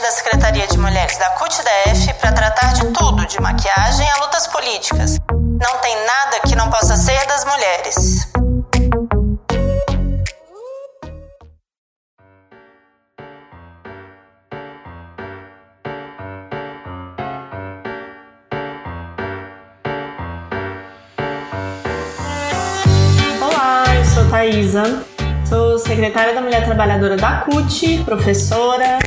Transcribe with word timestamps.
da 0.00 0.10
Secretaria 0.12 0.66
de 0.68 0.78
Mulheres 0.78 1.16
da 1.18 1.30
CUT-DF 1.30 2.14
para 2.20 2.30
tratar 2.30 2.72
de 2.74 2.86
tudo, 2.92 3.26
de 3.26 3.40
maquiagem 3.40 4.08
a 4.08 4.18
lutas 4.18 4.46
políticas. 4.46 5.16
Não 5.30 5.78
tem 5.78 5.96
nada 6.06 6.40
que 6.46 6.54
não 6.54 6.70
possa 6.70 6.96
ser 6.96 7.26
das 7.26 7.44
mulheres. 7.44 8.28
Olá, 23.40 23.84
eu 23.96 24.04
sou 24.04 24.30
Thaisa, 24.30 25.04
sou 25.48 25.78
secretária 25.78 26.34
da 26.34 26.40
Mulher 26.40 26.64
Trabalhadora 26.64 27.16
da 27.16 27.38
CUT, 27.40 28.04
professora, 28.04 28.98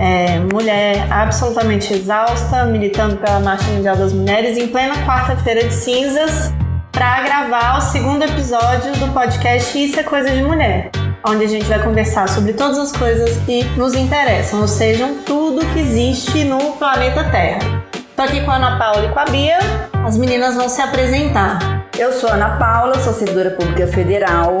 é, 0.00 0.38
mulher 0.50 1.06
absolutamente 1.12 1.92
exausta, 1.92 2.64
militando 2.64 3.16
pela 3.18 3.38
Marcha 3.38 3.70
Mundial 3.70 3.96
das 3.96 4.14
Mulheres 4.14 4.56
em 4.56 4.66
plena 4.66 4.94
quarta-feira 5.04 5.62
de 5.64 5.74
cinzas 5.74 6.50
para 6.90 7.20
gravar 7.20 7.76
o 7.76 7.80
segundo 7.82 8.22
episódio 8.22 8.92
do 8.94 9.12
podcast 9.12 9.78
Isso 9.78 10.00
é 10.00 10.02
Coisa 10.02 10.30
de 10.30 10.42
Mulher, 10.42 10.90
onde 11.22 11.44
a 11.44 11.48
gente 11.48 11.66
vai 11.66 11.82
conversar 11.82 12.30
sobre 12.30 12.54
todas 12.54 12.78
as 12.78 12.92
coisas 12.92 13.36
que 13.44 13.62
nos 13.76 13.92
interessam, 13.94 14.62
ou 14.62 14.68
seja, 14.68 15.06
tudo 15.26 15.66
que 15.66 15.80
existe 15.80 16.44
no 16.44 16.72
planeta 16.72 17.22
Terra. 17.24 17.84
Tô 18.16 18.22
aqui 18.22 18.40
com 18.40 18.50
a 18.50 18.56
Ana 18.56 18.78
Paula 18.78 19.04
e 19.04 19.08
com 19.10 19.18
a 19.18 19.24
Bia, 19.26 19.58
as 20.06 20.16
meninas 20.16 20.54
vão 20.54 20.68
se 20.68 20.80
apresentar. 20.80 21.58
Eu 21.98 22.10
sou 22.14 22.30
Ana 22.30 22.56
Paula, 22.56 22.98
sou 23.00 23.12
servidora 23.12 23.50
pública 23.50 23.86
federal. 23.86 24.56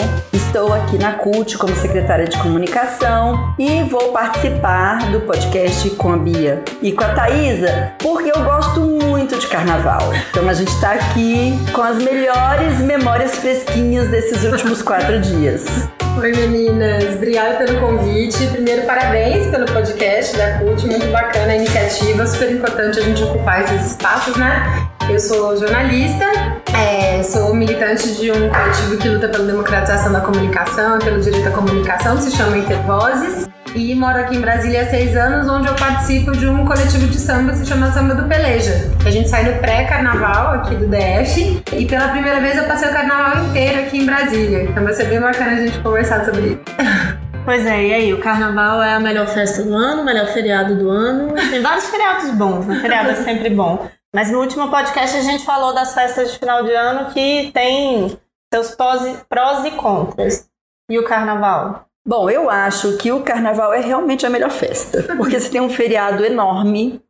Estou 0.50 0.74
aqui 0.74 0.98
na 0.98 1.12
CUT 1.12 1.56
como 1.58 1.76
secretária 1.76 2.26
de 2.26 2.36
comunicação 2.36 3.54
e 3.56 3.84
vou 3.84 4.10
participar 4.10 4.98
do 5.12 5.20
podcast 5.20 5.88
com 5.90 6.12
a 6.12 6.16
Bia 6.16 6.60
e 6.82 6.90
com 6.90 7.04
a 7.04 7.10
Thaisa, 7.10 7.92
porque 7.98 8.32
eu 8.32 8.42
gosto 8.42 8.80
muito 8.80 9.38
de 9.38 9.46
carnaval. 9.46 10.12
Então 10.28 10.48
a 10.48 10.52
gente 10.52 10.72
está 10.72 10.94
aqui 10.94 11.56
com 11.72 11.80
as 11.80 11.98
melhores 11.98 12.80
memórias 12.80 13.36
fresquinhas 13.36 14.08
desses 14.08 14.42
últimos 14.42 14.82
quatro 14.82 15.20
dias. 15.20 15.88
Oi 16.20 16.32
meninas, 16.32 17.14
obrigada 17.14 17.64
pelo 17.64 17.78
convite. 17.78 18.44
Primeiro, 18.48 18.82
parabéns 18.86 19.46
pelo 19.52 19.66
podcast 19.66 20.36
da 20.36 20.58
CUT, 20.58 20.84
muito 20.84 21.06
bacana 21.12 21.52
a 21.52 21.54
iniciativa, 21.54 22.26
super 22.26 22.50
importante 22.50 22.98
a 22.98 23.02
gente 23.02 23.22
ocupar 23.22 23.62
esses 23.62 23.92
espaços, 23.92 24.36
né? 24.36 24.89
Eu 25.10 25.18
sou 25.18 25.56
jornalista, 25.56 26.24
é, 26.72 27.20
sou 27.24 27.52
militante 27.52 28.14
de 28.14 28.30
um 28.30 28.48
coletivo 28.48 28.96
que 28.96 29.08
luta 29.08 29.28
pela 29.28 29.44
democratização 29.44 30.12
da 30.12 30.20
comunicação 30.20 31.00
pelo 31.00 31.20
direito 31.20 31.48
à 31.48 31.50
comunicação, 31.50 32.16
que 32.16 32.22
se 32.22 32.36
chama 32.36 32.56
Intervozes. 32.56 33.48
E 33.74 33.92
moro 33.96 34.18
aqui 34.18 34.36
em 34.36 34.40
Brasília 34.40 34.82
há 34.82 34.86
seis 34.86 35.16
anos, 35.16 35.48
onde 35.48 35.66
eu 35.66 35.74
participo 35.74 36.30
de 36.30 36.46
um 36.46 36.64
coletivo 36.64 37.08
de 37.08 37.18
samba 37.18 37.50
que 37.50 37.58
se 37.58 37.66
chama 37.66 37.90
Samba 37.90 38.14
do 38.14 38.28
Peleja. 38.28 38.88
A 39.04 39.10
gente 39.10 39.28
sai 39.28 39.52
no 39.52 39.58
pré-carnaval 39.58 40.54
aqui 40.54 40.76
do 40.76 40.86
DF 40.86 41.60
e 41.72 41.86
pela 41.86 42.08
primeira 42.08 42.40
vez 42.40 42.56
eu 42.56 42.64
passei 42.64 42.88
o 42.88 42.92
carnaval 42.92 43.44
inteiro 43.46 43.80
aqui 43.80 43.98
em 43.98 44.06
Brasília. 44.06 44.62
Então 44.62 44.84
vai 44.84 44.92
ser 44.92 45.06
bem 45.06 45.20
bacana 45.20 45.52
a 45.52 45.56
gente 45.56 45.76
conversar 45.80 46.24
sobre 46.24 46.40
isso. 46.40 46.60
Pois 47.42 47.64
é, 47.66 47.86
e 47.86 47.94
aí, 47.94 48.12
o 48.12 48.20
carnaval 48.20 48.82
é 48.82 48.92
a 48.92 49.00
melhor 49.00 49.26
festa 49.26 49.62
do 49.62 49.74
ano, 49.74 50.02
o 50.02 50.04
melhor 50.04 50.26
feriado 50.26 50.76
do 50.76 50.90
ano. 50.90 51.34
Tem 51.50 51.62
vários 51.62 51.86
feriados 51.86 52.30
bons, 52.32 52.66
né? 52.66 52.78
Feriado 52.80 53.10
é 53.10 53.14
sempre 53.14 53.48
bom. 53.48 53.88
Mas 54.14 54.30
no 54.30 54.40
último 54.40 54.70
podcast 54.70 55.16
a 55.16 55.22
gente 55.22 55.44
falou 55.44 55.72
das 55.72 55.94
festas 55.94 56.32
de 56.32 56.38
final 56.38 56.64
de 56.64 56.72
ano 56.72 57.12
que 57.12 57.50
tem 57.52 58.18
seus 58.52 58.74
prós 58.74 59.64
e, 59.64 59.70
contras. 59.72 60.48
E 60.90 60.98
o 60.98 61.04
carnaval? 61.04 61.86
Bom, 62.04 62.28
eu 62.28 62.50
acho 62.50 62.96
que 62.96 63.12
o 63.12 63.22
carnaval 63.22 63.72
é 63.72 63.80
realmente 63.80 64.26
a 64.26 64.30
melhor 64.30 64.50
festa, 64.50 65.04
porque 65.16 65.38
você 65.38 65.50
tem 65.50 65.60
um 65.60 65.70
feriado 65.70 66.24
enorme 66.24 67.00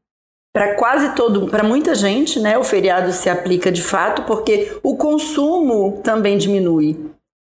para 0.53 0.75
quase 0.75 1.15
todo, 1.15 1.49
para 1.49 1.63
muita 1.63 1.95
gente, 1.95 2.39
né? 2.39 2.59
O 2.59 2.65
feriado 2.65 3.13
se 3.13 3.31
aplica 3.31 3.71
de 3.71 3.83
fato, 3.83 4.25
porque 4.25 4.79
o 4.83 4.97
consumo 4.97 6.01
também 6.03 6.37
diminui. 6.37 7.11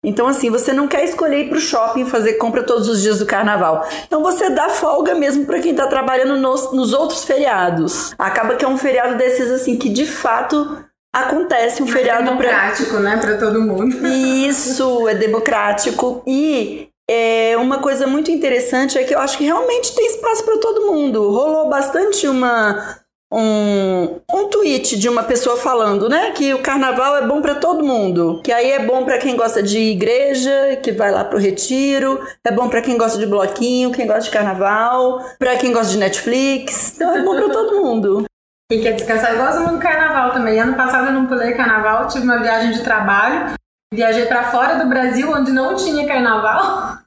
Então, 0.07 0.25
assim, 0.25 0.49
você 0.49 0.71
não 0.71 0.87
quer 0.87 1.03
escolher 1.03 1.41
ir 1.41 1.49
para 1.49 1.57
o 1.57 1.61
shopping 1.61 2.05
fazer 2.05 2.35
compra 2.35 2.63
todos 2.63 2.87
os 2.87 3.01
dias 3.01 3.19
do 3.19 3.25
carnaval. 3.25 3.85
Então, 4.05 4.23
você 4.23 4.49
dá 4.49 4.69
folga 4.69 5.13
mesmo 5.13 5.45
para 5.45 5.59
quem 5.59 5.71
está 5.71 5.85
trabalhando 5.87 6.37
nos, 6.37 6.71
nos 6.71 6.93
outros 6.93 7.25
feriados. 7.25 8.13
Acaba 8.17 8.55
que 8.55 8.63
é 8.63 8.67
um 8.69 8.77
feriado 8.77 9.17
desses, 9.17 9.51
assim, 9.51 9.75
que 9.75 9.89
de 9.89 10.05
fato 10.05 10.81
acontece 11.13 11.83
um 11.83 11.85
Mas 11.85 11.93
feriado 11.93 12.23
democrático, 12.23 12.91
pra... 12.91 12.99
né, 13.01 13.17
para 13.17 13.37
todo 13.37 13.61
mundo. 13.61 14.07
Isso, 14.07 15.09
é 15.09 15.13
democrático. 15.13 16.23
E 16.25 16.87
é, 17.09 17.57
uma 17.57 17.79
coisa 17.79 18.07
muito 18.07 18.31
interessante 18.31 18.97
é 18.97 19.03
que 19.03 19.13
eu 19.13 19.19
acho 19.19 19.37
que 19.37 19.43
realmente 19.43 19.93
tem 19.93 20.07
espaço 20.07 20.45
para 20.45 20.57
todo 20.57 20.87
mundo. 20.87 21.29
Rolou 21.31 21.67
bastante 21.69 22.29
uma 22.29 22.97
um, 23.31 24.19
um 24.33 24.49
tweet 24.49 24.97
de 24.97 25.09
uma 25.09 25.23
pessoa 25.23 25.57
falando, 25.57 26.07
né, 26.07 26.31
que 26.31 26.53
o 26.53 26.61
carnaval 26.61 27.17
é 27.17 27.27
bom 27.27 27.41
para 27.41 27.55
todo 27.55 27.83
mundo, 27.83 28.41
que 28.43 28.51
aí 28.51 28.71
é 28.71 28.85
bom 28.85 29.03
para 29.03 29.17
quem 29.17 29.35
gosta 29.35 29.61
de 29.61 29.77
igreja, 29.77 30.79
que 30.81 30.91
vai 30.91 31.11
lá 31.11 31.25
pro 31.25 31.39
retiro, 31.39 32.19
é 32.43 32.51
bom 32.51 32.69
para 32.69 32.81
quem 32.81 32.97
gosta 32.97 33.17
de 33.17 33.25
bloquinho, 33.25 33.91
quem 33.91 34.07
gosta 34.07 34.23
de 34.23 34.31
carnaval, 34.31 35.23
para 35.37 35.57
quem 35.57 35.73
gosta 35.73 35.91
de 35.91 35.97
Netflix, 35.97 36.95
então 36.95 37.15
é 37.15 37.23
bom 37.23 37.35
para 37.35 37.49
todo 37.49 37.81
mundo. 37.81 38.25
Quem 38.69 38.81
quer 38.81 38.95
descansar, 38.95 39.31
eu 39.31 39.37
gosto 39.37 39.61
muito 39.61 39.75
do 39.75 39.79
carnaval 39.79 40.33
também. 40.33 40.59
Ano 40.59 40.75
passado 40.75 41.07
eu 41.07 41.13
não 41.13 41.25
pulei 41.25 41.53
carnaval, 41.53 42.09
tive 42.09 42.25
uma 42.25 42.41
viagem 42.41 42.73
de 42.73 42.83
trabalho, 42.83 43.53
viajei 43.93 44.25
para 44.25 44.51
fora 44.51 44.75
do 44.75 44.89
Brasil, 44.89 45.31
onde 45.31 45.53
não 45.53 45.73
tinha 45.73 46.05
carnaval. 46.05 46.97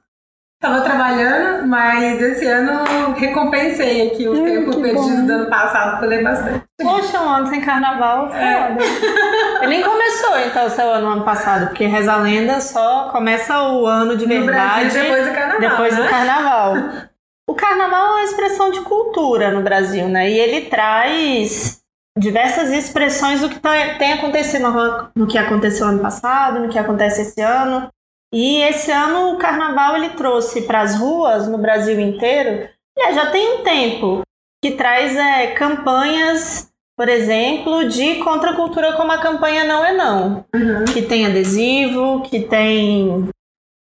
Tava 0.61 0.81
trabalhando, 0.81 1.67
mas 1.67 2.21
esse 2.21 2.45
ano 2.45 3.13
recompensei 3.13 4.09
aqui 4.09 4.27
o 4.27 4.33
hum, 4.33 4.45
tempo 4.45 4.79
perdido 4.79 5.21
bom. 5.21 5.25
do 5.25 5.33
ano 5.33 5.49
passado, 5.49 5.99
pulei 5.99 6.23
bastante. 6.23 6.63
Poxa, 6.79 7.19
um 7.19 7.29
ano 7.29 7.47
sem 7.47 7.61
carnaval, 7.61 8.27
foda. 8.27 8.77
É. 9.61 9.67
nem 9.67 9.81
começou 9.81 10.39
então 10.39 10.65
o 10.65 10.69
seu 10.69 10.91
ano 10.91 11.07
ano 11.07 11.23
passado, 11.23 11.67
porque 11.67 11.85
reza 11.85 12.15
lenda 12.15 12.59
só 12.61 13.09
começa 13.11 13.59
o 13.69 13.87
ano 13.87 14.15
de 14.15 14.25
verdade 14.25 14.91
Brasil, 14.91 15.01
depois 15.01 15.27
do 15.27 15.33
carnaval. 15.33 15.69
Depois 15.69 15.97
né? 15.97 16.03
do 16.03 16.09
carnaval. 16.09 16.73
O 17.49 17.55
carnaval 17.55 18.05
é 18.05 18.11
uma 18.11 18.23
expressão 18.23 18.71
de 18.71 18.79
cultura 18.79 19.51
no 19.51 19.61
Brasil, 19.61 20.07
né? 20.07 20.29
E 20.29 20.39
ele 20.39 20.67
traz 20.67 21.81
diversas 22.17 22.69
expressões 22.69 23.41
do 23.41 23.49
que 23.49 23.59
tá, 23.59 23.71
tem 23.97 24.13
acontecido 24.13 24.71
no 25.13 25.27
que 25.27 25.37
aconteceu 25.37 25.87
ano 25.87 25.99
passado, 25.99 26.59
no 26.61 26.69
que 26.69 26.79
acontece 26.79 27.23
esse 27.23 27.41
ano. 27.41 27.89
E 28.33 28.61
esse 28.61 28.91
ano 28.91 29.33
o 29.33 29.37
carnaval 29.37 29.97
ele 29.97 30.09
trouxe 30.09 30.61
para 30.61 30.81
as 30.81 30.97
ruas 30.97 31.47
no 31.47 31.57
Brasil 31.57 31.99
inteiro, 31.99 32.69
e 32.97 33.13
já 33.13 33.29
tem 33.31 33.59
um 33.59 33.63
tempo, 33.63 34.21
que 34.63 34.71
traz 34.71 35.15
é, 35.15 35.47
campanhas, 35.47 36.71
por 36.97 37.09
exemplo, 37.09 37.87
de 37.89 38.15
contracultura 38.15 38.93
como 38.93 39.11
a 39.11 39.17
campanha 39.17 39.63
Não 39.63 39.83
é 39.83 39.93
Não, 39.93 40.45
uhum. 40.53 40.85
que 40.85 41.01
tem 41.01 41.25
adesivo, 41.25 42.21
que 42.21 42.41
tem 42.41 43.29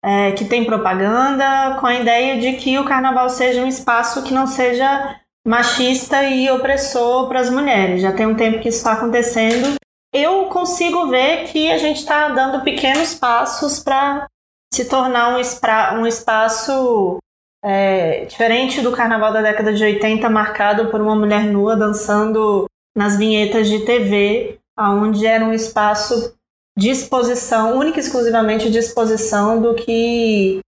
é, 0.05 0.31
que 0.31 0.45
tem 0.45 0.63
propaganda, 0.63 1.77
com 1.79 1.87
a 1.87 1.95
ideia 1.95 2.39
de 2.39 2.53
que 2.53 2.77
o 2.77 2.85
carnaval 2.85 3.29
seja 3.29 3.61
um 3.61 3.67
espaço 3.67 4.23
que 4.23 4.33
não 4.33 4.47
seja 4.47 5.19
machista 5.45 6.23
e 6.23 6.49
opressor 6.51 7.27
para 7.27 7.39
as 7.39 7.49
mulheres. 7.49 8.01
Já 8.01 8.13
tem 8.13 8.25
um 8.25 8.35
tempo 8.35 8.59
que 8.59 8.69
isso 8.69 8.77
está 8.77 8.93
acontecendo. 8.93 9.75
Eu 10.13 10.45
consigo 10.45 11.07
ver 11.07 11.45
que 11.45 11.71
a 11.71 11.77
gente 11.77 11.97
está 11.97 12.29
dando 12.29 12.63
pequenos 12.63 13.15
passos 13.15 13.79
para 13.79 14.27
se 14.73 14.85
tornar 14.85 15.35
um, 15.35 15.39
espra, 15.39 15.97
um 15.99 16.05
espaço 16.05 17.17
é, 17.63 18.25
diferente 18.25 18.81
do 18.81 18.91
carnaval 18.91 19.33
da 19.33 19.41
década 19.41 19.73
de 19.73 19.83
80, 19.83 20.29
marcado 20.29 20.89
por 20.89 21.01
uma 21.01 21.15
mulher 21.15 21.45
nua 21.45 21.75
dançando 21.75 22.65
nas 22.95 23.17
vinhetas 23.17 23.69
de 23.69 23.85
TV, 23.85 24.59
onde 24.77 25.25
era 25.25 25.43
um 25.43 25.53
espaço 25.53 26.35
de 26.77 26.89
exposição, 26.89 27.77
única 27.77 27.97
e 27.97 28.01
exclusivamente 28.01 28.69
de 28.69 28.77
exposição 28.77 29.61
do 29.61 29.73
que 29.73 30.59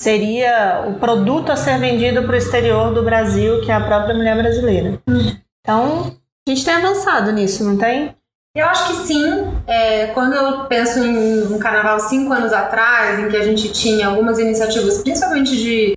seria 0.00 0.86
o 0.88 0.98
produto 0.98 1.50
a 1.50 1.56
ser 1.56 1.78
vendido 1.78 2.22
para 2.22 2.34
o 2.34 2.38
exterior 2.38 2.94
do 2.94 3.02
Brasil, 3.02 3.60
que 3.60 3.70
é 3.70 3.74
a 3.74 3.84
própria 3.84 4.14
mulher 4.14 4.36
brasileira. 4.36 5.00
Então, 5.60 6.16
a 6.46 6.50
gente 6.50 6.64
tem 6.64 6.74
avançado 6.74 7.32
nisso, 7.32 7.64
não 7.64 7.76
tem? 7.76 8.14
Eu 8.58 8.66
acho 8.66 8.88
que 8.88 9.06
sim. 9.06 9.22
É, 9.68 10.08
quando 10.08 10.34
eu 10.34 10.66
penso 10.66 10.98
em 10.98 11.46
um 11.46 11.60
carnaval 11.60 12.00
cinco 12.00 12.32
anos 12.32 12.52
atrás, 12.52 13.20
em 13.20 13.28
que 13.28 13.36
a 13.36 13.44
gente 13.44 13.72
tinha 13.72 14.08
algumas 14.08 14.36
iniciativas, 14.40 15.00
principalmente 15.00 15.56
de 15.56 15.92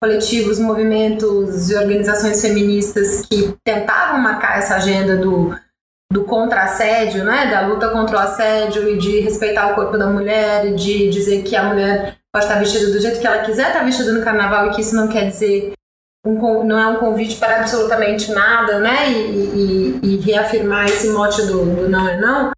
coletivos, 0.00 0.60
movimentos 0.60 1.68
e 1.68 1.74
organizações 1.74 2.40
feministas 2.40 3.26
que 3.26 3.52
tentavam 3.64 4.20
marcar 4.20 4.58
essa 4.58 4.76
agenda 4.76 5.16
do, 5.16 5.52
do 6.12 6.22
contra-assédio, 6.22 7.24
né, 7.24 7.50
da 7.50 7.66
luta 7.66 7.88
contra 7.90 8.16
o 8.16 8.20
assédio 8.20 8.88
e 8.88 8.96
de 8.96 9.18
respeitar 9.18 9.72
o 9.72 9.74
corpo 9.74 9.98
da 9.98 10.06
mulher 10.06 10.66
e 10.66 10.76
de 10.76 11.10
dizer 11.10 11.42
que 11.42 11.56
a 11.56 11.64
mulher 11.64 12.16
pode 12.32 12.44
estar 12.44 12.60
vestida 12.60 12.92
do 12.92 13.00
jeito 13.00 13.18
que 13.18 13.26
ela 13.26 13.44
quiser 13.44 13.68
estar 13.68 13.82
vestida 13.82 14.12
no 14.12 14.22
carnaval 14.22 14.68
e 14.68 14.70
que 14.70 14.82
isso 14.82 14.94
não 14.94 15.08
quer 15.08 15.26
dizer 15.26 15.72
um, 16.26 16.64
não 16.64 16.78
é 16.78 16.86
um 16.88 16.96
convite 16.96 17.36
para 17.36 17.60
absolutamente 17.60 18.30
nada, 18.32 18.78
né? 18.78 19.10
E, 19.10 19.14
e, 19.14 20.00
e 20.02 20.16
reafirmar 20.18 20.86
esse 20.86 21.08
mote 21.08 21.42
do, 21.42 21.64
do, 21.64 21.88
não 21.88 22.08
é 22.08 22.20
não. 22.20 22.50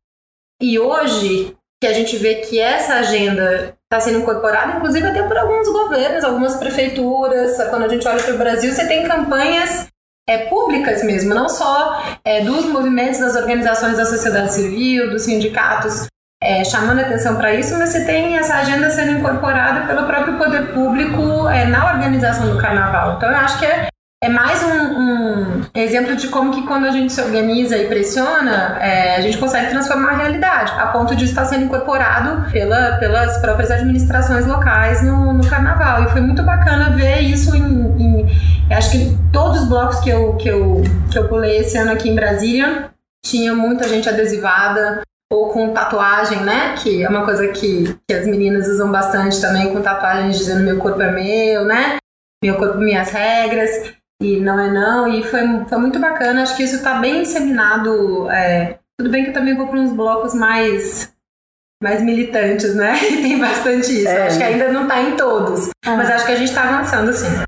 E 0.61 0.79
hoje, 0.79 1.57
que 1.81 1.87
a 1.87 1.93
gente 1.93 2.17
vê 2.17 2.37
que 2.37 2.59
essa 2.59 2.95
agenda 2.95 3.75
está 3.85 4.01
sendo 4.01 4.21
incorporada, 4.21 4.77
inclusive 4.77 5.07
até 5.07 5.23
por 5.23 5.37
alguns 5.37 5.69
governos, 5.69 6.23
algumas 6.23 6.57
prefeituras. 6.57 7.57
Quando 7.71 7.85
a 7.85 7.89
gente 7.89 8.07
olha 8.07 8.23
para 8.23 8.35
o 8.35 8.39
Brasil, 8.39 8.73
você 8.73 8.87
tem 8.87 9.07
campanhas 9.07 9.89
é, 10.29 10.47
públicas 10.47 11.03
mesmo, 11.03 11.35
não 11.35 11.49
só 11.49 12.03
é, 12.25 12.45
dos 12.45 12.67
movimentos, 12.67 13.19
das 13.19 13.35
organizações 13.35 13.97
da 13.97 14.05
sociedade 14.05 14.53
civil, 14.53 15.11
dos 15.11 15.23
sindicatos, 15.23 16.07
é, 16.43 16.65
chamando 16.65 17.01
atenção 17.01 17.37
para 17.37 17.55
isso, 17.55 17.79
mas 17.79 17.91
você 17.91 18.05
tem 18.05 18.39
essa 18.39 18.55
agenda 18.55 18.89
sendo 18.91 19.13
incorporada 19.13 19.87
pelo 19.87 20.07
próprio 20.07 20.39
poder 20.39 20.73
público 20.73 21.49
é, 21.49 21.67
na 21.67 21.93
organização 21.93 22.51
do 22.51 22.59
carnaval. 22.59 23.17
Então, 23.17 23.29
eu 23.29 23.37
acho 23.37 23.59
que 23.59 23.67
é, 23.67 23.89
é 24.25 24.29
mais 24.29 24.63
um, 24.63 24.99
um, 24.99 25.61
exemplo 25.75 26.17
de 26.17 26.29
como 26.29 26.53
que 26.53 26.67
quando 26.67 26.87
a 26.87 26.91
gente 26.91 27.13
se 27.13 27.21
organiza 27.21 27.77
e 27.77 27.89
pressiona, 27.89 28.79
é, 28.81 29.17
a 29.17 29.21
gente 29.21 29.37
consegue 29.37 29.69
transformar 29.69 30.13
a 30.13 30.17
realidade, 30.17 30.73
a 30.79 30.87
ponto 30.87 31.15
de 31.15 31.27
estar 31.27 31.45
sendo 31.45 31.65
incorporado 31.65 32.51
pela, 32.51 32.97
pelas 32.97 33.39
próprias 33.39 33.71
administrações 33.71 34.47
locais 34.47 35.03
no, 35.03 35.35
no 35.35 35.47
carnaval. 35.47 36.05
E 36.05 36.09
foi 36.09 36.23
muito 36.23 36.43
bacana 36.43 36.91
ver 36.97 37.21
isso 37.21 37.55
em, 37.55 37.63
em 37.63 38.75
acho 38.75 38.93
que 38.93 39.19
todos 39.31 39.63
os 39.63 39.69
blocos 39.69 40.01
que 40.01 40.09
eu, 40.09 40.35
que, 40.37 40.49
eu, 40.49 40.83
que 41.11 41.19
eu 41.19 41.29
pulei 41.29 41.59
esse 41.59 41.77
ano 41.77 41.93
aqui 41.93 42.09
em 42.09 42.15
Brasília, 42.15 42.91
tinha 43.23 43.55
muita 43.55 43.87
gente 43.87 44.09
adesivada, 44.09 45.03
ou 45.33 45.51
com 45.51 45.73
tatuagem, 45.73 46.43
né? 46.43 46.75
Que 46.77 47.03
é 47.03 47.09
uma 47.09 47.25
coisa 47.25 47.49
que, 47.49 47.97
que 48.09 48.15
as 48.15 48.27
meninas 48.27 48.67
usam 48.67 48.91
bastante 48.91 49.41
também, 49.41 49.73
com 49.73 49.81
tatuagens 49.81 50.37
dizendo 50.37 50.65
meu 50.65 50.79
corpo 50.79 51.01
é 51.01 51.13
meu, 51.13 51.65
né? 51.65 51.97
Meu 52.43 52.57
corpo, 52.57 52.79
minhas 52.79 53.11
regras 53.11 53.93
e 54.21 54.41
não 54.41 54.59
é 54.59 54.71
não. 54.71 55.07
E 55.07 55.23
foi, 55.23 55.41
foi 55.69 55.79
muito 55.79 55.99
bacana. 55.99 56.43
Acho 56.43 56.57
que 56.57 56.65
isso 56.65 56.77
está 56.77 56.95
bem 56.95 57.23
disseminado. 57.23 58.29
É, 58.31 58.79
tudo 58.99 59.11
bem 59.11 59.25
que 59.25 59.31
eu 59.31 59.35
também 59.35 59.57
vou 59.57 59.69
para 59.69 59.79
uns 59.79 59.93
blocos 59.93 60.35
mais 60.35 61.13
mais 61.83 62.03
militantes, 62.03 62.75
né? 62.75 62.95
E 63.03 63.17
tem 63.23 63.39
bastante 63.39 63.91
isso. 63.93 64.09
É. 64.09 64.27
Acho 64.27 64.37
que 64.37 64.45
ainda 64.45 64.71
não 64.71 64.83
está 64.83 65.01
em 65.01 65.17
todos, 65.17 65.71
ah. 65.87 65.97
mas 65.97 66.11
acho 66.11 66.27
que 66.27 66.33
a 66.33 66.37
gente 66.37 66.49
está 66.49 66.65
avançando 66.65 67.13
sim. 67.13 67.43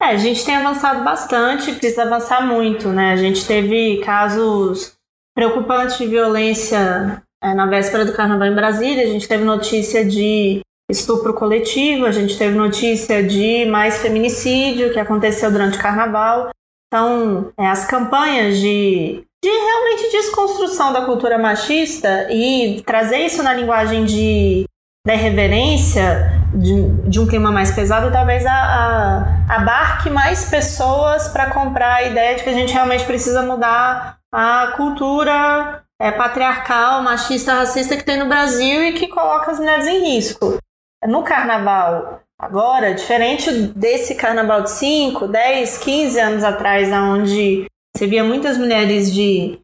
É, 0.00 0.06
a 0.06 0.16
gente 0.16 0.44
tem 0.44 0.56
avançado 0.56 1.02
bastante, 1.02 1.72
precisa 1.72 2.04
avançar 2.04 2.46
muito, 2.46 2.88
né? 2.88 3.12
A 3.12 3.16
gente 3.16 3.46
teve 3.46 4.00
casos 4.04 4.97
preocupantes 5.38 5.96
de 5.96 6.06
violência 6.08 7.22
é, 7.40 7.54
na 7.54 7.64
véspera 7.64 8.04
do 8.04 8.12
Carnaval 8.12 8.48
em 8.48 8.54
Brasília. 8.56 9.04
A 9.04 9.06
gente 9.06 9.28
teve 9.28 9.44
notícia 9.44 10.04
de 10.04 10.62
estupro 10.90 11.32
coletivo, 11.32 12.06
a 12.06 12.10
gente 12.10 12.36
teve 12.36 12.56
notícia 12.56 13.22
de 13.22 13.64
mais 13.66 13.98
feminicídio 13.98 14.92
que 14.92 14.98
aconteceu 14.98 15.48
durante 15.48 15.78
o 15.78 15.80
carnaval. 15.80 16.50
Então, 16.88 17.52
é, 17.56 17.68
as 17.68 17.84
campanhas 17.84 18.58
de, 18.58 19.22
de 19.40 19.48
realmente 19.48 20.10
desconstrução 20.10 20.92
da 20.92 21.02
cultura 21.02 21.38
machista 21.38 22.26
e 22.32 22.82
trazer 22.84 23.18
isso 23.18 23.40
na 23.40 23.54
linguagem 23.54 24.04
de, 24.04 24.64
da 25.06 25.14
irreverência, 25.14 26.32
de, 26.52 27.08
de 27.08 27.20
um 27.20 27.28
clima 27.28 27.52
mais 27.52 27.70
pesado, 27.70 28.10
talvez 28.10 28.44
a, 28.44 28.52
a, 28.52 29.54
abarque 29.54 30.10
mais 30.10 30.50
pessoas 30.50 31.28
para 31.28 31.50
comprar 31.50 31.94
a 31.94 32.02
ideia 32.02 32.34
de 32.34 32.42
que 32.42 32.50
a 32.50 32.54
gente 32.54 32.72
realmente 32.72 33.04
precisa 33.04 33.40
mudar 33.42 34.17
a 34.32 34.72
cultura 34.76 35.84
é, 36.00 36.10
patriarcal, 36.10 37.02
machista, 37.02 37.54
racista 37.54 37.96
que 37.96 38.04
tem 38.04 38.18
no 38.18 38.28
Brasil 38.28 38.82
e 38.82 38.92
que 38.92 39.08
coloca 39.08 39.50
as 39.50 39.58
mulheres 39.58 39.86
em 39.86 40.14
risco 40.14 40.58
no 41.06 41.22
carnaval 41.22 42.20
agora, 42.40 42.94
diferente 42.94 43.50
desse 43.50 44.14
carnaval 44.14 44.62
de 44.62 44.70
5, 44.70 45.26
10, 45.26 45.78
15 45.78 46.20
anos 46.20 46.44
atrás, 46.44 46.90
onde 46.92 47.66
você 47.94 48.06
via 48.06 48.22
muitas 48.22 48.56
mulheres 48.56 49.12
de, 49.12 49.60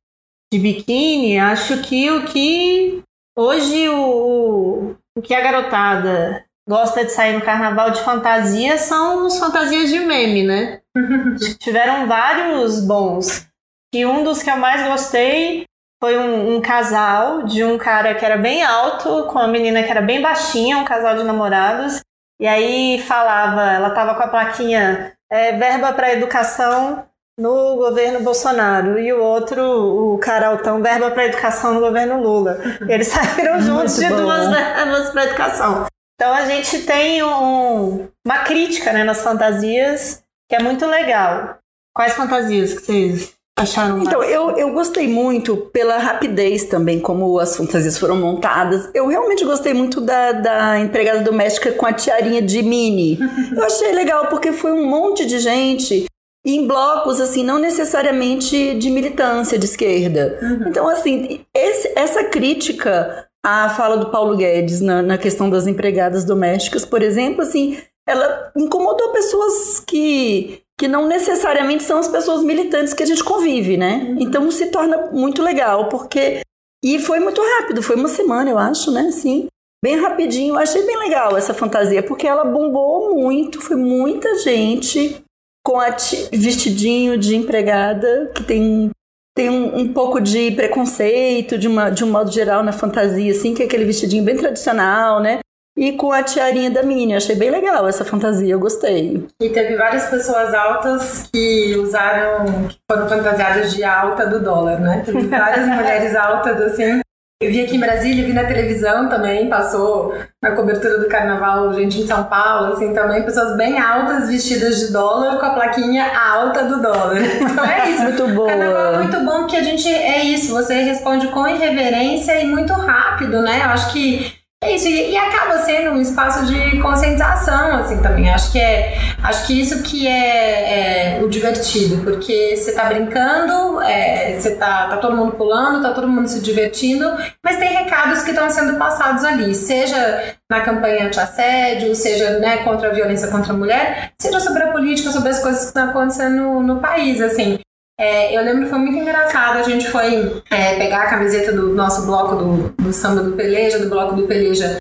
de 0.52 0.58
biquíni, 0.58 1.38
acho 1.38 1.82
que 1.82 2.10
o 2.10 2.24
que 2.24 3.02
hoje 3.36 3.88
o, 3.88 4.96
o 5.16 5.22
que 5.22 5.34
a 5.34 5.40
garotada 5.40 6.44
gosta 6.68 7.04
de 7.04 7.12
sair 7.12 7.34
no 7.34 7.44
carnaval 7.44 7.90
de 7.90 8.02
fantasia 8.02 8.78
são 8.78 9.26
as 9.26 9.38
fantasias 9.38 9.90
de 9.90 10.00
meme, 10.00 10.42
né? 10.42 10.80
Tiveram 11.60 12.06
vários 12.06 12.80
bons. 12.80 13.46
E 13.94 14.04
um 14.04 14.24
dos 14.24 14.42
que 14.42 14.50
eu 14.50 14.56
mais 14.56 14.84
gostei 14.88 15.64
foi 16.02 16.18
um, 16.18 16.56
um, 16.56 16.60
casal 16.60 17.44
de 17.44 17.62
um 17.62 17.78
cara 17.78 18.12
que 18.14 18.24
era 18.24 18.36
bem 18.36 18.64
alto 18.64 19.24
com 19.26 19.38
uma 19.38 19.46
menina 19.46 19.84
que 19.84 19.90
era 19.90 20.02
bem 20.02 20.20
baixinha, 20.20 20.78
um 20.78 20.84
casal 20.84 21.16
de 21.16 21.22
namorados. 21.22 22.00
E 22.40 22.46
aí 22.46 23.00
falava, 23.06 23.62
ela 23.72 23.90
tava 23.90 24.16
com 24.16 24.22
a 24.24 24.28
plaquinha 24.28 25.12
é, 25.30 25.52
verba 25.52 25.92
para 25.92 26.12
educação 26.12 27.06
no 27.38 27.76
governo 27.76 28.20
Bolsonaro 28.20 28.98
e 28.98 29.12
o 29.12 29.22
outro, 29.22 29.62
o 29.62 30.18
cara 30.18 30.48
altão, 30.48 30.82
verba 30.82 31.12
para 31.12 31.26
educação 31.26 31.74
no 31.74 31.80
governo 31.80 32.20
Lula. 32.20 32.58
E 32.88 32.90
eles 32.92 33.06
saíram 33.06 33.60
juntos 33.60 33.94
de 33.94 34.08
duas 34.08 34.48
verbas 34.48 35.10
para 35.10 35.24
educação. 35.24 35.86
Então 36.16 36.32
a 36.32 36.46
gente 36.46 36.82
tem 36.82 37.22
um, 37.22 38.08
uma 38.26 38.40
crítica 38.40 38.92
né, 38.92 39.04
nas 39.04 39.22
fantasias 39.22 40.20
que 40.48 40.56
é 40.56 40.62
muito 40.62 40.84
legal. 40.84 41.58
Quais 41.94 42.14
fantasias 42.14 42.74
que 42.74 42.86
vocês 42.86 43.34
acharam 43.58 44.02
Então, 44.02 44.22
eu, 44.22 44.50
eu 44.56 44.72
gostei 44.72 45.08
muito 45.08 45.56
pela 45.56 45.98
rapidez 45.98 46.64
também, 46.64 47.00
como 47.00 47.38
as 47.38 47.56
fantasias 47.56 47.98
foram 47.98 48.16
montadas. 48.16 48.88
Eu 48.94 49.06
realmente 49.06 49.44
gostei 49.44 49.72
muito 49.72 50.00
da, 50.00 50.32
da 50.32 50.80
empregada 50.80 51.20
doméstica 51.20 51.72
com 51.72 51.86
a 51.86 51.92
tiarinha 51.92 52.42
de 52.42 52.62
mini. 52.62 53.18
eu 53.56 53.64
achei 53.64 53.92
legal 53.92 54.26
porque 54.26 54.52
foi 54.52 54.72
um 54.72 54.86
monte 54.86 55.24
de 55.24 55.38
gente 55.38 56.06
em 56.46 56.66
blocos, 56.66 57.20
assim, 57.20 57.42
não 57.42 57.58
necessariamente 57.58 58.74
de 58.74 58.90
militância 58.90 59.58
de 59.58 59.64
esquerda. 59.64 60.38
Uhum. 60.42 60.68
Então, 60.68 60.88
assim, 60.88 61.40
esse, 61.54 61.90
essa 61.96 62.24
crítica 62.24 63.26
à 63.42 63.70
fala 63.70 63.96
do 63.96 64.10
Paulo 64.10 64.36
Guedes 64.36 64.80
na, 64.80 65.00
na 65.00 65.16
questão 65.16 65.48
das 65.48 65.66
empregadas 65.66 66.24
domésticas, 66.24 66.84
por 66.84 67.02
exemplo, 67.02 67.40
assim, 67.40 67.78
ela 68.06 68.52
incomodou 68.56 69.12
pessoas 69.12 69.80
que 69.80 70.64
que 70.76 70.88
não 70.88 71.06
necessariamente 71.06 71.84
são 71.84 71.98
as 71.98 72.08
pessoas 72.08 72.42
militantes 72.42 72.92
que 72.92 73.02
a 73.02 73.06
gente 73.06 73.22
convive, 73.22 73.76
né? 73.76 74.08
Uhum. 74.08 74.16
Então 74.20 74.50
se 74.50 74.66
torna 74.66 75.10
muito 75.12 75.42
legal, 75.42 75.88
porque. 75.88 76.40
E 76.84 76.98
foi 76.98 77.18
muito 77.18 77.40
rápido, 77.40 77.82
foi 77.82 77.96
uma 77.96 78.08
semana, 78.08 78.50
eu 78.50 78.58
acho, 78.58 78.90
né? 78.90 79.06
Assim, 79.08 79.46
bem 79.82 79.96
rapidinho. 79.98 80.54
Eu 80.54 80.58
achei 80.58 80.84
bem 80.84 80.98
legal 80.98 81.36
essa 81.36 81.54
fantasia, 81.54 82.02
porque 82.02 82.26
ela 82.26 82.44
bombou 82.44 83.14
muito, 83.14 83.60
foi 83.60 83.76
muita 83.76 84.38
gente 84.40 85.22
com 85.64 85.80
a 85.80 85.96
vestidinho 86.30 87.16
de 87.16 87.34
empregada, 87.36 88.30
que 88.34 88.44
tem, 88.44 88.90
tem 89.34 89.48
um, 89.48 89.78
um, 89.78 89.92
pouco 89.94 90.20
de 90.20 90.50
preconceito, 90.50 91.56
de, 91.56 91.66
uma, 91.66 91.88
de 91.88 92.04
um 92.04 92.10
modo 92.10 92.30
geral, 92.30 92.62
na 92.62 92.72
fantasia, 92.72 93.32
assim, 93.32 93.54
que 93.54 93.62
é 93.62 93.66
aquele 93.66 93.86
vestidinho 93.86 94.22
bem 94.22 94.36
tradicional, 94.36 95.20
né? 95.20 95.38
E 95.76 95.92
com 95.92 96.12
a 96.12 96.22
tiarinha 96.22 96.70
da 96.70 96.82
Minnie. 96.82 97.16
Achei 97.16 97.34
bem 97.34 97.50
legal 97.50 97.86
essa 97.86 98.04
fantasia, 98.04 98.52
eu 98.52 98.60
gostei. 98.60 99.26
E 99.40 99.48
teve 99.48 99.76
várias 99.76 100.06
pessoas 100.06 100.54
altas 100.54 101.28
que 101.32 101.74
usaram, 101.76 102.68
que 102.68 102.78
foram 102.90 103.08
fantasiadas 103.08 103.72
de 103.74 103.82
alta 103.82 104.26
do 104.26 104.40
dólar, 104.40 104.80
né? 104.80 105.02
Teve 105.04 105.26
várias 105.28 105.66
mulheres 105.66 106.14
altas, 106.14 106.60
assim. 106.60 107.00
Eu 107.42 107.50
vi 107.50 107.62
aqui 107.62 107.76
em 107.76 107.80
Brasília, 107.80 108.24
vi 108.24 108.32
na 108.32 108.44
televisão 108.44 109.08
também, 109.08 109.50
passou 109.50 110.14
na 110.40 110.52
cobertura 110.52 110.98
do 110.98 111.08
carnaval, 111.08 111.74
gente 111.74 112.00
em 112.00 112.06
São 112.06 112.24
Paulo, 112.24 112.72
assim, 112.72 112.94
também, 112.94 113.22
pessoas 113.24 113.56
bem 113.56 113.78
altas, 113.78 114.28
vestidas 114.28 114.78
de 114.78 114.92
dólar, 114.92 115.38
com 115.38 115.44
a 115.44 115.50
plaquinha 115.50 116.16
alta 116.16 116.64
do 116.64 116.80
dólar. 116.80 117.18
Então 117.44 117.64
é 117.64 117.90
isso. 117.90 118.02
muito 118.02 118.28
bom. 118.28 118.46
Carnaval 118.46 118.94
é 118.94 118.98
muito 118.98 119.20
bom 119.20 119.38
porque 119.40 119.56
a 119.56 119.62
gente, 119.62 119.86
é 119.92 120.22
isso, 120.22 120.54
você 120.54 120.74
responde 120.74 121.28
com 121.28 121.46
irreverência 121.46 122.40
e 122.40 122.46
muito 122.46 122.72
rápido, 122.72 123.42
né? 123.42 123.58
Eu 123.58 123.70
acho 123.70 123.92
que 123.92 124.32
é 124.64 124.74
isso, 124.74 124.88
e, 124.88 125.12
e, 125.12 125.16
acaba 125.16 125.58
sendo 125.58 125.90
um 125.90 126.00
espaço 126.00 126.46
de 126.46 126.80
conscientização, 126.80 127.76
assim, 127.76 128.00
também. 128.00 128.30
Acho 128.30 128.50
que 128.50 128.58
é, 128.58 128.98
acho 129.22 129.46
que 129.46 129.60
isso 129.60 129.82
que 129.82 130.06
é, 130.06 131.18
é 131.18 131.22
o 131.22 131.28
divertido, 131.28 132.02
porque 132.02 132.56
você 132.56 132.72
tá 132.72 132.84
brincando, 132.84 133.80
é, 133.82 134.38
você 134.38 134.56
tá, 134.56 134.88
tá 134.88 134.96
todo 134.96 135.16
mundo 135.16 135.32
pulando, 135.32 135.82
tá 135.82 135.92
todo 135.92 136.08
mundo 136.08 136.28
se 136.28 136.40
divertindo, 136.40 137.12
mas 137.44 137.58
tem 137.58 137.72
recados 137.72 138.22
que 138.22 138.30
estão 138.30 138.48
sendo 138.48 138.78
passados 138.78 139.24
ali, 139.24 139.54
seja 139.54 140.34
na 140.50 140.60
campanha 140.62 141.06
anti-assédio, 141.06 141.94
seja 141.94 142.38
né, 142.38 142.58
contra 142.58 142.88
a 142.88 142.92
violência 142.92 143.28
contra 143.28 143.52
a 143.52 143.56
mulher, 143.56 144.12
seja 144.18 144.40
sobre 144.40 144.62
a 144.62 144.72
política, 144.72 145.10
sobre 145.10 145.28
as 145.28 145.40
coisas 145.40 145.60
que 145.60 145.66
estão 145.68 145.90
acontecendo 145.90 146.36
no, 146.36 146.62
no 146.62 146.80
país, 146.80 147.20
assim. 147.20 147.58
É, 147.98 148.36
eu 148.36 148.42
lembro 148.42 148.64
que 148.64 148.70
foi 148.70 148.78
muito 148.78 148.98
engraçado. 148.98 149.58
A 149.58 149.62
gente 149.62 149.88
foi 149.90 150.42
é, 150.50 150.76
pegar 150.76 151.02
a 151.02 151.10
camiseta 151.10 151.52
do 151.52 151.74
nosso 151.74 152.06
bloco 152.06 152.36
do, 152.36 152.68
do 152.70 152.92
samba 152.92 153.22
do 153.22 153.36
Peleja, 153.36 153.78
do 153.78 153.88
bloco 153.88 154.16
do 154.16 154.26
Peleja 154.26 154.76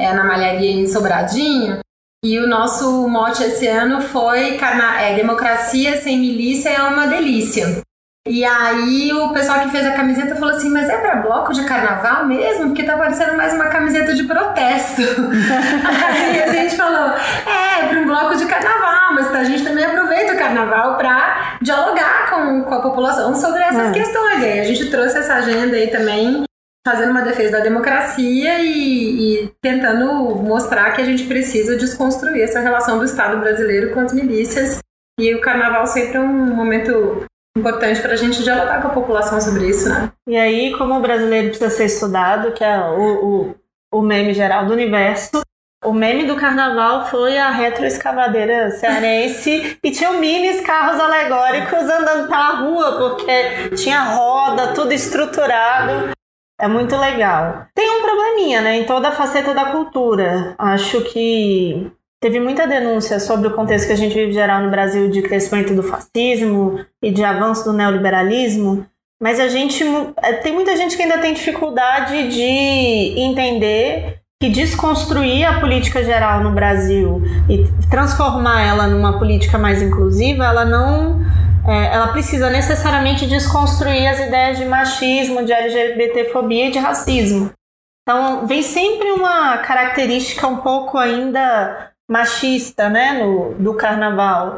é, 0.00 0.12
na 0.12 0.24
malharia 0.24 0.70
em 0.70 0.86
Sobradinho. 0.86 1.78
E 2.24 2.38
o 2.38 2.48
nosso 2.48 3.08
mote 3.08 3.44
esse 3.44 3.66
ano 3.66 4.00
foi 4.00 4.58
é, 5.00 5.14
Democracia 5.14 5.96
sem 6.00 6.18
milícia 6.18 6.70
é 6.70 6.82
uma 6.82 7.06
delícia. 7.06 7.80
E 8.28 8.44
aí 8.44 9.10
o 9.10 9.30
pessoal 9.30 9.60
que 9.60 9.70
fez 9.70 9.86
a 9.86 9.92
camiseta 9.92 10.36
falou 10.36 10.54
assim, 10.54 10.70
mas 10.70 10.88
é 10.88 10.98
para 10.98 11.16
bloco 11.16 11.52
de 11.54 11.64
carnaval 11.64 12.26
mesmo? 12.26 12.66
Porque 12.66 12.82
tá 12.82 12.96
parecendo 12.96 13.36
mais 13.36 13.54
uma 13.54 13.66
camiseta 13.66 14.14
de 14.14 14.24
protesto. 14.24 15.00
aí 15.02 16.42
a 16.42 16.52
gente 16.52 16.76
falou, 16.76 17.14
é, 17.46 17.84
é 17.84 17.88
para 17.88 18.00
um 18.00 18.06
bloco 18.06 18.36
de 18.36 18.44
carnaval, 18.44 19.14
mas 19.14 19.34
a 19.34 19.44
gente 19.44 19.64
também 19.64 19.84
aproveita 19.84 20.34
o 20.34 20.38
carnaval 20.38 20.98
para 20.98 21.58
dialogar 21.62 22.28
com, 22.28 22.64
com 22.64 22.74
a 22.74 22.82
população 22.82 23.34
sobre 23.34 23.62
essas 23.62 23.88
é. 23.88 23.92
questões. 23.92 24.42
E 24.42 24.44
aí 24.44 24.60
a 24.60 24.64
gente 24.64 24.90
trouxe 24.90 25.16
essa 25.18 25.34
agenda 25.34 25.74
aí 25.74 25.88
também 25.88 26.44
fazendo 26.86 27.10
uma 27.10 27.22
defesa 27.22 27.58
da 27.58 27.60
democracia 27.60 28.60
e, 28.60 29.44
e, 29.44 29.52
tentando 29.62 30.36
mostrar 30.36 30.92
que 30.92 31.00
a 31.00 31.04
gente 31.04 31.24
precisa 31.24 31.76
desconstruir 31.76 32.42
essa 32.42 32.60
relação 32.60 32.98
do 32.98 33.04
Estado 33.04 33.38
brasileiro 33.38 33.92
com 33.92 34.00
as 34.00 34.12
milícias. 34.12 34.78
E 35.20 35.34
o 35.34 35.40
carnaval 35.40 35.86
sempre 35.86 36.16
é 36.16 36.20
um 36.20 36.54
momento 36.54 37.26
importante 37.58 38.00
para 38.00 38.12
a 38.12 38.16
gente 38.16 38.42
dialogar 38.42 38.80
com 38.80 38.88
a 38.88 38.92
população 38.92 39.40
sobre 39.40 39.68
isso, 39.68 39.88
né? 39.88 40.12
E 40.26 40.36
aí, 40.36 40.72
como 40.76 40.94
o 40.94 41.00
brasileiro 41.00 41.48
precisa 41.48 41.70
ser 41.70 41.86
estudado, 41.86 42.52
que 42.52 42.64
é 42.64 42.78
o, 42.78 43.24
o, 43.24 43.98
o 43.98 44.02
meme 44.02 44.32
geral 44.32 44.66
do 44.66 44.72
universo, 44.72 45.42
o 45.84 45.92
meme 45.92 46.26
do 46.26 46.34
carnaval 46.34 47.06
foi 47.06 47.38
a 47.38 47.50
retroescavadeira 47.50 48.70
cearense 48.72 49.78
e 49.82 49.90
tinha 49.90 50.12
minis 50.12 50.60
carros 50.60 51.00
alegóricos 51.00 51.78
andando 51.78 52.28
pela 52.28 52.56
rua, 52.56 52.98
porque 52.98 53.76
tinha 53.76 54.02
roda, 54.02 54.72
tudo 54.74 54.92
estruturado. 54.92 56.10
É 56.60 56.66
muito 56.66 56.96
legal. 56.96 57.66
Tem 57.72 57.88
um 57.88 58.02
probleminha, 58.02 58.60
né, 58.60 58.78
em 58.78 58.84
toda 58.84 59.10
a 59.10 59.12
faceta 59.12 59.54
da 59.54 59.66
cultura. 59.66 60.56
Acho 60.58 61.02
que 61.02 61.92
teve 62.20 62.40
muita 62.40 62.66
denúncia 62.66 63.20
sobre 63.20 63.48
o 63.48 63.54
contexto 63.54 63.86
que 63.86 63.92
a 63.92 63.96
gente 63.96 64.14
vive 64.14 64.32
geral 64.32 64.62
no 64.62 64.70
Brasil 64.70 65.10
de 65.10 65.22
crescimento 65.22 65.74
do 65.74 65.82
fascismo 65.82 66.84
e 67.02 67.10
de 67.10 67.24
avanço 67.24 67.64
do 67.64 67.72
neoliberalismo. 67.72 68.86
Mas 69.20 69.40
a 69.40 69.48
gente 69.48 69.84
é, 70.22 70.34
tem 70.34 70.52
muita 70.52 70.76
gente 70.76 70.96
que 70.96 71.02
ainda 71.02 71.18
tem 71.18 71.34
dificuldade 71.34 72.28
de 72.28 73.20
entender 73.20 74.20
que 74.40 74.48
desconstruir 74.48 75.44
a 75.44 75.58
política 75.58 76.04
geral 76.04 76.42
no 76.42 76.52
Brasil 76.52 77.20
e 77.48 77.64
transformar 77.90 78.62
ela 78.62 78.86
numa 78.86 79.18
política 79.18 79.58
mais 79.58 79.82
inclusiva, 79.82 80.44
ela 80.44 80.64
não 80.64 81.20
é, 81.66 81.94
ela 81.94 82.08
precisa 82.08 82.48
necessariamente 82.48 83.26
desconstruir 83.26 84.06
as 84.06 84.20
ideias 84.20 84.58
de 84.58 84.64
machismo, 84.64 85.44
de 85.44 85.52
LGBTfobia 85.52 86.68
e 86.68 86.70
de 86.70 86.78
racismo. 86.78 87.50
Então, 88.02 88.46
vem 88.46 88.62
sempre 88.62 89.10
uma 89.10 89.58
característica 89.58 90.46
um 90.46 90.58
pouco 90.58 90.96
ainda 90.96 91.92
machista, 92.08 92.88
né, 92.88 93.12
no, 93.12 93.54
do 93.54 93.74
carnaval. 93.74 94.56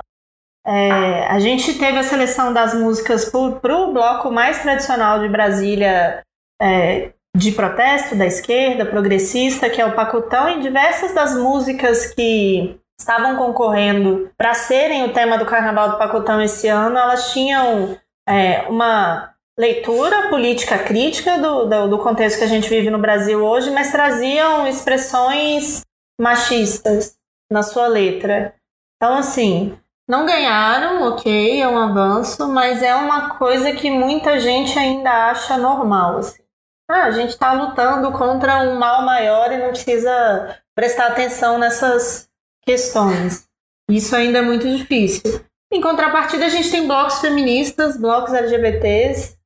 É, 0.64 1.26
a 1.26 1.38
gente 1.40 1.78
teve 1.78 1.99
a 1.99 2.02
seleção 2.02 2.52
das 2.52 2.75
músicas 2.75 3.25
para 3.25 3.76
o 3.76 3.92
bloco 3.92 4.30
mais 4.30 4.61
tradicional 4.61 5.19
de 5.19 5.28
Brasília, 5.28 6.23
é, 6.61 7.12
de 7.37 7.52
protesto 7.52 8.14
da 8.14 8.26
esquerda 8.26 8.85
progressista, 8.85 9.71
que 9.71 9.80
é 9.80 9.87
o 9.87 9.95
Pacotão, 9.95 10.49
e 10.50 10.61
diversas 10.61 11.14
das 11.14 11.35
músicas 11.35 12.07
que 12.14 12.78
estavam 13.00 13.37
concorrendo 13.37 14.30
para 14.37 14.52
serem 14.52 15.04
o 15.04 15.12
tema 15.12 15.38
do 15.38 15.47
Carnaval 15.47 15.92
do 15.92 15.99
Pacotão 15.99 16.42
esse 16.42 16.69
ano, 16.69 16.99
elas 16.99 17.33
tinham 17.33 17.97
é, 18.28 18.69
uma 18.69 19.30
leitura 19.59 20.28
política 20.28 20.78
crítica 20.78 21.38
do, 21.38 21.66
do, 21.66 21.88
do, 21.88 21.99
contexto 21.99 22.38
que 22.38 22.45
a 22.45 22.49
gente 22.49 22.69
vive 22.69 22.90
no 22.90 22.99
Brasil 22.99 23.42
hoje, 23.42 23.71
mas 23.71 23.90
traziam 23.90 24.66
expressões 24.66 25.83
machistas 26.21 27.19
na 27.50 27.62
sua 27.62 27.87
letra. 27.87 28.54
Então, 28.97 29.16
assim, 29.16 29.78
não 30.09 30.26
ganharam, 30.26 31.09
ok, 31.09 31.61
é 31.61 31.69
um 31.69 31.78
avanço, 31.78 32.49
mas 32.49 32.83
é 32.83 32.95
uma 32.95 33.37
coisa 33.37 33.73
que 33.73 33.90
muita 33.90 34.38
gente 34.38 34.78
ainda 34.78 35.30
acha 35.30 35.57
normal. 35.57 36.19
Assim. 36.19 36.42
Ah, 36.90 37.04
a 37.04 37.11
gente 37.11 37.30
está 37.30 37.52
lutando 37.52 38.11
contra 38.12 38.59
um 38.59 38.76
mal 38.76 39.02
maior 39.02 39.52
e 39.52 39.59
não 39.59 39.69
precisa 39.69 40.59
prestar 40.75 41.07
atenção 41.07 41.59
nessas 41.59 42.28
questões. 42.64 43.47
Isso 43.88 44.14
ainda 44.14 44.38
é 44.38 44.42
muito 44.42 44.69
difícil. 44.69 45.45
Em 45.73 45.80
contrapartida, 45.80 46.47
a 46.47 46.49
gente 46.49 46.71
tem 46.71 46.87
blocos 46.87 47.21
feministas, 47.21 47.97
blocos 47.97 48.35
LGBTs. 48.35 49.38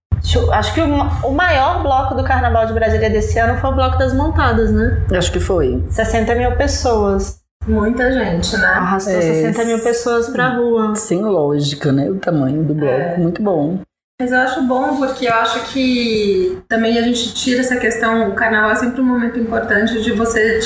Acho 0.53 0.73
que 0.73 0.81
o, 0.81 1.33
maior 1.33 1.83
bloco 1.83 2.15
do 2.15 2.25
Carnaval 2.25 2.65
de 2.67 2.73
Brasília 2.73 3.11
desse 3.11 3.39
ano 3.39 3.61
foi 3.61 3.71
o 3.71 3.75
Bloco 3.75 3.99
das 3.99 4.15
Montadas, 4.15 4.73
né? 4.73 5.07
Acho 5.15 5.31
que 5.31 5.39
foi. 5.39 5.85
60 5.91 6.35
mil 6.35 6.57
pessoas. 6.57 7.44
Muita 7.67 8.13
gente, 8.13 8.57
né? 8.57 8.67
Arrastou 8.67 9.15
é, 9.15 9.21
60 9.21 9.65
mil 9.65 9.83
pessoas 9.83 10.29
pra 10.29 10.57
rua. 10.57 10.95
Sem 10.95 11.23
lógica, 11.23 11.91
né? 11.93 12.11
O 12.11 12.17
tamanho 12.17 12.63
do 12.63 12.75
bloco. 12.75 12.93
É. 12.93 13.17
Muito 13.17 13.43
bom. 13.43 13.81
Mas 14.21 14.31
eu 14.31 14.39
acho 14.39 14.63
bom 14.63 14.97
porque 14.97 15.27
eu 15.27 15.35
acho 15.35 15.73
que 15.73 16.63
também 16.69 16.97
a 16.97 17.03
gente 17.03 17.35
tira 17.35 17.61
essa 17.61 17.77
questão, 17.77 18.29
o 18.31 18.35
carnaval 18.35 18.71
é 18.71 18.75
sempre 18.77 19.01
um 19.01 19.05
momento 19.05 19.41
importante 19.41 20.01
de 20.03 20.13
você 20.13 20.61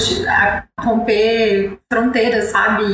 romper 0.79 1.79
fronteiras, 1.91 2.47
sabe? 2.47 2.85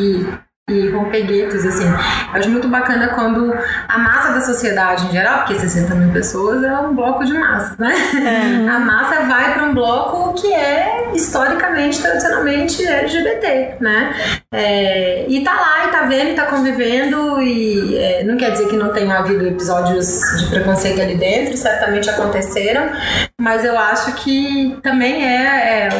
E 0.71 0.88
romper 0.88 1.26
guetos, 1.26 1.64
assim. 1.66 1.87
Eu 1.87 2.40
acho 2.40 2.49
muito 2.49 2.68
bacana 2.68 3.09
quando 3.09 3.54
a 3.87 3.99
massa 3.99 4.33
da 4.33 4.40
sociedade 4.40 5.06
em 5.06 5.12
geral, 5.12 5.40
porque 5.40 5.59
60 5.59 5.94
mil 5.94 6.11
pessoas 6.11 6.64
é 6.64 6.73
um 6.78 6.94
bloco 6.94 7.23
de 7.23 7.35
massa, 7.35 7.76
né? 7.78 7.94
É. 8.14 8.68
A 8.68 8.78
massa 8.78 9.21
vai 9.26 9.52
para 9.52 9.64
um 9.64 9.75
bloco 9.75 10.33
que 10.40 10.52
é 10.54 11.11
historicamente, 11.12 12.00
tradicionalmente 12.00 12.83
LGBT, 12.83 13.76
né? 13.80 14.14
É, 14.50 15.26
e 15.28 15.44
tá 15.44 15.52
lá, 15.52 15.87
e 15.87 15.88
tá 15.90 16.02
vendo, 16.06 16.30
e 16.30 16.35
tá 16.35 16.47
convivendo, 16.47 17.42
e 17.42 17.99
é, 17.99 18.25
não 18.25 18.38
quer 18.38 18.52
dizer 18.52 18.68
que 18.68 18.76
não 18.76 18.90
tenha 18.90 19.18
havido 19.18 19.47
episódios 19.47 20.18
de 20.38 20.47
preconceito 20.49 21.00
ali 21.00 21.16
dentro, 21.16 21.56
certamente 21.59 22.09
aconteceram, 22.09 22.88
mas 23.38 23.66
eu 23.66 23.78
acho 23.78 24.14
que 24.14 24.78
também 24.83 25.26
é, 25.26 25.88
é 25.88 25.94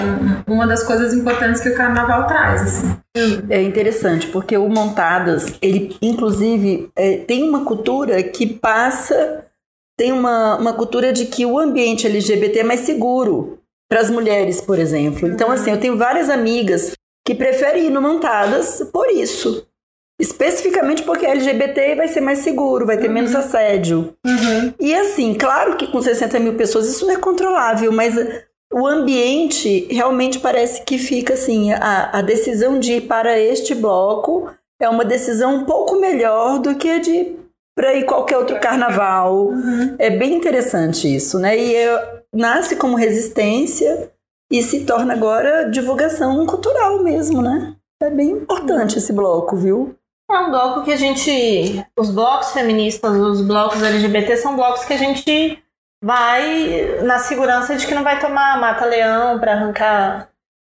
um, 0.49 0.55
uma 0.55 0.67
das 0.67 0.83
coisas 0.83 1.13
importantes 1.13 1.61
que 1.61 1.69
o 1.69 1.77
carnaval 1.77 2.27
traz, 2.27 2.63
assim. 2.63 3.04
É 3.49 3.63
interessante, 3.63 4.27
porque 4.27 4.57
o 4.57 4.69
Montadas, 4.69 5.55
ele 5.63 5.97
inclusive 6.03 6.91
é, 6.97 7.19
tem 7.19 7.49
uma 7.49 7.65
cultura 7.65 8.21
que 8.25 8.45
passa, 8.45 9.47
tem 9.97 10.11
uma, 10.11 10.57
uma 10.57 10.73
cultura 10.73 11.13
de 11.13 11.27
que 11.27 11.47
o 11.47 11.57
ambiente 11.57 12.09
LGBT 12.09 12.61
é 12.61 12.65
mais 12.65 12.81
seguro 12.81 13.61
para 13.89 14.01
as 14.01 14.11
mulheres, 14.11 14.61
por 14.61 14.81
exemplo. 14.81 15.29
Então, 15.29 15.51
assim, 15.51 15.71
eu 15.71 15.79
tenho 15.79 15.97
várias 15.97 16.29
amigas 16.29 16.93
que 17.25 17.37
preferem 17.37 17.87
ir 17.87 17.91
no 17.91 18.03
Montadas 18.03 18.83
por 18.93 19.09
isso. 19.09 19.65
Especificamente 20.21 21.03
porque 21.03 21.27
LGBT 21.27 21.95
vai 21.95 22.09
ser 22.09 22.21
mais 22.21 22.41
seguro, 22.41 22.87
vai 22.87 22.99
ter 22.99 23.09
uhum. 23.09 23.15
menos 23.15 23.35
assédio. 23.35 24.15
Uhum. 24.25 24.75
E 24.79 24.95
assim, 24.95 25.35
claro 25.35 25.77
que 25.77 25.91
com 25.91 26.01
60 26.01 26.39
mil 26.39 26.55
pessoas 26.55 26.89
isso 26.89 27.07
não 27.07 27.15
é 27.15 27.19
controlável, 27.19 27.93
mas 27.93 28.17
o 28.75 28.89
ambiente 28.89 29.87
realmente 29.89 30.41
parece 30.41 30.83
que 30.83 30.99
fica 30.99 31.35
assim, 31.35 31.73
a, 31.73 32.19
a 32.19 32.21
decisão 32.21 32.81
de 32.81 32.95
ir 32.95 33.03
para 33.03 33.39
este 33.39 33.73
bloco 33.73 34.51
é 34.83 34.89
uma 34.89 35.05
decisão 35.05 35.55
um 35.55 35.65
pouco 35.65 36.01
melhor 36.01 36.59
do 36.59 36.75
que 36.75 36.91
a 36.91 36.99
de 36.99 37.37
para 37.77 37.95
ir 37.95 38.05
qualquer 38.05 38.37
outro 38.37 38.59
carnaval. 38.59 39.47
Uhum. 39.47 39.95
É 39.97 40.11
bem 40.11 40.35
interessante 40.35 41.13
isso, 41.13 41.39
né? 41.39 41.57
E 41.57 41.77
é, 41.77 42.23
nasce 42.35 42.75
como 42.75 42.97
resistência 42.97 44.11
e 44.51 44.61
se 44.61 44.85
torna 44.85 45.15
agora 45.15 45.71
divulgação 45.71 46.45
cultural 46.45 47.01
mesmo, 47.01 47.41
né? 47.41 47.77
É 48.03 48.11
bem 48.11 48.31
importante 48.31 48.99
esse 48.99 49.13
bloco, 49.13 49.57
viu? 49.57 49.95
É 50.29 50.37
um 50.37 50.51
bloco 50.51 50.83
que 50.83 50.93
a 50.93 50.97
gente. 50.97 51.85
Os 51.97 52.11
blocos 52.11 52.51
feministas, 52.51 53.17
os 53.17 53.41
blocos 53.41 53.81
LGBT 53.81 54.37
são 54.37 54.57
blocos 54.57 54.85
que 54.85 54.95
a 54.95 54.99
gente 54.99 55.63
vai 56.05 57.01
na 57.03 57.19
segurança 57.19 57.75
de 57.75 57.87
que 57.87 57.95
não 57.95 58.05
vai 58.05 58.21
tomar 58.21 58.61
mata-leão 58.61 59.39
para 59.39 59.53
arrancar 59.53 60.29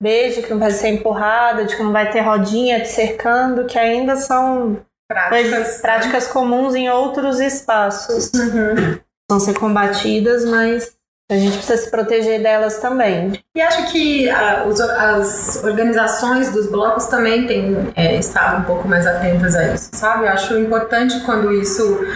beijo, 0.01 0.43
que 0.43 0.51
não 0.51 0.61
vai 0.61 0.71
ser 0.71 0.89
empurrada, 0.89 1.65
de 1.65 1.77
que 1.77 1.83
não 1.83 1.91
vai 1.91 2.11
ter 2.13 2.21
rodinha 2.21 2.81
te 2.81 2.89
cercando, 2.89 3.65
que 3.65 3.77
ainda 3.77 4.15
são 4.15 4.79
práticas, 5.09 5.81
práticas 5.81 6.27
comuns 6.29 6.77
em 6.77 6.89
outros 6.89 7.41
espaços. 7.41 8.31
Uhum. 8.35 8.99
Vão 9.29 9.41
ser 9.41 9.59
combatidas, 9.59 10.45
mas 10.45 10.95
a 11.29 11.35
gente 11.35 11.57
precisa 11.57 11.77
se 11.83 11.91
proteger 11.91 12.41
delas 12.41 12.79
também. 12.79 13.33
E 13.57 13.61
acho 13.61 13.91
que 13.91 14.31
a, 14.31 14.65
os, 14.65 14.81
as 14.81 15.65
organizações 15.65 16.53
dos 16.53 16.71
blocos 16.71 17.07
também 17.07 17.49
têm 17.49 17.93
é, 17.97 18.15
estado 18.15 18.61
um 18.61 18.65
pouco 18.65 18.87
mais 18.87 19.05
atentas 19.05 19.57
a 19.57 19.75
isso, 19.75 19.91
sabe? 19.93 20.27
Eu 20.27 20.29
acho 20.29 20.57
importante 20.57 21.19
quando 21.25 21.53
isso 21.53 22.07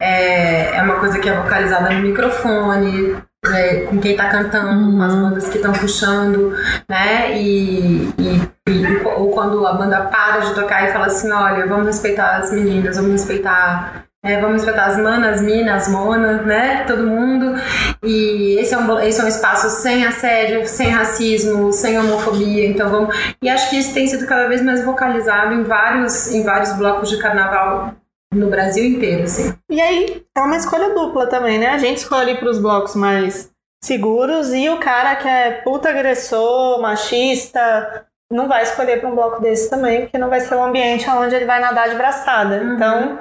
é, 0.00 0.76
é 0.76 0.82
uma 0.82 0.96
coisa 0.96 1.18
que 1.18 1.28
é 1.28 1.36
vocalizada 1.36 1.90
no 1.90 2.00
microfone, 2.00 3.16
né, 3.44 3.80
com 3.86 3.98
quem 3.98 4.12
está 4.12 4.28
cantando, 4.28 4.68
uhum. 4.68 4.96
com 4.96 5.02
as 5.02 5.14
bandas 5.14 5.48
que 5.48 5.56
estão 5.56 5.72
puxando, 5.72 6.54
né? 6.88 7.36
E, 7.38 8.12
e, 8.18 8.50
e, 8.68 9.02
ou 9.04 9.30
quando 9.30 9.66
a 9.66 9.72
banda 9.74 10.02
para 10.02 10.40
de 10.40 10.54
tocar 10.54 10.88
e 10.88 10.92
fala 10.92 11.06
assim, 11.06 11.30
olha, 11.30 11.66
vamos 11.66 11.86
respeitar 11.86 12.38
as 12.38 12.52
meninas, 12.52 12.96
vamos 12.96 13.12
respeitar 13.12 14.06
é, 14.26 14.40
vamos 14.40 14.56
respeitar 14.56 14.86
as 14.86 14.98
manas, 14.98 15.40
minas, 15.40 15.86
monas, 15.88 16.44
né? 16.44 16.82
Todo 16.84 17.06
mundo. 17.06 17.54
E 18.02 18.58
esse 18.58 18.74
é, 18.74 18.78
um, 18.78 18.98
esse 18.98 19.20
é 19.20 19.24
um 19.24 19.28
espaço 19.28 19.70
sem 19.70 20.04
assédio, 20.04 20.66
sem 20.66 20.88
racismo, 20.88 21.72
sem 21.72 21.96
homofobia. 21.96 22.66
Então 22.66 22.90
vamos. 22.90 23.16
E 23.40 23.48
acho 23.48 23.70
que 23.70 23.76
isso 23.76 23.94
tem 23.94 24.08
sido 24.08 24.26
cada 24.26 24.48
vez 24.48 24.60
mais 24.62 24.84
vocalizado 24.84 25.54
em 25.54 25.62
vários, 25.62 26.32
em 26.32 26.42
vários 26.42 26.72
blocos 26.72 27.08
de 27.08 27.18
carnaval 27.18 27.94
no 28.34 28.50
Brasil 28.50 28.84
inteiro, 28.84 29.24
assim. 29.24 29.54
E 29.70 29.80
aí, 29.80 30.24
é 30.36 30.40
uma 30.40 30.56
escolha 30.56 30.94
dupla 30.94 31.26
também, 31.26 31.58
né? 31.58 31.68
A 31.68 31.78
gente 31.78 31.98
escolhe 31.98 32.36
para 32.36 32.50
os 32.50 32.58
blocos 32.58 32.94
mais 32.94 33.50
seguros 33.82 34.52
e 34.52 34.68
o 34.68 34.78
cara 34.78 35.16
que 35.16 35.28
é 35.28 35.60
puta 35.62 35.88
agressor, 35.88 36.80
machista, 36.80 38.06
não 38.30 38.48
vai 38.48 38.62
escolher 38.62 39.00
para 39.00 39.08
um 39.08 39.14
bloco 39.14 39.40
desse 39.40 39.70
também, 39.70 40.02
porque 40.02 40.18
não 40.18 40.28
vai 40.28 40.40
ser 40.40 40.56
um 40.56 40.64
ambiente 40.64 41.08
onde 41.08 41.34
ele 41.34 41.44
vai 41.44 41.60
nadar 41.60 41.88
de 41.88 41.94
braçada. 41.94 42.56
Uhum. 42.56 42.74
Então, 42.74 43.18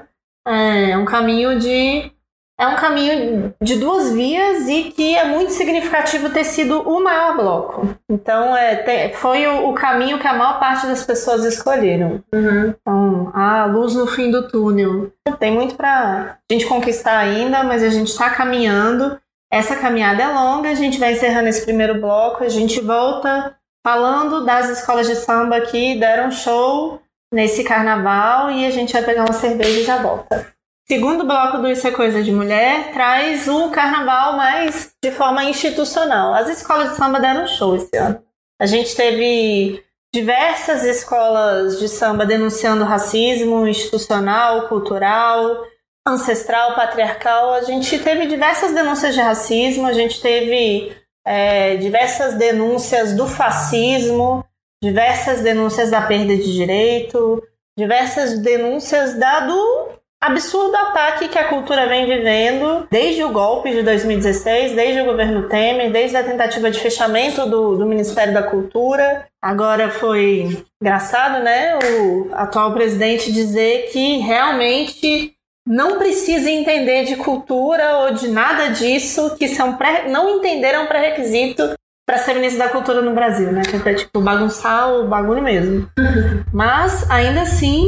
é 0.48 0.98
um 0.98 1.06
caminho 1.06 1.60
de 1.60 2.12
é 2.58 2.68
um 2.68 2.76
caminho 2.76 3.54
de 3.62 3.76
duas 3.76 4.14
vias 4.14 4.68
e 4.70 4.86
que 4.86 5.16
é 5.16 5.26
muito 5.26 5.52
significativo 5.52 6.30
ter 6.30 6.46
sido 6.46 6.82
o 6.82 7.04
maior 7.04 7.36
bloco. 7.36 7.90
Então, 8.10 8.56
é, 8.56 9.10
foi 9.14 9.46
o, 9.46 9.70
o, 9.70 9.74
caminho 9.74 10.20
que 10.20 10.28
a 10.28 10.34
maior 10.34 10.58
parte 10.60 10.88
das 10.88 11.04
pessoas 11.04 11.44
escolheram. 11.44 12.24
Uhum. 12.34 12.70
Então, 12.70 13.32
a 13.34 13.66
luz 13.66 13.94
no 13.94 14.08
fim 14.08 14.32
do 14.32 14.48
túnel. 14.48 15.12
Tem 15.38 15.52
muito 15.52 15.76
para 15.76 16.38
a 16.50 16.54
gente 16.54 16.66
conquistar 16.66 17.18
ainda, 17.18 17.64
mas 17.64 17.84
a 17.84 17.90
gente 17.90 18.08
está 18.08 18.30
caminhando. 18.30 19.20
Essa 19.52 19.76
caminhada 19.76 20.24
é 20.24 20.28
longa, 20.28 20.70
a 20.70 20.76
gente 20.76 21.00
vai 21.00 21.14
encerrando 21.14 21.50
esse 21.50 21.64
primeiro 21.64 22.00
bloco, 22.00 22.44
a 22.44 22.50
gente 22.50 22.80
volta 22.80 23.56
falando 23.86 24.44
das 24.44 24.70
escolas 24.70 25.08
de 25.08 25.16
samba 25.16 25.62
que 25.62 26.00
deram 26.00 26.32
show 26.32 27.00
nesse 27.34 27.64
carnaval 27.64 28.50
e 28.50 28.66
a 28.66 28.72
gente 28.72 28.94
vai 28.94 29.04
pegar 29.04 29.26
uma 29.26 29.34
cerveja 29.34 29.80
e 29.82 29.84
já 29.84 30.02
volta. 30.02 30.55
Segundo 30.88 31.26
bloco 31.26 31.58
do 31.58 31.68
Isso 31.68 31.88
é 31.88 31.92
Coisa 31.92 32.22
de 32.22 32.32
Mulher 32.32 32.92
traz 32.94 33.48
o 33.48 33.72
carnaval 33.72 34.38
mais 34.38 34.94
de 35.04 35.10
forma 35.10 35.44
institucional. 35.46 36.32
As 36.36 36.48
escolas 36.48 36.92
de 36.92 36.98
samba 36.98 37.20
deram 37.20 37.48
show 37.48 37.76
esse 37.76 37.98
ano. 37.98 38.22
A 38.62 38.68
gente 38.68 38.96
teve 38.96 39.84
diversas 40.14 40.84
escolas 40.84 41.80
de 41.80 41.90
samba 41.90 42.24
denunciando 42.24 42.84
racismo 42.84 43.68
institucional, 43.68 44.68
cultural, 44.68 45.66
ancestral, 46.08 46.76
patriarcal. 46.76 47.56
A 47.56 47.64
gente 47.64 47.98
teve 47.98 48.28
diversas 48.28 48.72
denúncias 48.72 49.16
de 49.16 49.22
racismo, 49.22 49.88
a 49.88 49.94
gente 49.94 50.22
teve 50.22 50.96
é, 51.26 51.78
diversas 51.78 52.36
denúncias 52.36 53.16
do 53.16 53.26
fascismo, 53.26 54.46
diversas 54.84 55.42
denúncias 55.42 55.90
da 55.90 56.04
perda 56.04 56.38
de 56.38 56.54
direito, 56.54 57.42
diversas 57.76 58.38
denúncias 58.38 59.16
da, 59.16 59.40
do 59.40 59.95
absurdo 60.26 60.76
ataque 60.76 61.28
que 61.28 61.38
a 61.38 61.48
cultura 61.48 61.88
vem 61.88 62.06
vivendo 62.06 62.88
desde 62.90 63.24
o 63.24 63.32
golpe 63.32 63.72
de 63.72 63.84
2016, 63.84 64.74
desde 64.74 65.02
o 65.02 65.06
governo 65.06 65.48
Temer, 65.48 65.92
desde 65.92 66.18
a 66.18 66.24
tentativa 66.24 66.72
de 66.72 66.80
fechamento 66.80 67.46
do, 67.46 67.78
do 67.78 67.86
Ministério 67.86 68.34
da 68.34 68.44
Cultura. 68.44 69.26
Agora 69.42 69.90
foi 69.90 70.66
engraçado, 70.82 71.44
né? 71.44 71.78
O 71.78 72.30
atual 72.34 72.74
presidente 72.74 73.32
dizer 73.32 73.90
que 73.92 74.18
realmente 74.18 75.34
não 75.68 75.98
precisa 75.98 76.50
entender 76.50 77.06
de 77.06 77.16
cultura 77.16 77.98
ou 78.00 78.14
de 78.14 78.28
nada 78.28 78.70
disso, 78.70 79.36
que 79.38 79.48
são 79.48 79.76
pré, 79.76 80.08
não 80.08 80.38
entenderam 80.38 80.84
um 80.84 80.88
pré-requisito 80.88 81.74
para 82.08 82.20
ser 82.20 82.36
ministro 82.36 82.60
da 82.60 82.70
cultura 82.70 83.02
no 83.02 83.16
Brasil, 83.16 83.52
né? 83.52 83.64
Que 83.64 83.90
é 83.90 83.94
tipo 83.96 84.22
bagunçar 84.22 84.92
o 84.94 85.08
bagulho 85.08 85.42
mesmo. 85.42 85.90
Mas 86.54 87.10
ainda 87.10 87.42
assim, 87.42 87.88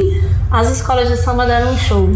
as 0.52 0.70
escolas 0.72 1.10
de 1.10 1.18
samba 1.18 1.46
deram 1.46 1.74
um 1.74 1.78
show. 1.78 2.08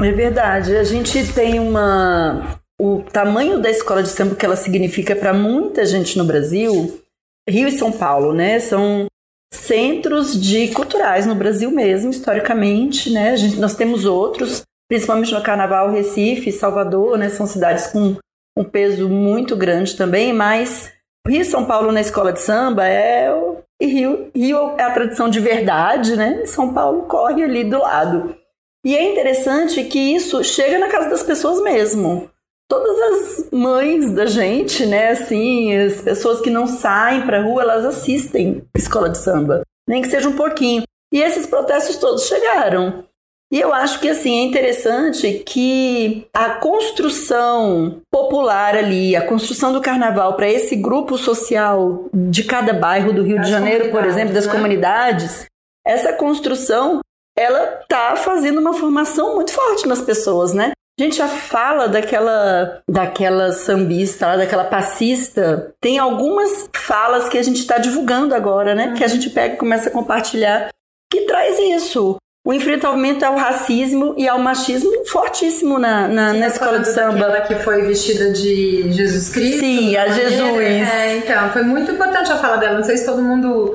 É 0.00 0.12
verdade. 0.12 0.76
A 0.76 0.84
gente 0.84 1.32
tem 1.32 1.58
uma 1.58 2.58
o 2.80 3.02
tamanho 3.12 3.60
da 3.60 3.70
escola 3.70 4.02
de 4.02 4.08
samba 4.08 4.34
que 4.34 4.44
ela 4.44 4.56
significa 4.56 5.14
para 5.14 5.32
muita 5.32 5.86
gente 5.86 6.18
no 6.18 6.24
Brasil, 6.24 7.00
Rio 7.48 7.68
e 7.68 7.78
São 7.78 7.92
Paulo, 7.92 8.34
né? 8.34 8.58
São 8.58 9.06
centros 9.52 10.40
de 10.40 10.68
culturais 10.68 11.24
no 11.24 11.34
Brasil 11.34 11.70
mesmo, 11.70 12.10
historicamente, 12.10 13.10
né? 13.10 13.36
Gente, 13.36 13.60
nós 13.60 13.76
temos 13.76 14.04
outros, 14.04 14.62
principalmente 14.88 15.32
no 15.32 15.42
Carnaval, 15.42 15.92
Recife, 15.92 16.50
Salvador, 16.50 17.16
né? 17.16 17.28
São 17.28 17.46
cidades 17.46 17.86
com 17.86 18.16
um 18.58 18.64
peso 18.64 19.08
muito 19.08 19.56
grande 19.56 19.96
também, 19.96 20.32
mas 20.32 20.92
Rio 21.26 21.42
e 21.42 21.44
São 21.44 21.64
Paulo 21.64 21.92
na 21.92 22.00
escola 22.00 22.32
de 22.32 22.40
samba 22.40 22.86
é 22.86 23.32
o 23.32 23.58
e 23.82 23.86
Rio, 23.86 24.30
Rio 24.34 24.74
é 24.78 24.82
a 24.82 24.90
tradição 24.90 25.28
de 25.28 25.40
verdade, 25.40 26.16
né? 26.16 26.46
São 26.46 26.72
Paulo 26.72 27.02
corre 27.02 27.42
ali 27.42 27.64
do 27.64 27.78
lado. 27.78 28.36
E 28.84 28.96
é 28.96 29.10
interessante 29.10 29.84
que 29.84 29.98
isso 29.98 30.42
chega 30.42 30.78
na 30.78 30.88
casa 30.88 31.10
das 31.10 31.22
pessoas 31.22 31.62
mesmo 31.62 32.30
todas 32.72 32.98
as 33.02 33.50
mães 33.50 34.12
da 34.12 34.24
gente, 34.24 34.86
né, 34.86 35.10
assim, 35.10 35.76
as 35.76 36.00
pessoas 36.00 36.40
que 36.40 36.48
não 36.48 36.66
saem 36.66 37.20
para 37.26 37.42
rua, 37.42 37.60
elas 37.60 37.84
assistem 37.84 38.66
escola 38.74 39.10
de 39.10 39.18
samba, 39.18 39.60
nem 39.86 40.00
que 40.00 40.08
seja 40.08 40.26
um 40.26 40.36
pouquinho. 40.36 40.82
E 41.12 41.20
esses 41.20 41.46
protestos 41.46 41.98
todos 41.98 42.26
chegaram. 42.26 43.04
E 43.52 43.60
eu 43.60 43.74
acho 43.74 44.00
que 44.00 44.08
assim 44.08 44.40
é 44.40 44.42
interessante 44.44 45.42
que 45.44 46.26
a 46.32 46.54
construção 46.54 48.00
popular 48.10 48.74
ali, 48.74 49.14
a 49.14 49.26
construção 49.26 49.74
do 49.74 49.80
carnaval 49.82 50.36
para 50.36 50.48
esse 50.48 50.74
grupo 50.74 51.18
social 51.18 52.06
de 52.14 52.44
cada 52.44 52.72
bairro 52.72 53.12
do 53.12 53.22
Rio 53.22 53.38
de 53.42 53.50
Janeiro, 53.50 53.90
por 53.90 54.06
exemplo, 54.06 54.32
das 54.32 54.46
né? 54.46 54.52
comunidades, 54.52 55.44
essa 55.86 56.14
construção 56.14 57.00
ela 57.36 57.82
tá 57.86 58.16
fazendo 58.16 58.58
uma 58.58 58.72
formação 58.72 59.34
muito 59.34 59.52
forte 59.52 59.86
nas 59.86 60.00
pessoas, 60.00 60.54
né? 60.54 60.72
A 60.98 61.02
gente 61.02 61.16
já 61.16 61.28
fala 61.28 61.88
daquela, 61.88 62.82
daquela 62.88 63.52
sambista, 63.52 64.36
daquela 64.36 64.64
passista. 64.64 65.74
Tem 65.80 65.98
algumas 65.98 66.68
falas 66.74 67.28
que 67.28 67.36
a 67.36 67.42
gente 67.42 67.60
está 67.60 67.78
divulgando 67.78 68.34
agora, 68.34 68.74
né? 68.74 68.88
Uhum. 68.88 68.94
Que 68.94 69.04
a 69.04 69.08
gente 69.08 69.28
pega 69.30 69.54
e 69.54 69.58
começa 69.58 69.88
a 69.88 69.92
compartilhar, 69.92 70.68
que 71.10 71.22
traz 71.22 71.58
isso. 71.58 72.16
O 72.44 72.52
enfrentamento 72.52 73.24
ao 73.24 73.36
racismo 73.36 74.14
e 74.18 74.26
ao 74.26 74.38
machismo 74.38 74.90
fortíssimo 75.06 75.78
na, 75.78 76.08
na, 76.08 76.32
na 76.32 76.48
escola 76.48 76.80
de 76.80 76.88
samba. 76.88 77.26
Aquela 77.26 77.40
que 77.42 77.54
foi 77.56 77.82
vestida 77.82 78.32
de 78.32 78.90
Jesus 78.92 79.28
Cristo. 79.28 79.60
Sim, 79.60 79.96
a 79.96 80.08
Jesus. 80.08 80.58
É, 80.60 81.18
então, 81.18 81.50
foi 81.50 81.62
muito 81.62 81.92
importante 81.92 82.32
a 82.32 82.36
fala 82.36 82.56
dela. 82.56 82.78
Não 82.78 82.84
sei 82.84 82.96
se 82.96 83.06
todo 83.06 83.22
mundo 83.22 83.74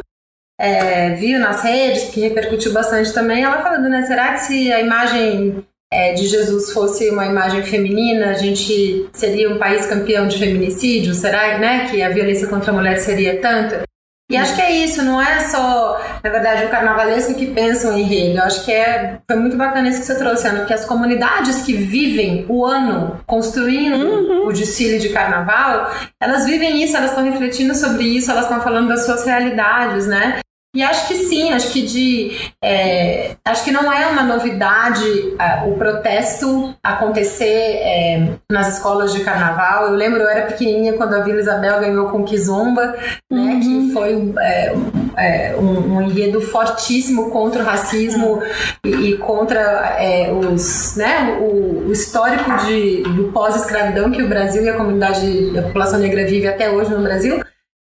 é, 0.59 1.11
viu 1.11 1.39
nas 1.39 1.63
redes, 1.63 2.09
que 2.09 2.19
repercutiu 2.19 2.73
bastante 2.73 3.13
também. 3.13 3.43
Ela 3.43 3.61
falando, 3.61 3.87
né? 3.87 4.01
Será 4.01 4.33
que 4.33 4.39
se 4.41 4.71
a 4.71 4.81
imagem 4.81 5.63
é, 5.91 6.13
de 6.13 6.27
Jesus 6.27 6.71
fosse 6.71 7.09
uma 7.09 7.25
imagem 7.25 7.63
feminina, 7.63 8.31
a 8.31 8.33
gente 8.33 9.07
seria 9.13 9.49
um 9.49 9.57
país 9.57 9.85
campeão 9.85 10.27
de 10.27 10.37
feminicídio? 10.37 11.13
Será 11.13 11.57
né, 11.57 11.87
que 11.89 12.01
a 12.01 12.09
violência 12.09 12.47
contra 12.47 12.71
a 12.71 12.75
mulher 12.75 12.97
seria 12.97 13.39
tanta? 13.39 13.86
E 14.29 14.35
acho 14.35 14.55
que 14.55 14.61
é 14.61 14.71
isso, 14.71 15.01
não 15.03 15.21
é 15.21 15.47
só, 15.47 16.01
na 16.21 16.29
verdade, 16.29 16.65
o 16.65 16.69
carnavalesco 16.69 17.33
que 17.33 17.45
pensa 17.45 17.93
em 17.93 18.01
enredo. 18.01 18.39
Eu 18.39 18.43
acho 18.43 18.65
que 18.65 18.73
é, 18.73 19.19
foi 19.25 19.39
muito 19.39 19.55
bacana 19.55 19.87
isso 19.87 20.01
que 20.01 20.05
você 20.05 20.17
trouxe, 20.17 20.45
Ana, 20.45 20.59
porque 20.59 20.73
as 20.73 20.83
comunidades 20.83 21.61
que 21.61 21.71
vivem 21.71 22.45
o 22.49 22.65
ano 22.65 23.21
construindo 23.25 24.05
uhum. 24.05 24.47
o 24.47 24.51
desfile 24.51 24.99
de 24.99 25.09
carnaval, 25.09 25.91
elas 26.19 26.45
vivem 26.45 26.83
isso, 26.83 26.97
elas 26.97 27.11
estão 27.11 27.23
refletindo 27.23 27.73
sobre 27.73 28.03
isso, 28.03 28.29
elas 28.29 28.43
estão 28.43 28.59
falando 28.59 28.89
das 28.89 29.05
suas 29.05 29.25
realidades, 29.25 30.05
né? 30.07 30.39
E 30.77 30.83
acho 30.83 31.07
que 31.07 31.15
sim, 31.15 31.51
acho 31.51 31.71
que 31.73 31.81
de 31.81 32.37
é, 32.63 33.31
acho 33.43 33.63
que 33.63 33.71
não 33.71 33.91
é 33.91 34.05
uma 34.05 34.21
novidade 34.21 35.01
uh, 35.01 35.71
o 35.71 35.75
protesto 35.75 36.75
acontecer 36.83 37.79
é, 37.81 38.27
nas 38.51 38.75
escolas 38.75 39.11
de 39.11 39.21
carnaval. 39.21 39.87
Eu 39.87 39.93
lembro, 39.93 40.21
eu 40.21 40.29
era 40.29 40.45
pequenininha 40.45 40.93
quando 40.93 41.15
a 41.15 41.21
Vila 41.21 41.39
Isabel 41.39 41.79
ganhou 41.79 42.09
com 42.09 42.23
Kizomba, 42.23 42.95
né, 42.95 42.99
uhum. 43.31 43.59
que 43.59 43.91
foi 43.91 44.33
é, 44.39 44.75
é, 45.17 45.55
um, 45.57 45.95
um, 45.95 46.01
enredo 46.03 46.41
fortíssimo 46.41 47.31
contra 47.31 47.63
o 47.63 47.65
racismo 47.65 48.43
e, 48.85 48.89
e 48.89 49.17
contra 49.17 49.59
é, 49.99 50.31
os, 50.31 50.95
né, 50.95 51.39
o, 51.41 51.87
o 51.87 51.91
histórico 51.91 52.55
de, 52.67 53.01
do 53.01 53.31
pós-escravidão 53.31 54.11
que 54.11 54.21
o 54.21 54.29
Brasil 54.29 54.61
e 54.61 54.69
a 54.69 54.77
comunidade, 54.77 55.57
a 55.57 55.63
população 55.63 55.97
negra 55.97 56.23
vive 56.27 56.47
até 56.47 56.69
hoje 56.69 56.91
no 56.91 57.01
Brasil. 57.01 57.41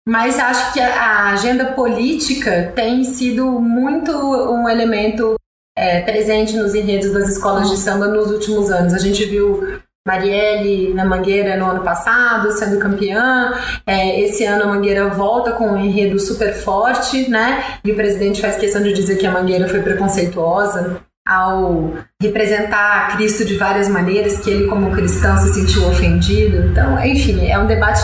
Mas 0.07 0.39
acho 0.39 0.73
que 0.73 0.81
a 0.81 1.31
agenda 1.31 1.67
política 1.73 2.73
tem 2.75 3.05
sido 3.05 3.47
muito 3.61 4.11
um 4.13 4.69
elemento 4.69 5.37
é, 5.77 6.01
presente 6.01 6.57
nos 6.57 6.75
enredos 6.75 7.13
das 7.13 7.29
escolas 7.29 7.71
de 7.71 7.77
samba 7.77 8.09
nos 8.09 8.31
últimos 8.31 8.71
anos. 8.71 8.93
A 8.95 8.99
gente 8.99 9.25
viu 9.25 9.81
Marielle 10.07 10.93
na 10.93 11.05
Mangueira 11.05 11.57
no 11.57 11.67
ano 11.67 11.85
passado, 11.85 12.51
sendo 12.51 12.79
campeã. 12.79 13.53
É, 13.87 14.21
esse 14.21 14.45
ano 14.45 14.65
a 14.65 14.67
Mangueira 14.67 15.09
volta 15.09 15.53
com 15.53 15.69
um 15.69 15.77
enredo 15.79 16.19
super 16.19 16.53
forte, 16.53 17.31
né? 17.31 17.79
E 17.85 17.93
o 17.93 17.97
presidente 17.97 18.41
faz 18.41 18.57
questão 18.57 18.83
de 18.83 18.93
dizer 18.93 19.17
que 19.17 19.27
a 19.27 19.31
Mangueira 19.31 19.69
foi 19.69 19.81
preconceituosa 19.83 21.01
ao 21.25 21.95
representar 22.21 23.17
Cristo 23.17 23.45
de 23.45 23.57
várias 23.57 23.89
maneiras, 23.89 24.39
que 24.39 24.51
ele, 24.51 24.67
como 24.67 24.91
cristão, 24.91 25.37
se 25.37 25.55
sentiu 25.55 25.87
ofendido. 25.87 26.67
Então, 26.67 27.03
enfim, 27.05 27.47
é 27.47 27.57
um 27.57 27.67
debate 27.67 28.03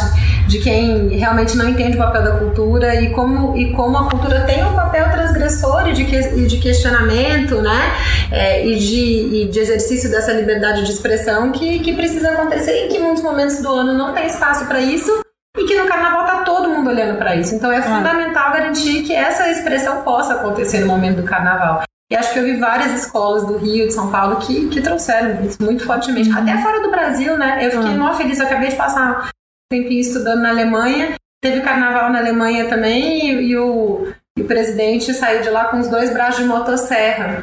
de 0.49 0.59
quem 0.61 1.09
realmente 1.09 1.57
não 1.57 1.69
entende 1.69 1.97
o 1.97 1.99
papel 1.99 2.23
da 2.23 2.31
cultura 2.39 2.95
e 2.95 3.11
como, 3.11 3.55
e 3.57 3.71
como 3.73 3.99
a 3.99 4.09
cultura 4.09 4.41
tem 4.41 4.65
um 4.65 4.75
papel 4.75 5.11
transgressor 5.11 5.89
e 5.89 5.93
de, 5.93 6.07
que, 6.07 6.47
de 6.47 6.59
questionamento, 6.59 7.61
né? 7.61 7.93
É, 8.33 8.67
e, 8.67 8.77
de, 8.77 9.43
e 9.43 9.49
de 9.49 9.59
exercício 9.61 10.11
dessa 10.11 10.33
liberdade 10.33 10.85
de 10.85 10.91
expressão 10.91 11.53
que, 11.53 11.81
que 11.81 11.95
precisa 11.95 12.31
acontecer 12.31 12.87
e 12.87 12.89
que 12.89 12.97
em 12.97 13.03
muitos 13.03 13.23
momentos 13.23 13.61
do 13.61 13.69
ano 13.69 13.93
não 13.93 14.15
tem 14.15 14.27
espaço 14.27 14.67
para 14.67 14.81
isso 14.81 15.21
e 15.59 15.65
que 15.65 15.79
no 15.79 15.87
carnaval 15.87 16.27
tá 16.27 16.43
todo 16.45 16.71
mundo 16.71 16.89
olhando 16.89 17.19
para 17.19 17.37
isso. 17.37 17.55
Então 17.55 17.71
é 17.71 17.79
ah. 17.79 17.83
fundamental 17.83 18.51
garantir 18.53 19.03
que 19.03 19.15
essa 19.15 19.51
expressão 19.51 20.03
possa 20.03 20.35
acontecer 20.35 20.81
no 20.81 20.87
momento 20.87 21.21
do 21.21 21.25
carnaval. 21.25 21.83
E 22.11 22.17
acho 22.17 22.33
que 22.33 22.39
eu 22.39 22.45
vi 22.45 22.57
várias 22.57 23.05
escolas 23.05 23.45
do 23.45 23.59
Rio, 23.59 23.87
de 23.87 23.93
São 23.93 24.11
Paulo, 24.11 24.37
que, 24.37 24.69
que 24.69 24.81
trouxeram 24.81 25.45
isso 25.45 25.63
muito 25.63 25.85
fortemente. 25.85 26.31
Uhum. 26.31 26.39
Até 26.39 26.57
fora 26.63 26.81
do 26.81 26.91
Brasil, 26.91 27.37
né? 27.37 27.59
Eu 27.61 27.71
fiquei 27.71 27.99
uhum. 27.99 28.15
feliz. 28.15 28.39
Eu 28.39 28.47
acabei 28.47 28.71
de 28.71 28.77
passar 28.77 29.29
tempinho 29.71 30.01
estudando 30.01 30.41
na 30.43 30.51
Alemanha. 30.51 31.15
Teve 31.43 31.61
carnaval 31.61 32.11
na 32.11 32.19
Alemanha 32.19 32.69
também 32.69 33.31
e, 33.31 33.51
e, 33.51 33.57
o, 33.57 34.13
e 34.37 34.43
o 34.43 34.47
presidente 34.47 35.15
saiu 35.15 35.43
de 35.43 35.51
lá 35.51 35.67
com 35.67 35.79
os 35.79 35.89
dois 35.89 36.13
braços 36.13 36.43
de 36.43 36.49
motosserra. 36.49 37.41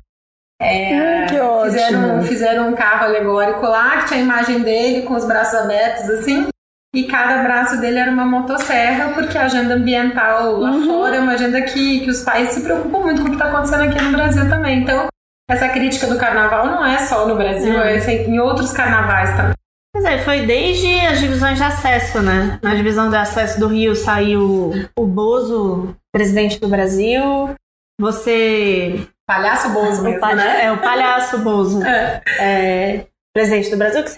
É, 0.62 1.26
ótimo. 1.42 1.66
Fizeram, 1.66 2.24
fizeram 2.24 2.70
um 2.70 2.74
carro 2.76 3.06
alegórico 3.06 3.66
lá, 3.66 3.98
que 4.02 4.08
tinha 4.08 4.20
a 4.20 4.24
imagem 4.24 4.60
dele 4.60 5.04
com 5.04 5.14
os 5.14 5.26
braços 5.26 5.60
abertos, 5.60 6.10
assim. 6.10 6.48
E 6.94 7.04
cada 7.04 7.44
braço 7.44 7.80
dele 7.82 7.98
era 8.00 8.10
uma 8.10 8.26
motosserra, 8.26 9.14
porque 9.14 9.38
a 9.38 9.44
agenda 9.44 9.74
ambiental 9.76 10.58
lá 10.58 10.72
Uhum. 10.72 10.86
fora 10.88 11.18
é 11.18 11.20
uma 11.20 11.34
agenda 11.34 11.62
que, 11.62 12.00
que 12.00 12.10
os 12.10 12.22
pais 12.22 12.50
se 12.50 12.62
preocupam 12.62 13.00
muito 13.00 13.22
com 13.22 13.28
o 13.28 13.32
que 13.32 13.36
está 13.36 13.50
acontecendo 13.50 13.84
aqui 13.84 14.02
no 14.02 14.12
Brasil 14.14 14.48
também. 14.50 14.80
Então, 14.82 15.08
essa 15.50 15.68
crítica 15.70 16.08
do 16.08 16.18
carnaval 16.18 16.68
não 16.68 16.86
é 16.86 17.00
só 17.00 17.28
no 17.28 17.36
Brasil, 17.36 17.74
Hum. 17.78 17.82
é 17.82 17.98
em 18.26 18.40
outros 18.40 18.72
carnavais 18.72 19.30
também. 19.36 19.54
Pois 19.96 20.04
é, 20.04 20.18
foi 20.18 20.46
desde 20.46 21.00
as 21.06 21.22
divisões 21.22 21.58
de 21.58 21.64
acesso, 21.64 22.22
né? 22.22 22.60
Na 22.62 22.76
divisão 22.76 23.10
de 23.10 23.16
acesso 23.16 23.58
do 23.58 23.70
Rio 23.70 23.96
saiu 23.96 24.74
o 24.94 25.06
Bozo, 25.08 25.96
presidente 26.12 26.60
do 26.60 26.68
Brasil. 26.68 27.56
Você. 27.98 29.08
Palhaço 29.26 29.70
Bozo 29.70 30.04
mesmo, 30.04 30.20
pa- 30.20 30.36
né? 30.36 30.66
É, 30.66 30.72
o 30.74 30.82
palhaço 30.82 31.40
Bozo. 31.40 31.82
É. 31.86 32.22
é, 32.40 33.06
presidente 33.34 33.72
do 33.72 33.78
Brasil, 33.78 34.04
que 34.04 34.10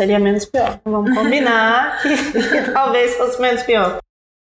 seria 0.00 0.18
menos 0.18 0.46
pior. 0.46 0.80
Vamos 0.82 1.14
combinar 1.14 2.00
que, 2.00 2.32
que 2.32 2.70
talvez 2.72 3.14
fosse 3.14 3.38
menos 3.38 3.62
pior. 3.64 3.98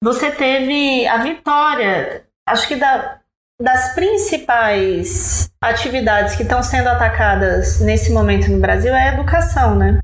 Você 0.04 0.32
teve 0.32 1.06
a 1.08 1.20
vitória, 1.20 2.24
acho 2.50 2.68
que 2.68 2.76
da, 2.76 3.20
das 3.62 3.94
principais 3.94 5.48
atividades 5.64 6.36
que 6.36 6.42
estão 6.42 6.64
sendo 6.64 6.90
atacadas 6.90 7.80
nesse 7.82 8.12
momento 8.12 8.50
no 8.52 8.60
Brasil 8.60 8.96
é 8.96 9.10
a 9.10 9.14
educação, 9.14 9.76
né? 9.76 10.00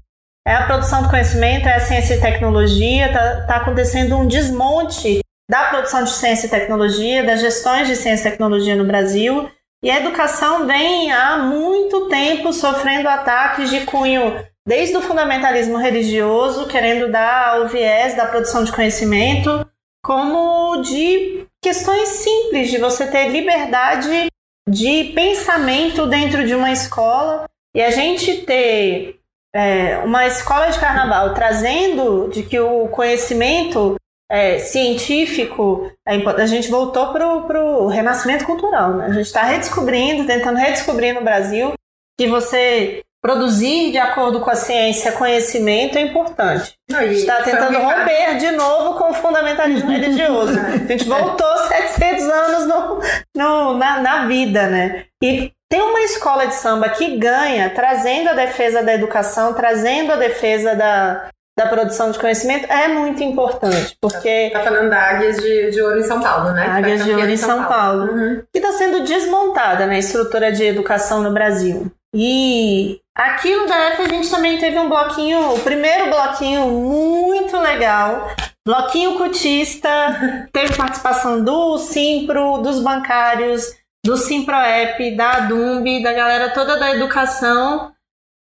É 0.48 0.54
a 0.54 0.66
produção 0.66 1.04
do 1.04 1.10
conhecimento, 1.10 1.68
é 1.68 1.76
a 1.76 1.80
ciência 1.80 2.16
e 2.16 2.22
tecnologia, 2.22 3.08
está 3.08 3.42
tá 3.46 3.56
acontecendo 3.58 4.18
um 4.18 4.28
desmonte 4.28 5.22
da 5.50 5.66
produção 5.66 6.04
de 6.04 6.12
ciência 6.12 6.48
e 6.48 6.50
tecnologia, 6.50 7.24
das 7.24 7.42
gestões 7.42 7.88
de 7.88 7.96
ciência 7.96 8.28
e 8.28 8.32
tecnologia 8.32 8.76
no 8.76 8.86
Brasil. 8.86 9.50
E 9.84 9.92
a 9.92 10.00
educação 10.00 10.66
vem 10.66 11.12
há 11.12 11.38
muito 11.38 12.08
tempo 12.08 12.54
sofrendo 12.54 13.10
ataques 13.10 13.70
de 13.70 13.82
cunho, 13.82 14.44
desde 14.66 14.96
o 14.98 15.02
fundamentalismo 15.02 15.78
religioso, 15.78 16.68
querendo 16.68 17.12
dar 17.12 17.56
ao 17.56 17.68
viés 17.68 18.16
da 18.16 18.26
produção 18.26 18.64
de 18.64 18.72
conhecimento, 18.72 19.68
como 20.04 20.82
de 20.82 21.46
questões 21.64 22.10
simples, 22.10 22.70
de 22.70 22.78
você 22.78 23.08
ter 23.08 23.30
liberdade 23.30 24.28
de 24.68 25.06
pensamento 25.16 26.08
dentro 26.08 26.46
de 26.46 26.56
uma 26.56 26.72
escola. 26.72 27.46
E 27.76 27.82
a 27.82 27.92
gente 27.92 28.42
ter 28.42 29.21
é, 29.54 29.98
uma 30.00 30.26
escola 30.28 30.70
de 30.70 30.80
carnaval 30.80 31.34
trazendo 31.34 32.30
de 32.30 32.44
que 32.44 32.60
o 32.60 32.88
conhecimento 32.88 33.96
é, 34.30 34.60
científico, 34.60 35.92
é 36.08 36.16
a 36.16 36.46
gente 36.46 36.70
voltou 36.72 37.12
para 37.12 37.28
o 37.28 37.88
renascimento 37.88 38.46
cultural. 38.46 38.94
Né? 38.94 39.06
A 39.08 39.12
gente 39.12 39.26
está 39.26 39.44
redescobrindo, 39.44 40.26
tentando 40.26 40.58
redescobrir 40.58 41.14
no 41.14 41.22
Brasil 41.22 41.74
que 42.18 42.28
você 42.28 43.02
produzir 43.22 43.92
de 43.92 43.98
acordo 43.98 44.40
com 44.40 44.50
a 44.50 44.56
ciência 44.56 45.12
conhecimento 45.12 45.98
é 45.98 46.02
importante. 46.02 46.74
Não, 46.90 47.02
e 47.04 47.14
está 47.14 47.44
tentando 47.44 47.78
romper 47.78 48.38
de 48.38 48.52
novo 48.52 48.98
com 48.98 49.12
o 49.12 49.14
fundamentalismo 49.14 49.92
religioso. 49.92 50.58
A 50.60 50.78
gente 50.88 51.06
voltou 51.06 51.58
700 51.68 52.24
anos 52.24 52.68
no, 52.68 53.00
no- 53.36 53.78
na, 53.78 54.02
na 54.02 54.26
vida, 54.26 54.68
né? 54.68 55.06
E 55.22 55.52
tem 55.72 55.82
uma 55.82 56.02
escola 56.02 56.48
de 56.48 56.56
samba 56.56 56.90
que 56.90 57.16
ganha, 57.16 57.70
trazendo 57.70 58.30
a 58.30 58.34
defesa 58.34 58.84
da 58.84 58.94
educação, 58.94 59.54
trazendo 59.54 60.12
a 60.12 60.18
defesa 60.18 60.76
da, 60.76 61.30
da 61.58 61.66
produção 61.68 62.12
de 62.12 62.20
conhecimento, 62.20 62.70
é 62.70 62.90
muito 62.90 63.24
importante, 63.24 63.96
porque 64.02 64.50
Tá 64.52 64.64
falando 64.64 64.90
da 64.90 65.02
Águias 65.02 65.38
de, 65.38 65.72
de 65.72 65.82
Ouro 65.82 66.00
em 66.00 66.04
São 66.04 66.20
Paulo, 66.20 66.52
né? 66.52 66.66
Águias 66.66 67.06
de 67.06 67.12
Ouro 67.12 67.30
em 67.30 67.38
São 67.38 67.64
Paulo. 67.64 68.12
Uhum. 68.12 68.44
que 68.52 68.60
está 68.60 68.74
sendo 68.74 69.06
desmontada 69.06 69.88
na 69.88 69.98
estrutura 69.98 70.52
de 70.52 70.66
educação 70.66 71.24
no 71.24 71.32
Brasil. 71.32 71.90
E 72.14 73.00
aqui 73.16 73.56
no 73.56 73.66
DF 73.66 74.02
a 74.02 74.10
gente 74.10 74.30
também 74.30 74.58
teve 74.58 74.78
um 74.78 74.90
bloquinho, 74.90 75.54
o 75.56 75.60
primeiro 75.60 76.10
bloquinho 76.10 76.68
muito 76.68 77.58
legal, 77.58 78.30
bloquinho 78.68 79.18
cutista, 79.18 80.50
teve 80.52 80.76
participação 80.76 81.42
do 81.42 81.78
Simpro, 81.78 82.58
dos 82.58 82.84
bancários, 82.84 83.80
do 84.06 84.18
Simproep, 84.18 85.16
da 85.16 85.42
Dumb, 85.42 86.02
da 86.02 86.14
galera 86.14 86.50
toda 86.52 86.78
da 86.78 86.96
educação, 86.96 87.94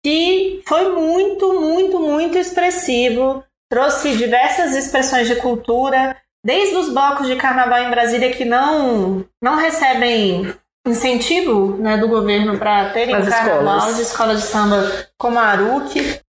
que 0.04 0.62
foi 0.66 0.90
muito, 0.90 1.60
muito, 1.60 2.00
muito 2.00 2.38
expressivo, 2.38 3.44
trouxe 3.70 4.16
diversas 4.16 4.76
expressões 4.76 5.28
de 5.28 5.36
cultura, 5.36 6.16
desde 6.44 6.76
os 6.76 6.90
blocos 6.90 7.28
de 7.28 7.36
carnaval 7.36 7.84
em 7.84 7.90
Brasília 7.90 8.32
que 8.32 8.46
não, 8.46 9.26
não 9.42 9.58
recebem 9.58 10.54
incentivo 10.88 11.76
né, 11.78 11.98
do 11.98 12.08
governo 12.08 12.58
para 12.58 12.92
terem 12.92 13.14
As 13.14 13.28
carnaval 13.28 13.78
escolas. 13.78 13.96
de 13.98 14.02
escola 14.02 14.36
de 14.36 14.42
samba 14.42 15.08
como 15.18 15.38
a 15.38 15.44
Aruc, 15.44 16.22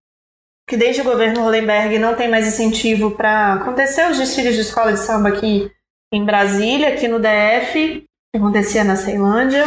que 0.69 0.77
desde 0.77 1.01
o 1.01 1.05
governo 1.05 1.43
Hollenberg 1.43 1.99
não 1.99 2.14
tem 2.14 2.29
mais 2.29 2.47
incentivo 2.47 3.12
para 3.12 3.55
acontecer 3.55 4.11
os 4.11 4.19
desfiles 4.19 4.57
de 4.57 4.62
escola 4.62 4.93
de 4.93 5.01
samba 5.01 5.31
aqui 5.31 5.71
em 6.12 6.25
Brasília, 6.25 6.88
aqui 6.88 7.07
no 7.07 7.21
DF, 7.21 8.05
que 8.33 8.38
acontecia 8.38 8.85
na 8.85 8.97
Ceilândia. 8.97 9.64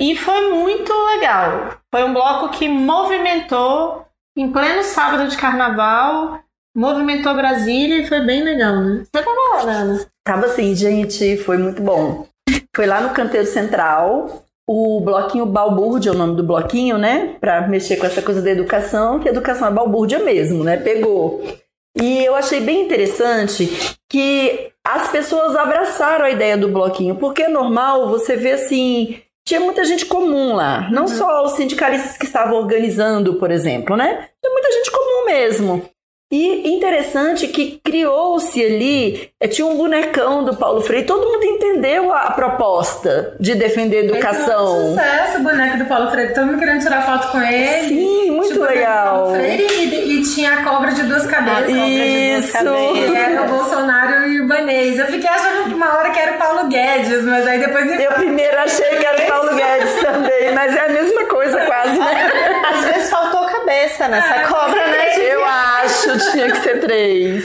E 0.00 0.16
foi 0.16 0.50
muito 0.50 0.92
legal. 0.92 1.78
Foi 1.92 2.04
um 2.04 2.14
bloco 2.14 2.48
que 2.50 2.68
movimentou 2.68 4.06
em 4.36 4.50
pleno 4.50 4.82
sábado 4.82 5.28
de 5.28 5.36
carnaval, 5.36 6.40
movimentou 6.74 7.34
Brasília 7.34 8.00
e 8.00 8.06
foi 8.06 8.20
bem 8.20 8.42
legal, 8.42 8.76
né? 8.76 9.04
Você 9.04 9.10
tava 9.10 9.30
lá, 9.30 9.72
Ana? 9.72 10.06
Tava 10.24 10.46
assim, 10.46 10.74
gente, 10.74 11.36
foi 11.38 11.58
muito 11.58 11.82
bom. 11.82 12.26
Foi 12.74 12.86
lá 12.86 13.00
no 13.00 13.10
Canteiro 13.10 13.46
Central, 13.46 14.44
o 14.66 15.00
bloquinho 15.00 15.44
Balbúrdia 15.44 16.10
é 16.10 16.14
o 16.14 16.16
nome 16.16 16.36
do 16.36 16.44
bloquinho, 16.44 16.96
né? 16.96 17.34
Pra 17.40 17.66
mexer 17.66 17.96
com 17.96 18.06
essa 18.06 18.22
coisa 18.22 18.40
da 18.40 18.50
educação, 18.50 19.18
que 19.18 19.28
educação 19.28 19.68
é 19.68 19.70
balbúrdia 19.72 20.20
mesmo, 20.20 20.62
né? 20.62 20.76
Pegou. 20.76 21.42
E 21.98 22.24
eu 22.24 22.34
achei 22.34 22.60
bem 22.60 22.82
interessante 22.82 23.96
que 24.08 24.70
as 24.84 25.08
pessoas 25.08 25.56
abraçaram 25.56 26.24
a 26.24 26.30
ideia 26.30 26.56
do 26.56 26.68
bloquinho, 26.68 27.16
porque 27.16 27.42
é 27.42 27.48
normal 27.48 28.08
você 28.08 28.36
ver 28.36 28.52
assim. 28.52 29.20
Tinha 29.46 29.60
muita 29.60 29.84
gente 29.84 30.06
comum 30.06 30.54
lá, 30.54 30.88
não 30.92 31.08
só 31.08 31.44
os 31.44 31.52
sindicalistas 31.52 32.16
que 32.16 32.24
estavam 32.26 32.56
organizando, 32.58 33.34
por 33.34 33.50
exemplo, 33.50 33.96
né? 33.96 34.28
Tinha 34.40 34.52
muita 34.52 34.70
gente 34.72 34.90
comum 34.90 35.24
mesmo. 35.26 35.82
E 36.32 36.72
interessante 36.72 37.48
que 37.48 37.80
criou-se 37.82 38.64
ali, 38.64 39.30
eh, 39.40 39.48
tinha 39.48 39.66
um 39.66 39.76
bonecão 39.76 40.44
do 40.44 40.54
Paulo 40.54 40.80
Freire, 40.80 41.04
todo 41.04 41.26
mundo 41.26 41.42
entendeu 41.44 42.12
a 42.12 42.30
proposta 42.30 43.34
de 43.40 43.56
defender 43.56 43.96
a 43.96 44.00
Foi 44.02 44.08
um 44.12 44.14
educação. 44.14 44.90
sucesso 44.90 45.38
o 45.38 45.42
boneco 45.42 45.78
do 45.78 45.86
Paulo 45.86 46.08
Freire. 46.12 46.32
Todo 46.32 46.46
mundo 46.46 46.58
querendo 46.60 46.82
tirar 46.82 47.02
foto 47.04 47.32
com 47.32 47.42
ele. 47.42 47.88
Sim, 47.88 48.30
muito 48.30 48.52
Tinha 48.52 48.60
o 48.60 48.60
boneco 48.60 48.60
do 48.60 48.64
legal. 48.78 49.16
Paulo 49.16 49.34
Freire 49.34 49.66
e 49.82 49.86
tinha 50.40 50.54
a 50.54 50.64
cobra 50.64 50.92
de 50.92 51.02
duas 51.02 51.26
cabeças. 51.26 51.70
Isso. 51.70 52.52
Que 52.94 53.16
era 53.16 53.42
o 53.42 53.48
Bolsonaro 53.48 54.26
e 54.26 54.40
o 54.40 54.44
Ibanez. 54.44 54.98
Eu 54.98 55.06
fiquei 55.06 55.28
achando 55.28 55.68
que 55.68 55.74
uma 55.74 55.94
hora 55.96 56.10
que 56.10 56.18
era 56.18 56.36
o 56.36 56.38
Paulo 56.38 56.68
Guedes, 56.68 57.22
mas 57.24 57.46
aí 57.46 57.58
depois 57.58 57.84
me 57.84 58.02
Eu 58.02 58.12
primeiro 58.12 58.58
achei 58.58 58.96
que 58.96 59.04
era 59.04 59.22
o 59.22 59.26
Paulo 59.26 59.54
Guedes 59.54 60.00
também, 60.00 60.54
mas 60.54 60.74
é 60.74 60.80
a 60.80 60.88
mesma 60.88 61.24
coisa 61.26 61.60
quase, 61.66 61.98
né? 61.98 62.30
Às 62.72 62.84
vezes 62.86 63.10
faltou 63.10 63.44
cabeça 63.44 64.08
nessa 64.08 64.34
Ah, 64.34 64.48
cobra, 64.48 64.86
né? 64.86 65.18
Eu 65.18 65.44
acho, 65.44 66.32
tinha 66.32 66.50
que 66.50 66.58
ser 66.58 66.80
três. 66.80 67.44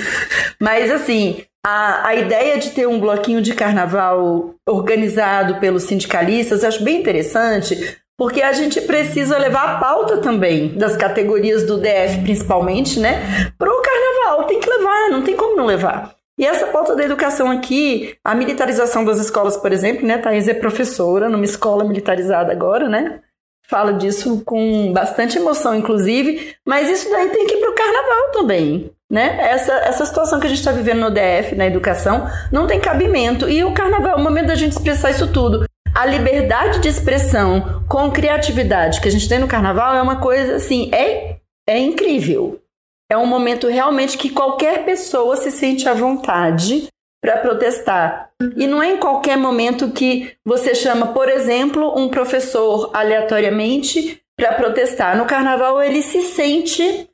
Mas 0.59 0.89
assim, 0.89 1.43
a, 1.65 2.07
a 2.07 2.15
ideia 2.15 2.57
de 2.57 2.69
ter 2.69 2.87
um 2.87 2.99
bloquinho 2.99 3.41
de 3.41 3.53
carnaval 3.53 4.55
organizado 4.65 5.55
pelos 5.55 5.83
sindicalistas, 5.83 6.63
eu 6.63 6.69
acho 6.69 6.83
bem 6.83 7.01
interessante, 7.01 7.97
porque 8.17 8.41
a 8.41 8.53
gente 8.53 8.81
precisa 8.81 9.37
levar 9.37 9.63
a 9.63 9.79
pauta 9.79 10.17
também 10.17 10.69
das 10.69 10.95
categorias 10.95 11.63
do 11.63 11.77
DF, 11.77 12.21
principalmente, 12.23 12.99
né? 12.99 13.51
Pro 13.57 13.81
carnaval. 13.81 14.45
Tem 14.45 14.59
que 14.59 14.69
levar, 14.69 15.09
não 15.09 15.21
tem 15.21 15.35
como 15.35 15.55
não 15.55 15.65
levar. 15.65 16.15
E 16.37 16.45
essa 16.45 16.67
pauta 16.67 16.95
da 16.95 17.03
educação 17.03 17.49
aqui, 17.49 18.17
a 18.23 18.35
militarização 18.35 19.05
das 19.05 19.19
escolas, 19.19 19.55
por 19.57 19.71
exemplo, 19.71 20.05
né? 20.05 20.17
Thaís 20.17 20.47
é 20.47 20.53
professora 20.53 21.29
numa 21.29 21.45
escola 21.45 21.83
militarizada 21.83 22.51
agora, 22.51 22.89
né? 22.89 23.21
Fala 23.67 23.93
disso 23.93 24.43
com 24.45 24.93
bastante 24.93 25.37
emoção, 25.37 25.75
inclusive, 25.75 26.55
mas 26.65 26.89
isso 26.89 27.09
daí 27.09 27.29
tem 27.29 27.47
que 27.47 27.55
ir 27.55 27.59
para 27.59 27.71
o 27.71 27.75
carnaval 27.75 28.31
também. 28.31 28.91
Né? 29.09 29.37
Essa, 29.39 29.73
essa 29.73 30.05
situação 30.05 30.39
que 30.39 30.45
a 30.45 30.49
gente 30.49 30.59
está 30.59 30.71
vivendo 30.71 30.99
no 30.99 31.11
DF, 31.11 31.55
na 31.55 31.65
educação, 31.65 32.27
não 32.51 32.67
tem 32.67 32.79
cabimento. 32.79 33.49
E 33.49 33.63
o 33.63 33.73
carnaval 33.73 34.13
é 34.13 34.15
o 34.15 34.23
momento 34.23 34.47
da 34.47 34.55
gente 34.55 34.73
expressar 34.73 35.11
isso 35.11 35.31
tudo. 35.31 35.65
A 35.95 36.05
liberdade 36.05 36.81
de 36.81 36.89
expressão 36.89 37.85
com 37.87 38.11
criatividade 38.11 38.99
que 38.99 39.07
a 39.07 39.11
gente 39.11 39.29
tem 39.29 39.39
no 39.39 39.47
carnaval 39.47 39.95
é 39.95 40.01
uma 40.01 40.19
coisa 40.19 40.57
assim, 40.57 40.93
é, 40.93 41.37
é 41.65 41.79
incrível. 41.79 42.61
É 43.09 43.15
um 43.15 43.25
momento 43.25 43.67
realmente 43.67 44.17
que 44.17 44.29
qualquer 44.29 44.83
pessoa 44.83 45.37
se 45.37 45.49
sente 45.51 45.87
à 45.87 45.93
vontade 45.93 46.89
para 47.21 47.37
protestar. 47.37 48.29
E 48.57 48.67
não 48.67 48.83
é 48.83 48.91
em 48.91 48.97
qualquer 48.97 49.37
momento 49.37 49.91
que 49.91 50.35
você 50.43 50.75
chama, 50.75 51.13
por 51.13 51.29
exemplo, 51.29 51.97
um 51.97 52.09
professor 52.09 52.91
aleatoriamente 52.93 54.21
para 54.37 54.53
protestar. 54.53 55.17
No 55.17 55.25
carnaval 55.25 55.81
ele 55.81 56.01
se 56.01 56.21
sente, 56.23 57.09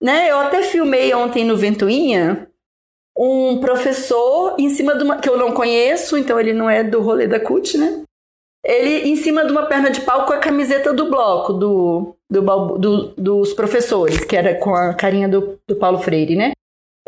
né? 0.00 0.30
Eu 0.30 0.40
até 0.40 0.62
filmei 0.62 1.14
ontem 1.14 1.42
no 1.42 1.56
Ventoinha 1.56 2.46
um 3.16 3.58
professor 3.60 4.56
em 4.58 4.68
cima 4.68 4.94
de 4.94 5.04
uma 5.04 5.16
que 5.16 5.28
eu 5.28 5.38
não 5.38 5.52
conheço, 5.52 6.18
então 6.18 6.38
ele 6.38 6.52
não 6.52 6.68
é 6.68 6.84
do 6.84 7.00
rolê 7.00 7.26
da 7.26 7.40
CUT, 7.40 7.78
né? 7.78 8.02
Ele 8.66 9.08
em 9.08 9.16
cima 9.16 9.44
de 9.44 9.52
uma 9.52 9.66
perna 9.66 9.90
de 9.90 10.00
pau 10.00 10.26
com 10.26 10.32
a 10.32 10.38
camiseta 10.38 10.92
do 10.92 11.08
bloco, 11.08 11.52
do, 11.52 12.16
do, 12.28 12.40
do 12.78 13.14
dos 13.16 13.52
professores, 13.54 14.24
que 14.24 14.36
era 14.36 14.56
com 14.56 14.74
a 14.74 14.92
carinha 14.92 15.28
do, 15.28 15.58
do 15.68 15.76
Paulo 15.76 15.98
Freire, 15.98 16.34
né? 16.34 16.52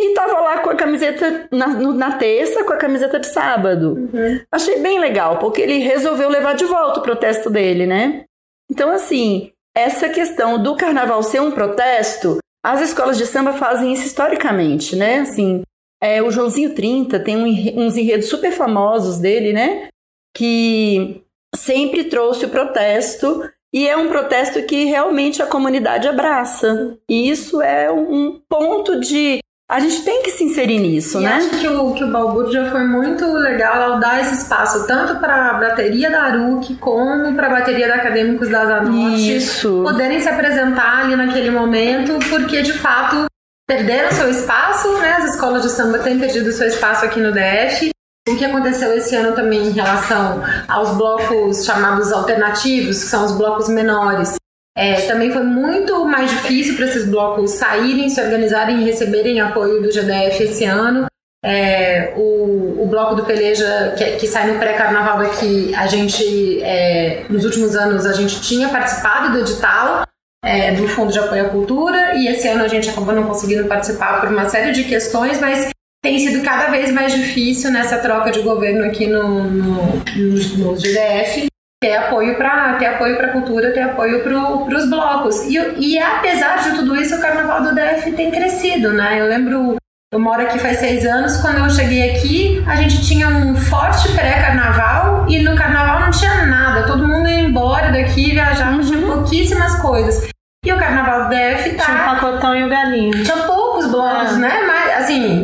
E 0.00 0.14
tava 0.14 0.40
lá 0.40 0.60
com 0.60 0.70
a 0.70 0.76
camiseta 0.76 1.48
na, 1.50 1.66
na 1.66 2.12
terça, 2.12 2.62
com 2.62 2.72
a 2.72 2.76
camiseta 2.76 3.18
de 3.18 3.26
sábado. 3.26 3.94
Uhum. 3.94 4.40
Achei 4.52 4.78
bem 4.78 5.00
legal, 5.00 5.38
porque 5.38 5.60
ele 5.60 5.78
resolveu 5.78 6.28
levar 6.28 6.54
de 6.54 6.64
volta 6.64 7.00
o 7.00 7.02
protesto 7.02 7.50
dele, 7.50 7.84
né? 7.84 8.24
Então, 8.70 8.90
assim, 8.90 9.50
essa 9.76 10.08
questão 10.08 10.62
do 10.62 10.76
carnaval 10.76 11.20
ser 11.24 11.40
um 11.40 11.50
protesto, 11.50 12.38
as 12.64 12.80
escolas 12.80 13.18
de 13.18 13.26
samba 13.26 13.54
fazem 13.54 13.92
isso 13.92 14.06
historicamente, 14.06 14.94
né? 14.94 15.20
Assim, 15.20 15.62
é, 16.00 16.22
o 16.22 16.30
Joãozinho 16.30 16.76
30 16.76 17.18
tem 17.18 17.36
um, 17.36 17.84
uns 17.84 17.96
enredos 17.96 18.28
super 18.28 18.52
famosos 18.52 19.18
dele, 19.18 19.52
né? 19.52 19.88
Que 20.36 21.24
sempre 21.54 22.04
trouxe 22.04 22.44
o 22.46 22.48
protesto 22.48 23.48
e 23.72 23.86
é 23.86 23.96
um 23.96 24.08
protesto 24.08 24.62
que 24.62 24.84
realmente 24.84 25.42
a 25.42 25.46
comunidade 25.46 26.08
abraça. 26.08 26.96
E 27.08 27.30
isso 27.30 27.60
é 27.60 27.90
um 27.90 28.40
ponto 28.48 28.98
de 29.00 29.40
a 29.70 29.80
gente 29.80 30.02
tem 30.02 30.22
que 30.22 30.30
se 30.30 30.44
inserir 30.44 30.78
nisso, 30.78 31.20
e 31.20 31.24
né? 31.24 31.34
Acho 31.34 31.50
que 31.50 31.68
o, 31.68 31.92
que 31.92 32.02
o 32.02 32.10
Balbúrdia 32.10 32.70
foi 32.70 32.84
muito 32.84 33.26
legal 33.34 33.82
ao 33.82 34.00
dar 34.00 34.18
esse 34.18 34.32
espaço, 34.34 34.86
tanto 34.86 35.20
para 35.20 35.50
a 35.50 35.54
bateria 35.60 36.10
da 36.10 36.22
Aruc 36.22 36.74
como 36.76 37.34
para 37.34 37.48
a 37.48 37.50
bateria 37.50 37.86
da 37.86 37.96
Acadêmicos 37.96 38.48
da 38.48 38.64
Zanotti 38.64 39.36
Isso. 39.36 39.82
poderem 39.82 40.20
se 40.20 40.28
apresentar 40.28 41.04
ali 41.04 41.14
naquele 41.14 41.50
momento, 41.50 42.18
porque 42.30 42.62
de 42.62 42.72
fato 42.72 43.26
perderam 43.68 44.10
seu 44.12 44.30
espaço, 44.30 44.90
né? 45.00 45.12
As 45.18 45.34
escolas 45.34 45.62
de 45.62 45.68
samba 45.68 45.98
têm 45.98 46.18
perdido 46.18 46.50
seu 46.50 46.66
espaço 46.66 47.04
aqui 47.04 47.20
no 47.20 47.30
DF. 47.30 47.90
O 48.28 48.36
que 48.36 48.44
aconteceu 48.44 48.92
esse 48.96 49.16
ano 49.16 49.34
também 49.34 49.68
em 49.68 49.70
relação 49.70 50.42
aos 50.68 50.90
blocos 50.96 51.64
chamados 51.64 52.12
alternativos, 52.12 53.02
que 53.02 53.08
são 53.08 53.24
os 53.24 53.32
blocos 53.32 53.68
menores, 53.68 54.34
é, 54.76 55.00
também 55.08 55.32
foi 55.32 55.42
muito 55.42 56.04
mais 56.04 56.30
difícil 56.30 56.76
para 56.76 56.86
esses 56.86 57.04
blocos 57.08 57.52
saírem, 57.52 58.08
se 58.08 58.20
organizarem 58.20 58.80
e 58.80 58.84
receberem 58.84 59.40
apoio 59.40 59.82
do 59.82 59.90
GDF 59.90 60.44
esse 60.44 60.64
ano. 60.64 61.06
É, 61.44 62.12
o, 62.16 62.82
o, 62.82 62.86
bloco 62.86 63.14
do 63.14 63.24
Peleja, 63.24 63.94
que, 63.96 64.04
que 64.16 64.26
sai 64.26 64.52
no 64.52 64.58
pré-carnaval 64.58 65.18
daqui, 65.18 65.72
a 65.74 65.86
gente, 65.86 66.62
é, 66.62 67.24
nos 67.28 67.44
últimos 67.44 67.76
anos, 67.76 68.06
a 68.06 68.12
gente 68.12 68.40
tinha 68.40 68.68
participado 68.68 69.32
do 69.32 69.38
edital 69.40 70.02
é, 70.44 70.72
do 70.72 70.86
Fundo 70.88 71.12
de 71.12 71.18
Apoio 71.18 71.46
à 71.46 71.48
Cultura 71.48 72.14
e 72.14 72.28
esse 72.28 72.46
ano 72.48 72.64
a 72.64 72.68
gente 72.68 72.90
acabou 72.90 73.14
não 73.14 73.24
conseguindo 73.24 73.66
participar 73.68 74.20
por 74.20 74.30
uma 74.30 74.48
série 74.48 74.72
de 74.72 74.84
questões, 74.84 75.40
mas 75.40 75.70
tem 76.02 76.18
sido 76.18 76.44
cada 76.44 76.70
vez 76.70 76.92
mais 76.92 77.12
difícil 77.12 77.70
nessa 77.70 77.98
troca 77.98 78.30
de 78.30 78.40
governo 78.40 78.84
aqui 78.84 79.06
no, 79.06 79.44
no, 79.44 79.74
no, 80.16 80.56
no 80.58 80.76
GDF 80.76 81.48
ter 81.80 81.96
apoio 81.96 82.36
para 82.36 82.74
ter 82.74 82.86
apoio 82.86 83.16
para 83.16 83.32
cultura, 83.32 83.72
ter 83.72 83.82
apoio 83.82 84.22
para 84.22 84.76
os 84.76 84.90
blocos. 84.90 85.44
E, 85.44 85.56
e 85.78 85.98
apesar 85.98 86.56
de 86.62 86.76
tudo 86.76 86.96
isso, 86.96 87.16
o 87.16 87.20
Carnaval 87.20 87.62
do 87.62 87.74
DF 87.74 88.12
tem 88.12 88.30
crescido, 88.30 88.92
né? 88.92 89.20
Eu 89.20 89.26
lembro, 89.26 89.76
eu 90.12 90.18
moro 90.18 90.42
aqui 90.42 90.58
faz 90.58 90.78
seis 90.78 91.06
anos, 91.06 91.36
quando 91.36 91.58
eu 91.58 91.70
cheguei 91.70 92.10
aqui, 92.10 92.64
a 92.66 92.74
gente 92.76 93.06
tinha 93.06 93.28
um 93.28 93.54
forte 93.54 94.12
pré-carnaval 94.12 95.28
e 95.28 95.40
no 95.40 95.54
Carnaval 95.54 96.00
não 96.00 96.10
tinha 96.10 96.46
nada, 96.46 96.86
todo 96.86 97.06
mundo 97.06 97.28
ia 97.28 97.40
embora 97.40 97.92
daqui, 97.92 98.32
viajava, 98.32 98.72
uhum. 98.72 98.80
tinha 98.80 99.06
pouquíssimas 99.06 99.80
coisas. 99.80 100.28
E 100.64 100.72
o 100.72 100.78
Carnaval 100.78 101.24
do 101.24 101.28
DF 101.28 101.76
tá... 101.76 101.84
Tinha 101.84 101.96
o 101.96 102.04
pacotão 102.04 102.56
e 102.56 102.64
o 102.64 102.68
galinho. 102.68 103.22
Tinha 103.22 103.36
poucos 103.36 103.86
blocos, 103.86 104.32
é. 104.32 104.38
né? 104.38 104.60
Mas, 104.66 104.87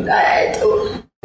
é, 0.07 0.51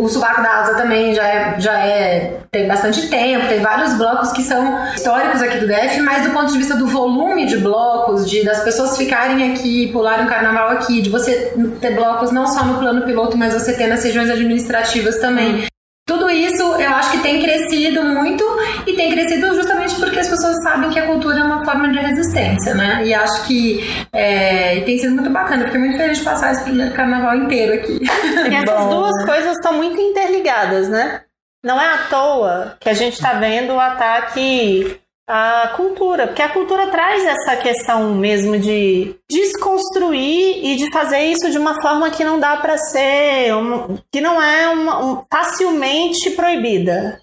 o 0.01 0.09
Sovaco 0.09 0.43
da 0.43 0.61
Asa 0.61 0.75
também 0.75 1.15
já 1.15 1.27
é, 1.27 1.61
já 1.61 1.79
é 1.79 2.41
tem 2.51 2.67
bastante 2.67 3.09
tempo, 3.09 3.47
tem 3.47 3.61
vários 3.61 3.93
blocos 3.95 4.33
que 4.33 4.43
são 4.43 4.93
históricos 4.95 5.43
aqui 5.43 5.59
do 5.59 5.67
DF, 5.67 6.01
mas 6.01 6.25
do 6.25 6.31
ponto 6.31 6.51
de 6.51 6.59
vista 6.59 6.75
do 6.75 6.87
volume 6.87 7.47
de 7.47 7.59
blocos, 7.59 8.29
de 8.29 8.45
das 8.45 8.65
pessoas 8.65 8.97
ficarem 8.97 9.53
aqui, 9.53 9.89
pularem 9.93 10.25
um 10.25 10.29
carnaval 10.29 10.71
aqui, 10.71 11.03
de 11.03 11.11
você 11.11 11.55
ter 11.81 11.95
blocos 11.95 12.33
não 12.33 12.47
só 12.47 12.65
no 12.65 12.79
plano 12.79 13.03
piloto, 13.03 13.37
mas 13.37 13.53
você 13.53 13.75
ter 13.75 13.87
nas 13.87 14.03
regiões 14.03 14.31
administrativas 14.31 15.19
também. 15.19 15.70
Tudo 16.11 16.29
isso 16.29 16.65
eu 16.75 16.91
acho 16.91 17.13
que 17.13 17.19
tem 17.19 17.41
crescido 17.41 18.03
muito 18.03 18.45
e 18.85 18.95
tem 18.95 19.13
crescido 19.13 19.55
justamente 19.55 19.95
porque 19.95 20.19
as 20.19 20.27
pessoas 20.27 20.61
sabem 20.61 20.91
que 20.91 20.99
a 20.99 21.07
cultura 21.07 21.39
é 21.39 21.45
uma 21.45 21.65
forma 21.65 21.89
de 21.89 22.01
resistência, 22.01 22.75
né? 22.75 23.07
E 23.07 23.15
acho 23.15 23.47
que 23.47 23.79
é, 24.13 24.81
tem 24.81 24.99
sido 24.99 25.15
muito 25.15 25.31
bacana, 25.31 25.63
porque 25.63 25.77
é 25.77 25.81
muito 25.81 25.97
feliz 25.97 26.19
de 26.19 26.25
passar 26.25 26.51
esse 26.51 26.65
primeiro 26.65 26.93
carnaval 26.95 27.37
inteiro 27.37 27.75
aqui. 27.75 28.01
E 28.51 28.55
essas 28.57 28.87
duas 28.89 29.25
coisas 29.25 29.53
estão 29.53 29.75
muito 29.75 30.01
interligadas, 30.01 30.89
né? 30.89 31.23
Não 31.63 31.81
é 31.81 31.87
à 31.87 31.99
toa 32.09 32.77
que 32.81 32.89
a 32.89 32.95
gente 32.95 33.13
está 33.13 33.35
vendo 33.35 33.75
o 33.75 33.79
ataque 33.79 34.99
a 35.33 35.69
cultura, 35.77 36.27
porque 36.27 36.43
a 36.43 36.49
cultura 36.49 36.89
traz 36.89 37.25
essa 37.25 37.55
questão 37.55 38.17
mesmo 38.17 38.59
de 38.59 39.15
desconstruir 39.31 40.67
e 40.67 40.75
de 40.75 40.91
fazer 40.93 41.21
isso 41.21 41.49
de 41.53 41.57
uma 41.57 41.81
forma 41.81 42.11
que 42.11 42.25
não 42.25 42.41
dá 42.41 42.57
para 42.57 42.77
ser, 42.77 43.53
que 44.11 44.21
não 44.21 44.43
é 44.43 44.69
uma, 44.71 45.05
um, 45.05 45.23
facilmente 45.33 46.31
proibida. 46.31 47.21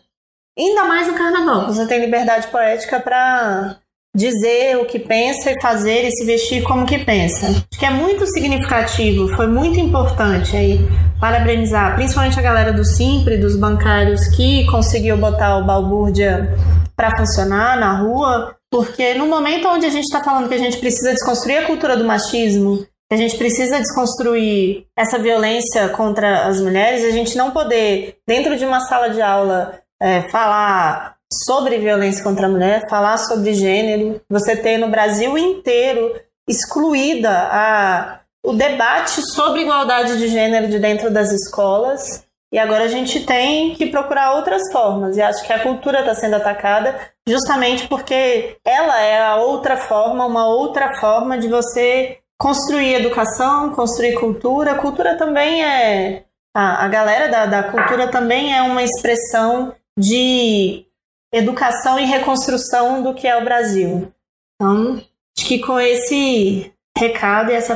Ainda 0.58 0.86
mais 0.86 1.08
no 1.08 1.16
carnaval, 1.16 1.68
você 1.68 1.86
tem 1.86 2.00
liberdade 2.00 2.48
poética 2.48 2.98
para 2.98 3.76
dizer 4.16 4.78
o 4.78 4.86
que 4.86 5.00
pensa 5.00 5.52
e 5.52 5.62
fazer 5.62 6.08
e 6.08 6.12
se 6.12 6.26
vestir 6.26 6.64
como 6.64 6.86
que 6.86 7.00
pensa. 7.00 7.48
Acho 7.48 7.78
que 7.78 7.86
é 7.86 7.92
muito 7.92 8.26
significativo, 8.26 9.28
foi 9.36 9.48
muito 9.48 9.82
importante 9.82 10.56
aí 10.56 10.80
parabenizar, 11.20 11.96
principalmente 11.96 12.40
a 12.40 12.42
galera 12.42 12.72
do 12.72 12.86
Simpre, 12.86 13.38
dos 13.38 13.58
bancários 13.58 14.28
que 14.30 14.66
conseguiu 14.68 15.18
botar 15.18 15.58
o 15.58 15.66
balbúrdia 15.66 16.56
para 16.98 17.16
funcionar 17.16 17.80
na 17.80 17.94
rua, 17.94 18.58
porque 18.72 19.14
no 19.14 19.28
momento 19.28 19.68
onde 19.68 19.86
a 19.86 19.90
gente 19.90 20.06
está 20.06 20.24
falando 20.24 20.50
que 20.50 20.56
a 20.56 20.60
gente 20.60 20.80
precisa 20.80 21.14
desconstruir 21.14 21.60
a 21.60 21.68
cultura 21.68 21.96
do 21.96 22.04
machismo, 22.04 22.80
que 23.08 23.14
a 23.14 23.18
gente 23.18 23.38
precisa 23.38 23.80
desconstruir 23.80 24.88
essa 24.98 25.20
violência 25.20 25.90
contra 25.90 26.48
as 26.48 26.60
mulheres, 26.60 27.06
a 27.06 27.12
gente 27.12 27.38
não 27.38 27.52
poder, 27.52 28.18
dentro 28.28 28.58
de 28.58 28.66
uma 28.66 28.80
sala 28.82 29.10
de 29.10 29.22
aula, 29.22 29.80
é, 30.02 30.24
falar 30.24 31.16
sobre 31.46 31.78
violência 31.78 32.24
contra 32.24 32.48
a 32.48 32.50
mulher, 32.50 32.90
falar 32.90 33.18
sobre 33.20 33.54
gênero, 33.54 34.20
você 34.28 34.56
ter 34.56 34.78
no 34.78 34.90
Brasil 34.90 35.38
inteiro 35.38 36.20
excluída 36.50 37.30
a, 37.52 38.22
o 38.44 38.54
debate 38.54 39.22
sobre 39.22 39.62
igualdade 39.62 40.18
de 40.18 40.28
gênero 40.30 40.68
de 40.68 40.80
dentro 40.80 41.12
das 41.12 41.32
escolas 41.32 42.27
e 42.52 42.58
agora 42.58 42.86
a 42.86 42.88
gente 42.88 43.26
tem 43.26 43.76
que 43.76 43.88
procurar 43.88 44.34
outras 44.34 44.72
formas. 44.72 45.18
E 45.18 45.22
acho 45.22 45.46
que 45.46 45.52
a 45.52 45.62
cultura 45.62 46.00
está 46.00 46.16
sendo 46.16 46.36
atacada 46.36 46.98
justamente 47.28 47.88
porque 47.88 48.58
ela 48.64 49.02
é 49.02 49.22
a 49.22 49.36
outra 49.36 49.76
forma, 49.76 50.26
uma 50.26 50.48
outra 50.48 50.96
forma 50.96 51.38
de 51.38 51.50
você 51.50 52.20
construir 52.40 52.96
educação, 52.96 53.74
construir 53.74 54.14
cultura. 54.14 54.72
A 54.72 54.80
cultura 54.80 55.18
também 55.18 55.64
é. 55.64 56.24
A, 56.56 56.86
a 56.86 56.88
galera 56.88 57.28
da, 57.28 57.46
da 57.46 57.64
cultura 57.64 58.08
também 58.08 58.56
é 58.56 58.62
uma 58.62 58.82
expressão 58.82 59.76
de 60.00 60.86
educação 61.34 62.00
e 62.00 62.06
reconstrução 62.06 63.04
do 63.04 63.14
que 63.14 63.28
é 63.28 63.38
o 63.38 63.44
Brasil. 63.44 64.12
Então, 64.56 65.02
acho 65.38 65.48
que 65.48 65.60
com 65.60 65.78
esse 65.80 66.72
recado 66.98 67.52
e 67.52 67.56
essa 67.56 67.76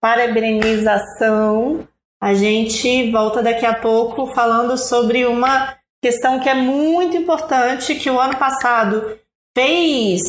parabrinização 0.00 1.88
a 2.20 2.34
gente 2.34 3.10
volta 3.10 3.42
daqui 3.42 3.64
a 3.64 3.74
pouco 3.74 4.26
falando 4.28 4.76
sobre 4.76 5.24
uma 5.26 5.74
questão 6.02 6.40
que 6.40 6.48
é 6.48 6.54
muito 6.54 7.16
importante, 7.16 7.94
que 7.94 8.10
o 8.10 8.18
ano 8.18 8.36
passado 8.36 9.18
fez 9.56 10.22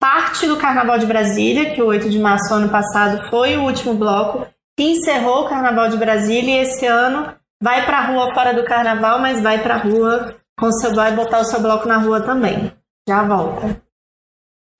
parte 0.00 0.46
do 0.46 0.56
Carnaval 0.56 0.98
de 0.98 1.06
Brasília, 1.06 1.74
que 1.74 1.82
o 1.82 1.86
8 1.86 2.10
de 2.10 2.18
março 2.18 2.52
ano 2.52 2.68
passado 2.68 3.28
foi 3.30 3.56
o 3.56 3.62
último 3.62 3.94
bloco, 3.94 4.46
que 4.76 4.84
encerrou 4.84 5.44
o 5.44 5.48
Carnaval 5.48 5.88
de 5.88 5.96
Brasília 5.96 6.56
e 6.56 6.64
esse 6.64 6.86
ano 6.86 7.34
vai 7.62 7.84
para 7.86 7.98
a 7.98 8.06
rua 8.06 8.34
fora 8.34 8.52
do 8.52 8.64
Carnaval, 8.64 9.20
mas 9.20 9.42
vai 9.42 9.62
para 9.62 9.74
a 9.74 9.78
rua 9.78 10.36
com 10.58 10.70
seu 10.72 10.94
vai 10.94 11.14
botar 11.14 11.40
o 11.40 11.44
seu 11.44 11.60
bloco 11.60 11.86
na 11.86 11.98
rua 11.98 12.20
também. 12.20 12.72
Já 13.08 13.22
volta. 13.22 13.80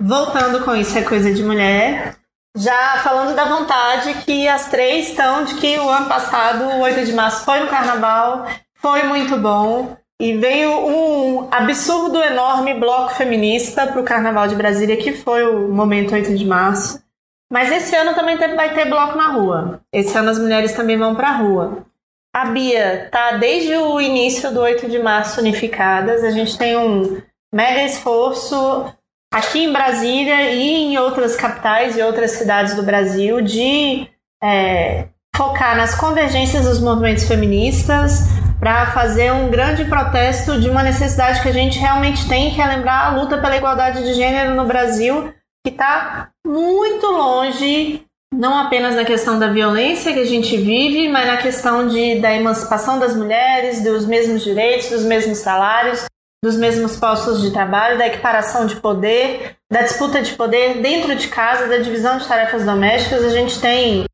Voltando 0.01 0.65
com 0.65 0.75
isso 0.75 0.99
é 0.99 1.03
coisa 1.03 1.33
de 1.33 1.43
mulher 1.43 2.17
já 2.57 2.99
falando 3.03 3.37
da 3.37 3.45
vontade 3.45 4.15
que 4.25 4.49
as 4.49 4.69
três 4.69 5.11
estão 5.11 5.45
de 5.45 5.55
que 5.57 5.79
o 5.79 5.89
ano 5.89 6.09
passado, 6.09 6.65
o 6.65 6.81
8 6.81 7.05
de 7.05 7.13
março, 7.13 7.45
foi 7.45 7.61
no 7.61 7.69
carnaval, 7.69 8.47
foi 8.75 9.03
muito 9.03 9.37
bom. 9.37 9.97
E 10.19 10.35
veio 10.39 10.71
um 10.71 11.49
absurdo, 11.51 12.23
enorme 12.23 12.73
bloco 12.73 13.11
feminista 13.11 13.87
para 13.87 14.01
o 14.01 14.05
Carnaval 14.05 14.49
de 14.49 14.55
Brasília, 14.55 14.97
que 14.97 15.13
foi 15.13 15.45
o 15.45 15.69
momento 15.69 16.15
8 16.15 16.35
de 16.35 16.45
março. 16.47 17.03
Mas 17.53 17.71
esse 17.71 17.95
ano 17.95 18.15
também 18.15 18.39
vai 18.39 18.73
ter 18.73 18.87
bloco 18.87 19.17
na 19.17 19.29
rua. 19.29 19.83
Esse 19.93 20.17
ano 20.17 20.31
as 20.31 20.39
mulheres 20.39 20.73
também 20.73 20.97
vão 20.97 21.15
para 21.15 21.29
a 21.29 21.37
rua. 21.37 21.85
A 22.35 22.47
Bia 22.47 23.09
tá 23.13 23.33
desde 23.33 23.77
o 23.77 24.01
início 24.01 24.53
do 24.53 24.61
8 24.61 24.89
de 24.89 24.99
março 24.99 25.39
unificadas. 25.39 26.25
A 26.25 26.31
gente 26.31 26.57
tem 26.57 26.77
um 26.79 27.21
mega 27.53 27.83
esforço 27.83 28.91
aqui 29.33 29.65
em 29.65 29.73
Brasília 29.73 30.51
e 30.53 30.69
em 30.85 30.99
outras 30.99 31.37
capitais 31.37 31.97
e 31.97 32.03
outras 32.03 32.33
cidades 32.33 32.75
do 32.75 32.83
Brasil 32.83 33.41
de 33.41 34.09
é, 34.43 35.09
focar 35.37 35.77
nas 35.77 35.95
convergências 35.95 36.65
dos 36.65 36.81
movimentos 36.81 37.25
feministas, 37.25 38.25
para 38.59 38.87
fazer 38.87 39.33
um 39.33 39.51
grande 39.51 39.85
protesto 39.85 40.59
de 40.59 40.69
uma 40.69 40.83
necessidade 40.83 41.43
que 41.43 41.49
a 41.49 41.53
gente 41.53 41.79
realmente 41.79 42.27
tem, 42.29 42.55
que 42.55 42.61
é 42.61 42.67
lembrar 42.67 43.07
a 43.07 43.11
luta 43.11 43.39
pela 43.39 43.57
igualdade 43.57 44.03
de 44.03 44.15
gênero 44.15 44.55
no 44.55 44.65
Brasil, 44.65 45.33
que 45.65 45.71
está 45.71 46.31
muito 46.47 47.07
longe, 47.07 48.03
não 48.35 48.59
apenas 48.59 48.97
na 48.97 49.05
questão 49.05 49.39
da 49.39 49.49
violência 49.49 50.13
que 50.13 50.21
a 50.21 50.25
gente 50.25 50.57
vive, 50.57 51.09
mas 51.09 51.27
na 51.27 51.37
questão 51.37 51.87
de, 51.87 52.19
da 52.19 52.33
emancipação 52.35 52.99
das 52.99 53.15
mulheres, 53.15 53.83
dos 53.83 54.07
mesmos 54.07 54.43
direitos, 54.43 54.91
dos 54.91 55.05
mesmos 55.05 55.39
salários, 55.39 56.05
dos 56.47 56.57
mesmos 56.57 56.97
postos 56.97 57.43
de 57.43 57.51
trabalho, 57.51 57.99
da 57.99 58.07
equiparação 58.07 58.67
de 58.67 58.77
poder, 58.77 59.57
da 59.69 59.83
disputa 59.83 60.23
de 60.23 60.33
poder 60.35 60.81
dentro 60.81 61.17
de 61.17 61.27
casa, 61.27 61.67
da 61.67 61.79
divisão 61.79 62.19
de 62.19 62.29
tarefas 62.29 62.65
domésticas. 62.65 63.25
A 63.25 63.31
gente 63.31 63.61
tem 63.61 64.05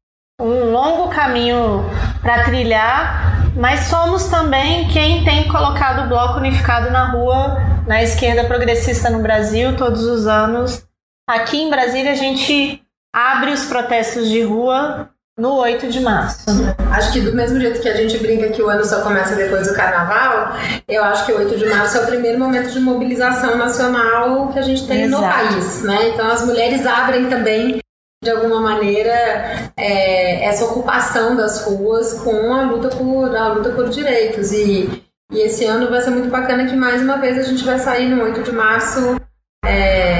um 0.40 0.70
longo 0.70 1.10
caminho 1.10 1.84
para 2.22 2.44
trilhar, 2.44 3.52
mas 3.54 3.80
somos 3.80 4.28
também 4.28 4.88
quem 4.88 5.22
tem 5.24 5.46
colocado 5.46 6.06
o 6.06 6.08
bloco 6.08 6.38
unificado 6.38 6.90
na 6.90 7.10
rua, 7.10 7.58
na 7.86 8.02
esquerda 8.02 8.44
progressista 8.44 9.10
no 9.10 9.20
Brasil, 9.20 9.76
todos 9.76 10.02
os 10.02 10.26
anos. 10.26 10.86
Aqui 11.28 11.60
em 11.60 11.68
Brasília, 11.68 12.12
a 12.12 12.16
gente 12.16 12.82
abre 13.14 13.50
os 13.50 13.66
protestos 13.66 14.30
de 14.30 14.40
rua 14.40 15.10
no 15.38 15.56
8 15.56 15.88
de 15.88 16.00
março. 16.00 16.44
Acho 16.90 17.12
que 17.12 17.20
do 17.20 17.34
mesmo 17.34 17.58
jeito 17.58 17.80
que 17.80 17.88
a 17.88 17.96
gente 17.96 18.18
brinca 18.18 18.48
que 18.50 18.62
o 18.62 18.68
ano 18.68 18.84
só 18.84 19.00
começa 19.02 19.34
depois 19.34 19.66
do 19.66 19.74
carnaval, 19.74 20.56
eu 20.86 21.02
acho 21.04 21.24
que 21.24 21.32
o 21.32 21.38
8 21.38 21.56
de 21.56 21.66
março 21.66 21.98
é 21.98 22.02
o 22.02 22.06
primeiro 22.06 22.38
momento 22.38 22.70
de 22.70 22.80
mobilização 22.80 23.56
nacional 23.56 24.48
que 24.48 24.58
a 24.58 24.62
gente 24.62 24.86
tem 24.86 25.04
Exato. 25.04 25.22
no 25.22 25.28
país, 25.28 25.82
né? 25.82 26.08
Então 26.08 26.30
as 26.30 26.44
mulheres 26.44 26.86
abrem 26.86 27.28
também 27.28 27.78
de 28.22 28.30
alguma 28.30 28.60
maneira 28.60 29.72
é, 29.76 30.44
essa 30.44 30.64
ocupação 30.66 31.34
das 31.34 31.64
ruas 31.64 32.14
com 32.20 32.54
a 32.54 32.62
luta 32.62 32.88
por 32.88 33.34
a 33.34 33.48
luta 33.48 33.70
por 33.70 33.88
direitos 33.88 34.52
e, 34.52 35.02
e 35.32 35.40
esse 35.40 35.64
ano 35.64 35.90
vai 35.90 36.00
ser 36.00 36.10
muito 36.10 36.28
bacana 36.28 36.66
que 36.66 36.76
mais 36.76 37.02
uma 37.02 37.16
vez 37.16 37.36
a 37.36 37.42
gente 37.42 37.64
vai 37.64 37.80
sair 37.80 38.08
no 38.08 38.22
8 38.22 38.44
de 38.44 38.52
março 38.52 39.16
é, 39.64 40.11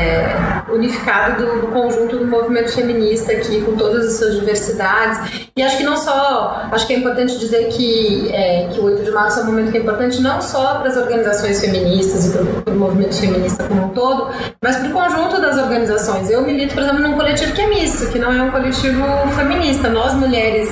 unificado 0.83 1.45
do, 1.45 1.61
do, 1.61 1.69
conjunto 1.69 2.19
do 2.19 2.27
movimento 2.27 2.73
feminista 2.73 3.33
aqui, 3.33 3.63
com 3.63 3.77
todas 3.77 4.07
as 4.07 4.19
suas 4.19 4.35
diversidades. 4.35 5.49
E 5.57 5.63
acho 5.63 5.77
que 5.79 5.85
não 5.85 5.97
só, 5.97 6.67
acho 6.73 6.87
que 6.87 6.95
é 6.95 6.99
importante 6.99 7.39
dizer 7.39 7.69
que, 7.69 8.29
é, 8.33 8.69
que 8.73 8.81
o 8.81 8.85
8 8.85 9.05
de 9.05 9.11
março 9.13 9.41
é 9.41 9.43
um 9.45 9.47
momento 9.47 9.71
que 9.71 9.79
é 9.79 9.81
importante 9.81 10.21
não 10.21 10.43
só 10.43 10.81
para 10.81 10.89
as 10.89 10.97
organizações 10.97 11.61
feministas 11.61 12.27
e 12.27 12.31
para 12.63 12.75
o 12.75 12.77
movimento 12.77 13.15
feminista 13.15 13.65
como 13.65 13.87
um 13.87 13.89
todo, 13.91 14.31
mas 14.63 14.77
para 14.77 14.89
o 14.89 14.93
conjunto 14.93 15.41
das 15.41 15.57
organizações. 15.57 16.29
Eu 16.29 16.43
milito, 16.43 16.75
por 16.75 16.83
exemplo, 16.83 17.01
num 17.01 17.15
coletivo 17.15 17.53
que 17.53 17.61
é 17.61 17.67
misto, 17.69 18.11
que 18.11 18.19
não 18.19 18.33
é 18.33 18.43
um 18.43 18.51
coletivo 18.51 19.05
feminista. 19.37 19.89
Nós, 19.89 20.15
mulheres 20.15 20.69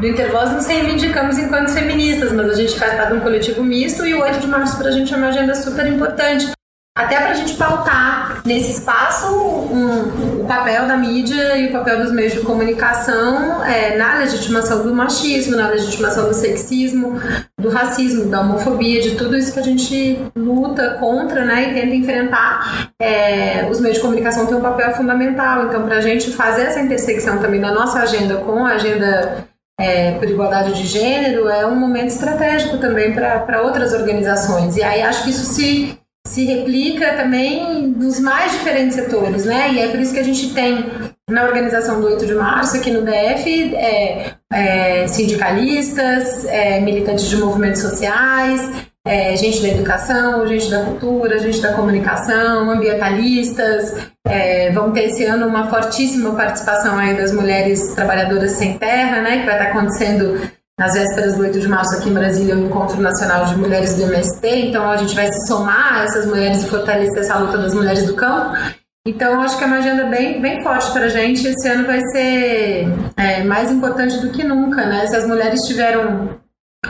do 0.00 0.06
Intervoz, 0.06 0.50
nos 0.52 0.66
reivindicamos 0.66 1.38
enquanto 1.38 1.70
feministas, 1.70 2.32
mas 2.32 2.50
a 2.50 2.54
gente 2.54 2.76
faz 2.78 2.94
parte 2.94 3.12
de 3.12 3.18
um 3.18 3.20
coletivo 3.20 3.62
misto 3.62 4.04
e 4.04 4.14
o 4.14 4.20
8 4.20 4.40
de 4.40 4.46
março 4.46 4.76
para 4.76 4.88
a 4.88 4.92
gente 4.92 5.12
é 5.14 5.16
uma 5.16 5.28
agenda 5.28 5.54
super 5.54 5.86
importante 5.86 6.52
até 6.96 7.16
para 7.16 7.30
a 7.30 7.34
gente 7.34 7.54
pautar 7.54 8.40
nesse 8.44 8.70
espaço 8.70 9.26
um, 9.26 10.42
o 10.42 10.44
papel 10.46 10.86
da 10.86 10.96
mídia 10.96 11.56
e 11.56 11.66
o 11.66 11.72
papel 11.72 12.00
dos 12.00 12.12
meios 12.12 12.34
de 12.34 12.40
comunicação 12.40 13.64
é, 13.64 13.96
na 13.96 14.18
legitimação 14.18 14.84
do 14.84 14.94
machismo, 14.94 15.56
na 15.56 15.68
legitimação 15.70 16.28
do 16.28 16.34
sexismo, 16.34 17.20
do 17.58 17.68
racismo, 17.68 18.26
da 18.26 18.42
homofobia, 18.42 19.02
de 19.02 19.16
tudo 19.16 19.36
isso 19.36 19.52
que 19.52 19.58
a 19.58 19.64
gente 19.64 20.20
luta 20.36 20.96
contra 21.00 21.44
né, 21.44 21.70
e 21.70 21.74
tenta 21.74 21.94
enfrentar. 21.96 22.92
É, 23.02 23.66
os 23.68 23.80
meios 23.80 23.96
de 23.96 24.02
comunicação 24.02 24.46
têm 24.46 24.56
um 24.56 24.60
papel 24.60 24.92
fundamental. 24.92 25.64
Então, 25.64 25.82
para 25.82 25.96
a 25.96 26.00
gente 26.00 26.30
fazer 26.30 26.62
essa 26.62 26.80
intersecção 26.80 27.38
também 27.38 27.60
da 27.60 27.72
nossa 27.72 27.98
agenda 27.98 28.36
com 28.36 28.64
a 28.64 28.74
agenda 28.74 29.48
é, 29.80 30.12
por 30.12 30.30
igualdade 30.30 30.74
de 30.74 30.86
gênero 30.86 31.48
é 31.48 31.66
um 31.66 31.74
momento 31.74 32.06
estratégico 32.06 32.78
também 32.78 33.12
para 33.12 33.62
outras 33.62 33.92
organizações. 33.92 34.76
E 34.76 34.82
aí 34.84 35.02
acho 35.02 35.24
que 35.24 35.30
isso 35.30 35.52
se 35.52 35.98
se 36.26 36.44
replica 36.44 37.14
também 37.14 37.86
nos 37.86 38.18
mais 38.18 38.52
diferentes 38.52 38.94
setores, 38.94 39.44
né? 39.44 39.72
E 39.72 39.78
é 39.80 39.88
por 39.88 40.00
isso 40.00 40.12
que 40.12 40.20
a 40.20 40.24
gente 40.24 40.52
tem 40.54 40.90
na 41.28 41.44
organização 41.44 42.00
do 42.00 42.06
8 42.06 42.26
de 42.26 42.34
março, 42.34 42.76
aqui 42.76 42.90
no 42.90 43.02
DF, 43.02 43.74
é, 43.74 44.34
é, 44.52 45.06
sindicalistas, 45.06 46.44
é, 46.46 46.80
militantes 46.80 47.28
de 47.28 47.36
movimentos 47.36 47.80
sociais, 47.80 48.60
é, 49.06 49.36
gente 49.36 49.60
da 49.60 49.68
educação, 49.68 50.46
gente 50.46 50.70
da 50.70 50.82
cultura, 50.84 51.38
gente 51.38 51.60
da 51.60 51.74
comunicação, 51.74 52.70
ambientalistas. 52.70 54.08
É, 54.26 54.72
ter 54.94 55.04
esse 55.04 55.24
ano 55.24 55.46
uma 55.46 55.68
fortíssima 55.68 56.34
participação 56.34 56.98
aí 56.98 57.14
das 57.14 57.32
mulheres 57.32 57.94
trabalhadoras 57.94 58.52
sem 58.52 58.78
terra, 58.78 59.20
né? 59.20 59.40
Que 59.40 59.46
vai 59.46 59.58
estar 59.58 59.70
acontecendo 59.70 60.40
nas 60.78 60.94
vésperas 60.94 61.36
do 61.36 61.42
8 61.42 61.60
de 61.60 61.68
março 61.68 61.96
aqui 61.96 62.08
em 62.08 62.14
Brasília, 62.14 62.56
o 62.56 62.66
Encontro 62.66 63.00
Nacional 63.00 63.44
de 63.46 63.56
Mulheres 63.56 63.94
do 63.94 64.02
MST, 64.02 64.48
então 64.68 64.90
a 64.90 64.96
gente 64.96 65.14
vai 65.14 65.32
se 65.32 65.46
somar 65.46 66.00
a 66.00 66.04
essas 66.04 66.26
mulheres 66.26 66.64
e 66.64 66.68
fortalecer 66.68 67.18
essa 67.18 67.38
luta 67.38 67.58
das 67.58 67.72
mulheres 67.72 68.04
do 68.06 68.14
campo. 68.14 68.56
Então, 69.06 69.40
acho 69.42 69.58
que 69.58 69.64
é 69.64 69.66
uma 69.66 69.76
agenda 69.76 70.04
bem, 70.06 70.40
bem 70.40 70.62
forte 70.62 70.90
para 70.90 71.04
a 71.04 71.08
gente. 71.08 71.46
Esse 71.46 71.68
ano 71.68 71.86
vai 71.86 72.00
ser 72.08 72.86
é, 73.16 73.44
mais 73.44 73.70
importante 73.70 74.18
do 74.18 74.30
que 74.30 74.42
nunca, 74.42 74.86
né? 74.86 75.06
Se 75.06 75.14
as 75.14 75.26
mulheres 75.26 75.60
tiveram 75.66 76.40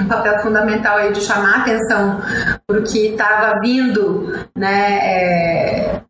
um 0.01 0.07
papel 0.07 0.39
fundamental 0.41 0.97
aí 0.97 1.13
de 1.13 1.21
chamar 1.21 1.61
atenção 1.61 2.21
para 2.67 2.79
o 2.79 2.83
que 2.83 3.09
estava 3.09 3.59
vindo 3.61 4.33
né, 4.57 4.99
é, 5.03 6.01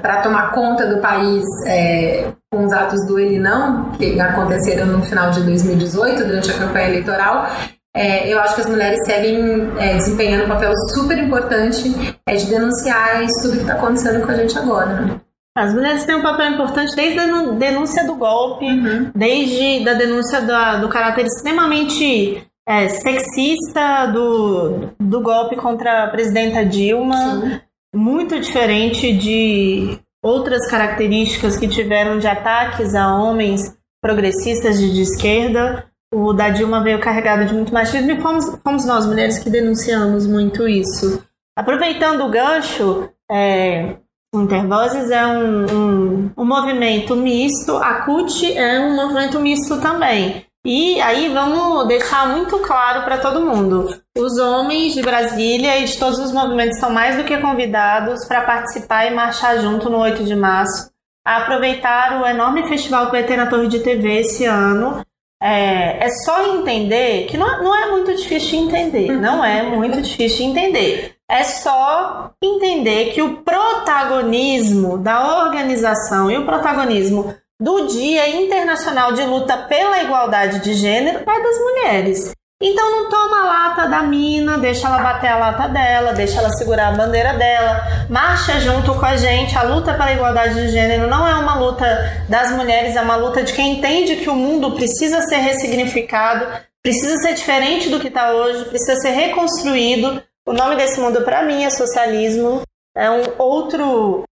para 0.00 0.22
tomar 0.22 0.52
conta 0.52 0.86
do 0.86 1.00
país 1.00 1.44
é, 1.66 2.32
com 2.50 2.64
os 2.64 2.72
atos 2.72 3.06
do 3.06 3.18
Ele 3.18 3.38
Não, 3.38 3.90
que 3.92 4.20
aconteceram 4.20 4.86
no 4.86 5.02
final 5.02 5.30
de 5.30 5.42
2018, 5.42 6.24
durante 6.24 6.50
a 6.50 6.58
campanha 6.58 6.88
eleitoral. 6.88 7.46
É, 7.94 8.32
eu 8.32 8.40
acho 8.40 8.54
que 8.54 8.62
as 8.62 8.68
mulheres 8.68 8.98
seguem 9.04 9.70
é, 9.78 9.96
desempenhando 9.96 10.44
um 10.44 10.48
papel 10.48 10.72
super 10.94 11.18
importante 11.18 12.18
é, 12.26 12.36
de 12.36 12.46
denunciar 12.46 13.22
isso 13.22 13.42
tudo 13.42 13.56
que 13.56 13.62
está 13.62 13.74
acontecendo 13.74 14.24
com 14.24 14.32
a 14.32 14.34
gente 14.34 14.58
agora. 14.58 15.00
Né? 15.00 15.20
As 15.54 15.74
mulheres 15.74 16.04
têm 16.06 16.14
um 16.14 16.22
papel 16.22 16.52
importante 16.52 16.96
desde 16.96 17.18
a 17.18 17.26
denúncia 17.52 18.06
do 18.06 18.14
golpe, 18.14 18.64
uhum. 18.64 19.10
desde 19.14 19.86
a 19.86 19.92
denúncia 19.92 20.40
do, 20.40 20.80
do 20.80 20.88
caráter 20.88 21.26
extremamente 21.26 22.42
é, 22.66 22.88
sexista 22.88 24.06
do, 24.06 24.90
do 25.00 25.20
golpe 25.20 25.56
contra 25.56 26.04
a 26.04 26.08
presidenta 26.08 26.64
Dilma, 26.64 27.40
Sim. 27.40 27.60
muito 27.94 28.38
diferente 28.40 29.12
de 29.12 29.98
outras 30.22 30.68
características 30.70 31.56
que 31.56 31.66
tiveram 31.66 32.18
de 32.18 32.26
ataques 32.26 32.94
a 32.94 33.14
homens 33.16 33.76
progressistas 34.00 34.78
de, 34.78 34.92
de 34.92 35.02
esquerda. 35.02 35.86
O 36.14 36.32
da 36.32 36.50
Dilma 36.50 36.82
veio 36.82 37.00
carregado 37.00 37.46
de 37.46 37.54
muito 37.54 37.72
machismo 37.72 38.10
e 38.10 38.20
fomos, 38.20 38.44
fomos 38.62 38.84
nós, 38.84 39.06
mulheres, 39.06 39.38
que 39.38 39.48
denunciamos 39.50 40.26
muito 40.26 40.68
isso. 40.68 41.24
Aproveitando 41.56 42.24
o 42.24 42.30
gancho, 42.30 43.10
é, 43.30 43.96
Intervozes 44.34 45.10
é 45.10 45.26
um, 45.26 45.66
um, 45.66 46.30
um 46.38 46.44
movimento 46.44 47.14
misto, 47.14 47.76
a 47.76 48.00
CUT 48.00 48.56
é 48.56 48.80
um 48.80 48.96
movimento 48.96 49.38
misto 49.38 49.78
também. 49.78 50.46
E 50.64 51.00
aí 51.00 51.28
vamos 51.28 51.88
deixar 51.88 52.28
muito 52.28 52.58
claro 52.60 53.04
para 53.04 53.18
todo 53.18 53.44
mundo: 53.44 53.88
os 54.16 54.38
homens 54.38 54.94
de 54.94 55.02
Brasília 55.02 55.78
e 55.78 55.84
de 55.84 55.98
todos 55.98 56.20
os 56.20 56.32
movimentos 56.32 56.76
estão 56.76 56.90
mais 56.90 57.16
do 57.16 57.24
que 57.24 57.36
convidados 57.38 58.24
para 58.26 58.42
participar 58.42 59.06
e 59.06 59.14
marchar 59.14 59.58
junto 59.58 59.90
no 59.90 59.98
8 59.98 60.22
de 60.22 60.36
março, 60.36 60.88
a 61.26 61.38
aproveitar 61.38 62.20
o 62.20 62.26
enorme 62.26 62.68
festival 62.68 63.06
que 63.06 63.12
vai 63.12 63.24
ter 63.24 63.36
na 63.36 63.46
Torre 63.46 63.66
de 63.66 63.80
TV 63.80 64.20
esse 64.20 64.44
ano. 64.44 65.04
É, 65.42 66.06
é 66.06 66.08
só 66.24 66.54
entender 66.54 67.26
que 67.26 67.36
não, 67.36 67.64
não 67.64 67.76
é 67.76 67.90
muito 67.90 68.14
difícil 68.14 68.50
de 68.50 68.56
entender, 68.58 69.10
não 69.10 69.44
é 69.44 69.64
muito 69.64 70.00
difícil 70.00 70.38
de 70.38 70.44
entender. 70.44 71.16
É 71.28 71.42
só 71.42 72.30
entender 72.40 73.06
que 73.12 73.20
o 73.20 73.38
protagonismo 73.38 74.96
da 74.98 75.44
organização 75.44 76.30
e 76.30 76.38
o 76.38 76.44
protagonismo 76.44 77.34
do 77.62 77.86
Dia 77.86 78.28
Internacional 78.28 79.12
de 79.12 79.22
Luta 79.22 79.56
pela 79.56 80.02
Igualdade 80.02 80.58
de 80.58 80.74
Gênero 80.74 81.20
é 81.20 81.42
das 81.42 81.58
mulheres. 81.60 82.32
Então 82.60 82.90
não 82.90 83.08
toma 83.08 83.40
a 83.40 83.44
lata 83.44 83.88
da 83.88 84.02
mina, 84.02 84.58
deixa 84.58 84.88
ela 84.88 84.98
bater 84.98 85.28
a 85.28 85.38
lata 85.38 85.68
dela, 85.68 86.12
deixa 86.12 86.40
ela 86.40 86.50
segurar 86.50 86.88
a 86.88 86.96
bandeira 86.96 87.34
dela, 87.34 88.06
marcha 88.10 88.58
junto 88.58 88.96
com 88.96 89.06
a 89.06 89.16
gente. 89.16 89.56
A 89.56 89.62
luta 89.62 89.94
pela 89.94 90.12
igualdade 90.12 90.54
de 90.54 90.68
gênero 90.70 91.06
não 91.06 91.26
é 91.26 91.34
uma 91.36 91.54
luta 91.54 91.86
das 92.28 92.50
mulheres, 92.50 92.96
é 92.96 93.00
uma 93.00 93.14
luta 93.14 93.44
de 93.44 93.52
quem 93.52 93.78
entende 93.78 94.16
que 94.16 94.28
o 94.28 94.34
mundo 94.34 94.72
precisa 94.72 95.22
ser 95.22 95.36
ressignificado, 95.36 96.46
precisa 96.82 97.16
ser 97.18 97.34
diferente 97.34 97.88
do 97.88 98.00
que 98.00 98.08
está 98.08 98.32
hoje, 98.32 98.64
precisa 98.64 98.96
ser 98.96 99.10
reconstruído. 99.10 100.20
O 100.44 100.52
nome 100.52 100.74
desse 100.74 101.00
mundo 101.00 101.22
para 101.22 101.44
mim 101.44 101.62
é 101.62 101.70
socialismo. 101.70 102.62
É 102.96 103.08
um 103.08 103.22
outro 103.38 104.24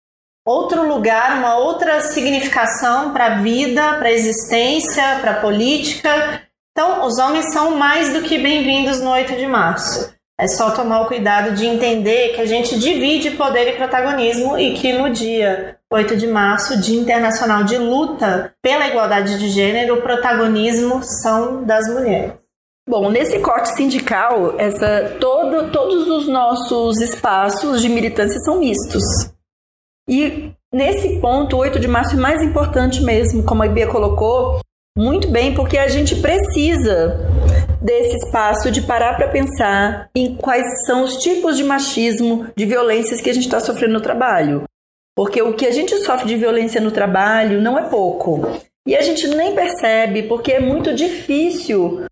outro 0.49 0.88
lugar, 0.88 1.36
uma 1.38 1.57
outra 1.57 2.01
significação 2.01 3.12
para 3.12 3.26
a 3.26 3.34
vida, 3.40 3.94
para 3.99 4.09
a 4.09 4.12
existência, 4.12 5.18
para 5.20 5.32
a 5.32 5.40
política. 5.40 6.42
Então, 6.72 7.05
os 7.05 7.18
homens 7.18 7.53
são 7.53 7.76
mais 7.76 8.14
do 8.14 8.22
que 8.22 8.38
bem-vindos 8.38 9.01
no 9.01 9.11
8 9.11 9.36
de 9.36 9.46
março. 9.46 10.14
É 10.40 10.46
só 10.46 10.70
tomar 10.70 11.03
o 11.03 11.07
cuidado 11.07 11.55
de 11.55 11.66
entender 11.66 12.34
que 12.34 12.40
a 12.40 12.46
gente 12.46 12.78
divide 12.78 13.32
poder 13.32 13.68
e 13.68 13.76
protagonismo 13.76 14.57
e 14.57 14.72
que 14.74 14.92
no 14.92 15.11
dia 15.11 15.76
8 15.92 16.16
de 16.16 16.26
março, 16.28 16.80
Dia 16.80 16.99
Internacional 16.99 17.64
de 17.64 17.76
Luta 17.76 18.55
pela 18.62 18.86
Igualdade 18.86 19.38
de 19.38 19.51
Gênero, 19.51 19.96
o 19.96 20.03
protagonismo 20.03 21.03
são 21.03 21.64
das 21.64 21.86
mulheres. 21.88 22.32
Bom, 22.88 23.11
nesse 23.11 23.38
corte 23.40 23.74
sindical, 23.74 24.55
essa, 24.57 25.16
todo, 25.20 25.70
todos 25.70 26.09
os 26.09 26.26
nossos 26.26 27.03
espaços 27.03 27.82
de 27.82 27.88
militância 27.90 28.38
são 28.40 28.61
mistos. 28.61 29.03
E 30.09 30.52
nesse 30.72 31.20
ponto, 31.20 31.56
o 31.56 31.59
8 31.61 31.78
de 31.78 31.86
março 31.86 32.14
é 32.14 32.18
mais 32.18 32.42
importante 32.42 33.02
mesmo, 33.02 33.42
como 33.42 33.62
a 33.62 33.68
Bia 33.68 33.86
colocou, 33.86 34.61
muito 34.96 35.28
bem, 35.28 35.54
porque 35.54 35.78
a 35.78 35.86
gente 35.86 36.16
precisa 36.16 37.20
desse 37.80 38.16
espaço 38.16 38.70
de 38.70 38.82
parar 38.82 39.16
para 39.16 39.28
pensar 39.28 40.11
em 40.14 40.34
quais 40.34 40.66
são 40.86 41.04
os 41.04 41.18
tipos 41.18 41.56
de 41.56 41.62
machismo, 41.62 42.48
de 42.56 42.66
violências 42.66 43.20
que 43.20 43.30
a 43.30 43.32
gente 43.32 43.44
está 43.44 43.61
sofrendo 43.61 43.92
no 43.92 44.00
trabalho. 44.00 44.64
Porque 45.14 45.40
o 45.40 45.54
que 45.54 45.66
a 45.66 45.70
gente 45.70 45.96
sofre 45.98 46.26
de 46.26 46.36
violência 46.36 46.80
no 46.80 46.90
trabalho 46.90 47.61
não 47.61 47.78
é 47.78 47.88
pouco. 47.88 48.61
E 48.86 48.96
a 48.96 49.00
gente 49.00 49.28
nem 49.28 49.54
percebe, 49.54 50.24
porque 50.24 50.52
é 50.52 50.61
muito 50.61 50.94
difícil 50.94 52.04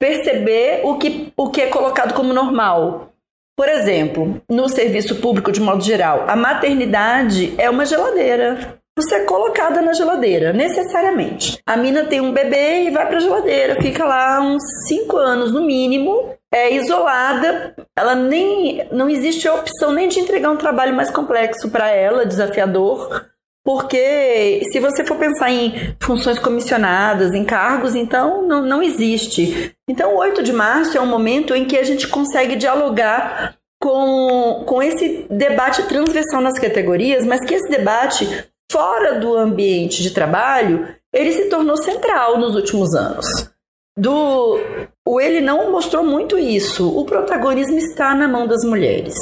perceber 0.00 0.80
o 0.84 0.96
que, 0.96 1.32
o 1.36 1.50
que 1.50 1.60
é 1.60 1.66
colocado 1.66 2.14
como 2.14 2.32
normal. 2.32 3.11
Por 3.56 3.68
exemplo, 3.68 4.40
no 4.48 4.68
serviço 4.68 5.16
público 5.16 5.52
de 5.52 5.60
modo 5.60 5.82
geral, 5.82 6.24
a 6.26 6.34
maternidade 6.34 7.54
é 7.58 7.68
uma 7.68 7.84
geladeira. 7.84 8.80
Você 8.96 9.14
é 9.14 9.24
colocada 9.24 9.80
na 9.80 9.94
geladeira, 9.94 10.52
necessariamente. 10.52 11.58
A 11.66 11.76
mina 11.76 12.04
tem 12.04 12.20
um 12.20 12.32
bebê 12.32 12.84
e 12.84 12.90
vai 12.90 13.06
para 13.06 13.16
a 13.16 13.20
geladeira, 13.20 13.80
fica 13.80 14.04
lá 14.04 14.40
uns 14.40 14.62
5 14.86 15.16
anos 15.16 15.52
no 15.52 15.62
mínimo, 15.62 16.34
é 16.52 16.74
isolada. 16.74 17.74
Ela 17.96 18.14
nem 18.14 18.86
não 18.92 19.08
existe 19.08 19.48
a 19.48 19.54
opção 19.54 19.92
nem 19.92 20.08
de 20.08 20.20
entregar 20.20 20.50
um 20.50 20.58
trabalho 20.58 20.94
mais 20.94 21.10
complexo 21.10 21.70
para 21.70 21.88
ela, 21.88 22.26
desafiador, 22.26 23.31
porque 23.64 24.62
se 24.72 24.80
você 24.80 25.04
for 25.04 25.16
pensar 25.16 25.50
em 25.50 25.94
funções 26.00 26.38
comissionadas, 26.38 27.32
em 27.32 27.44
cargos, 27.44 27.94
então 27.94 28.46
não, 28.46 28.62
não 28.62 28.82
existe. 28.82 29.72
Então, 29.88 30.14
o 30.14 30.18
8 30.18 30.42
de 30.42 30.52
março 30.52 30.98
é 30.98 31.00
um 31.00 31.06
momento 31.06 31.54
em 31.54 31.64
que 31.64 31.76
a 31.76 31.84
gente 31.84 32.08
consegue 32.08 32.56
dialogar 32.56 33.56
com, 33.80 34.64
com 34.66 34.82
esse 34.82 35.26
debate 35.30 35.84
transversal 35.84 36.40
nas 36.40 36.58
categorias, 36.58 37.24
mas 37.24 37.44
que 37.44 37.54
esse 37.54 37.68
debate, 37.68 38.26
fora 38.70 39.18
do 39.20 39.36
ambiente 39.36 40.02
de 40.02 40.10
trabalho, 40.10 40.88
ele 41.12 41.32
se 41.32 41.48
tornou 41.48 41.76
central 41.76 42.38
nos 42.38 42.56
últimos 42.56 42.94
anos. 42.94 43.26
Do, 43.96 44.58
o 45.06 45.20
ele 45.20 45.40
não 45.40 45.70
mostrou 45.70 46.02
muito 46.02 46.38
isso. 46.38 46.88
O 46.98 47.04
protagonismo 47.04 47.76
está 47.78 48.14
na 48.14 48.26
mão 48.26 48.46
das 48.46 48.64
mulheres, 48.64 49.14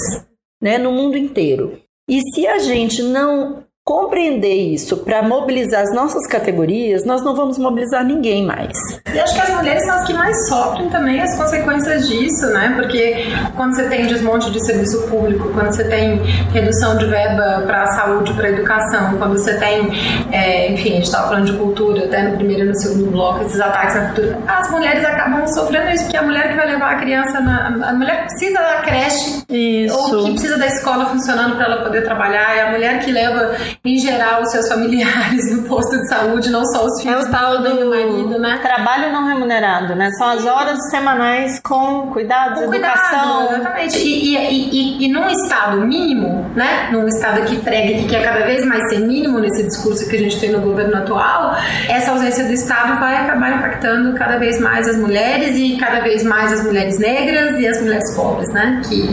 né, 0.63 0.79
no 0.79 0.93
mundo 0.93 1.19
inteiro. 1.19 1.81
E 2.09 2.21
se 2.35 2.47
a 2.47 2.59
gente 2.59 3.03
não 3.03 3.65
compreender 3.91 4.55
isso 4.55 4.99
para 4.99 5.21
mobilizar 5.21 5.83
as 5.83 5.93
nossas 5.93 6.25
categorias, 6.29 7.05
nós 7.05 7.25
não 7.25 7.35
vamos 7.35 7.59
mobilizar 7.59 8.05
ninguém 8.05 8.47
mais. 8.47 8.71
E 9.13 9.19
acho 9.19 9.35
que 9.35 9.41
as 9.41 9.51
mulheres 9.51 9.85
são 9.85 9.95
as 9.97 10.07
que 10.07 10.15
mais 10.15 10.49
sofrem 10.49 10.89
também 10.91 11.21
as 11.21 11.37
consequências 11.37 12.09
disso, 12.09 12.47
né? 12.53 12.73
Porque 12.77 13.27
quando 13.57 13.75
você 13.75 13.89
tem 13.89 14.07
desmonte 14.07 14.49
de 14.53 14.65
serviço 14.65 15.09
público, 15.09 15.49
quando 15.53 15.73
você 15.73 15.83
tem 15.89 16.23
redução 16.53 16.99
de 16.99 17.07
verba 17.07 17.65
para 17.67 17.83
a 17.83 17.87
saúde, 17.89 18.33
para 18.35 18.47
a 18.47 18.51
educação, 18.51 19.19
quando 19.19 19.37
você 19.37 19.59
tem, 19.59 19.91
é, 20.31 20.71
enfim, 20.71 20.91
a 20.91 20.95
gente 20.95 21.07
estava 21.07 21.27
falando 21.31 21.47
de 21.47 21.53
cultura, 21.55 22.05
até 22.05 22.23
no 22.29 22.37
primeiro 22.37 22.67
e 22.67 22.69
no 22.69 22.75
segundo 22.77 23.11
bloco, 23.11 23.45
esses 23.45 23.61
ataques 23.61 23.97
à 23.97 24.05
cultura, 24.07 24.39
as 24.47 24.71
mulheres 24.71 25.05
acabam 25.05 25.45
sofrendo 25.49 25.91
isso, 25.91 26.05
porque 26.05 26.17
a 26.17 26.23
mulher 26.23 26.49
que 26.49 26.55
vai 26.55 26.67
levar 26.67 26.93
a 26.93 26.99
criança, 27.01 27.41
na, 27.41 27.89
a 27.89 27.93
mulher 27.93 28.27
precisa 28.27 28.61
da 28.61 28.83
creche, 28.83 29.43
isso. 29.49 29.97
ou 29.97 30.25
que 30.27 30.31
precisa 30.31 30.57
da 30.57 30.67
escola 30.69 31.07
funcionando 31.07 31.57
para 31.57 31.65
ela 31.65 31.83
poder 31.83 32.05
trabalhar, 32.05 32.57
é 32.57 32.69
a 32.69 32.71
mulher 32.71 33.01
que 33.01 33.11
leva 33.11 33.57
em 33.83 33.97
geral, 33.97 34.43
os 34.43 34.51
seus 34.51 34.69
familiares 34.69 35.57
no 35.57 35.63
posto 35.63 35.97
de 35.97 36.07
saúde, 36.07 36.51
não 36.51 36.63
só 36.67 36.85
os 36.85 37.01
filhos, 37.01 37.25
é 37.25 37.29
o 37.29 37.31
tal 37.31 37.63
do 37.63 37.89
marido, 37.89 38.39
né? 38.39 38.59
Trabalho 38.63 39.11
não 39.11 39.27
remunerado, 39.27 39.95
né? 39.95 40.11
São 40.19 40.29
as 40.29 40.45
horas 40.45 40.79
semanais 40.91 41.59
com 41.61 42.09
cuidados, 42.09 42.63
com 42.63 42.75
educação. 42.75 43.47
Cuidado, 43.47 43.61
exatamente. 43.63 43.99
E, 43.99 44.37
e, 44.37 44.69
e, 44.71 45.07
e, 45.07 45.09
num 45.09 45.31
estado 45.31 45.81
mínimo, 45.81 46.51
né? 46.55 46.91
Num 46.93 47.09
estado 47.09 47.43
que 47.47 47.57
prega 47.57 48.03
que 48.03 48.09
quer 48.09 48.23
cada 48.23 48.45
vez 48.45 48.67
mais 48.67 48.87
ser 48.91 49.01
mínimo 49.01 49.39
nesse 49.39 49.63
discurso 49.63 50.07
que 50.11 50.17
a 50.17 50.19
gente 50.19 50.39
tem 50.39 50.53
no 50.53 50.61
governo 50.61 50.99
atual, 50.99 51.57
essa 51.89 52.11
ausência 52.11 52.45
do 52.45 52.53
Estado 52.53 53.01
vai 53.01 53.17
acabar 53.17 53.57
impactando 53.57 54.13
cada 54.15 54.37
vez 54.37 54.61
mais 54.61 54.87
as 54.89 54.99
mulheres 54.99 55.57
e 55.57 55.79
cada 55.79 56.01
vez 56.01 56.23
mais 56.23 56.53
as 56.53 56.63
mulheres 56.65 56.99
negras 56.99 57.59
e 57.59 57.67
as 57.67 57.81
mulheres 57.81 58.15
pobres, 58.15 58.53
né? 58.53 58.83
Que, 58.87 59.09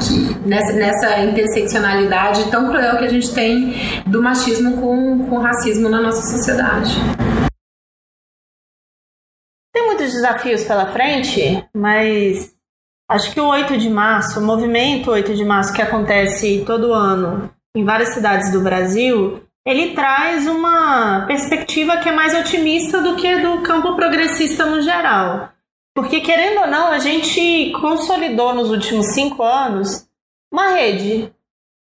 que 0.00 0.36
nessa, 0.44 0.72
nessa 0.72 1.20
interseccionalidade 1.20 2.50
tão 2.50 2.68
cruel 2.68 2.96
que 2.98 3.04
a 3.04 3.10
gente 3.10 3.32
tem 3.32 4.02
do 4.10 4.22
machismo 4.22 4.80
com, 4.80 5.28
com 5.28 5.38
racismo 5.38 5.88
na 5.88 6.00
nossa 6.00 6.22
sociedade. 6.22 6.94
Tem 9.72 9.86
muitos 9.86 10.12
desafios 10.12 10.64
pela 10.64 10.92
frente, 10.92 11.64
mas 11.74 12.54
acho 13.10 13.32
que 13.32 13.40
o 13.40 13.48
8 13.48 13.76
de 13.78 13.88
março, 13.88 14.40
o 14.40 14.42
movimento 14.42 15.10
8 15.10 15.34
de 15.34 15.44
março 15.44 15.72
que 15.72 15.82
acontece 15.82 16.64
todo 16.66 16.92
ano 16.92 17.50
em 17.76 17.84
várias 17.84 18.14
cidades 18.14 18.50
do 18.50 18.60
Brasil, 18.60 19.42
ele 19.66 19.94
traz 19.94 20.46
uma 20.46 21.26
perspectiva 21.26 21.98
que 21.98 22.08
é 22.08 22.12
mais 22.12 22.34
otimista 22.34 23.02
do 23.02 23.16
que 23.16 23.40
do 23.40 23.62
campo 23.62 23.94
progressista 23.94 24.64
no 24.64 24.80
geral. 24.80 25.50
Porque, 25.94 26.20
querendo 26.20 26.60
ou 26.60 26.66
não, 26.66 26.88
a 26.88 26.98
gente 26.98 27.72
consolidou 27.72 28.54
nos 28.54 28.70
últimos 28.70 29.08
cinco 29.08 29.42
anos 29.42 30.08
uma 30.50 30.68
rede 30.68 31.32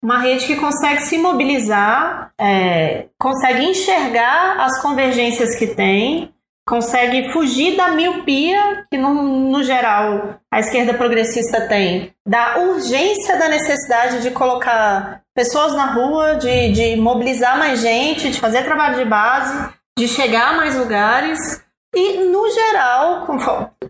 uma 0.03 0.19
rede 0.19 0.47
que 0.47 0.57
consegue 0.57 1.03
se 1.03 1.19
mobilizar, 1.19 2.33
é, 2.41 3.07
consegue 3.19 3.65
enxergar 3.65 4.61
as 4.61 4.81
convergências 4.81 5.57
que 5.59 5.69
tem, 5.69 6.33
consegue 6.67 7.33
fugir 7.33 7.77
da 7.77 7.89
miopia 7.89 8.87
que, 8.91 8.97
no, 8.97 9.13
no 9.51 9.63
geral, 9.63 10.41
a 10.51 10.61
esquerda 10.61 10.95
progressista 10.95 11.67
tem, 11.67 12.15
da 12.27 12.59
urgência 12.59 13.37
da 13.37 13.49
necessidade 13.49 14.23
de 14.23 14.31
colocar 14.31 15.23
pessoas 15.35 15.75
na 15.75 15.87
rua, 15.87 16.37
de, 16.37 16.73
de 16.73 16.97
mobilizar 16.97 17.59
mais 17.59 17.81
gente, 17.81 18.31
de 18.31 18.41
fazer 18.41 18.63
trabalho 18.63 18.97
de 18.97 19.05
base, 19.05 19.71
de 19.99 20.07
chegar 20.07 20.55
a 20.55 20.57
mais 20.57 20.77
lugares. 20.77 21.39
E, 21.95 22.19
no 22.19 22.49
geral, 22.51 23.27
com 23.27 23.37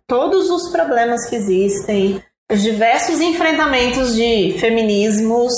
todos 0.06 0.48
os 0.48 0.72
problemas 0.72 1.28
que 1.28 1.36
existem, 1.36 2.22
os 2.50 2.62
diversos 2.62 3.20
enfrentamentos 3.20 4.14
de 4.14 4.56
feminismos, 4.58 5.52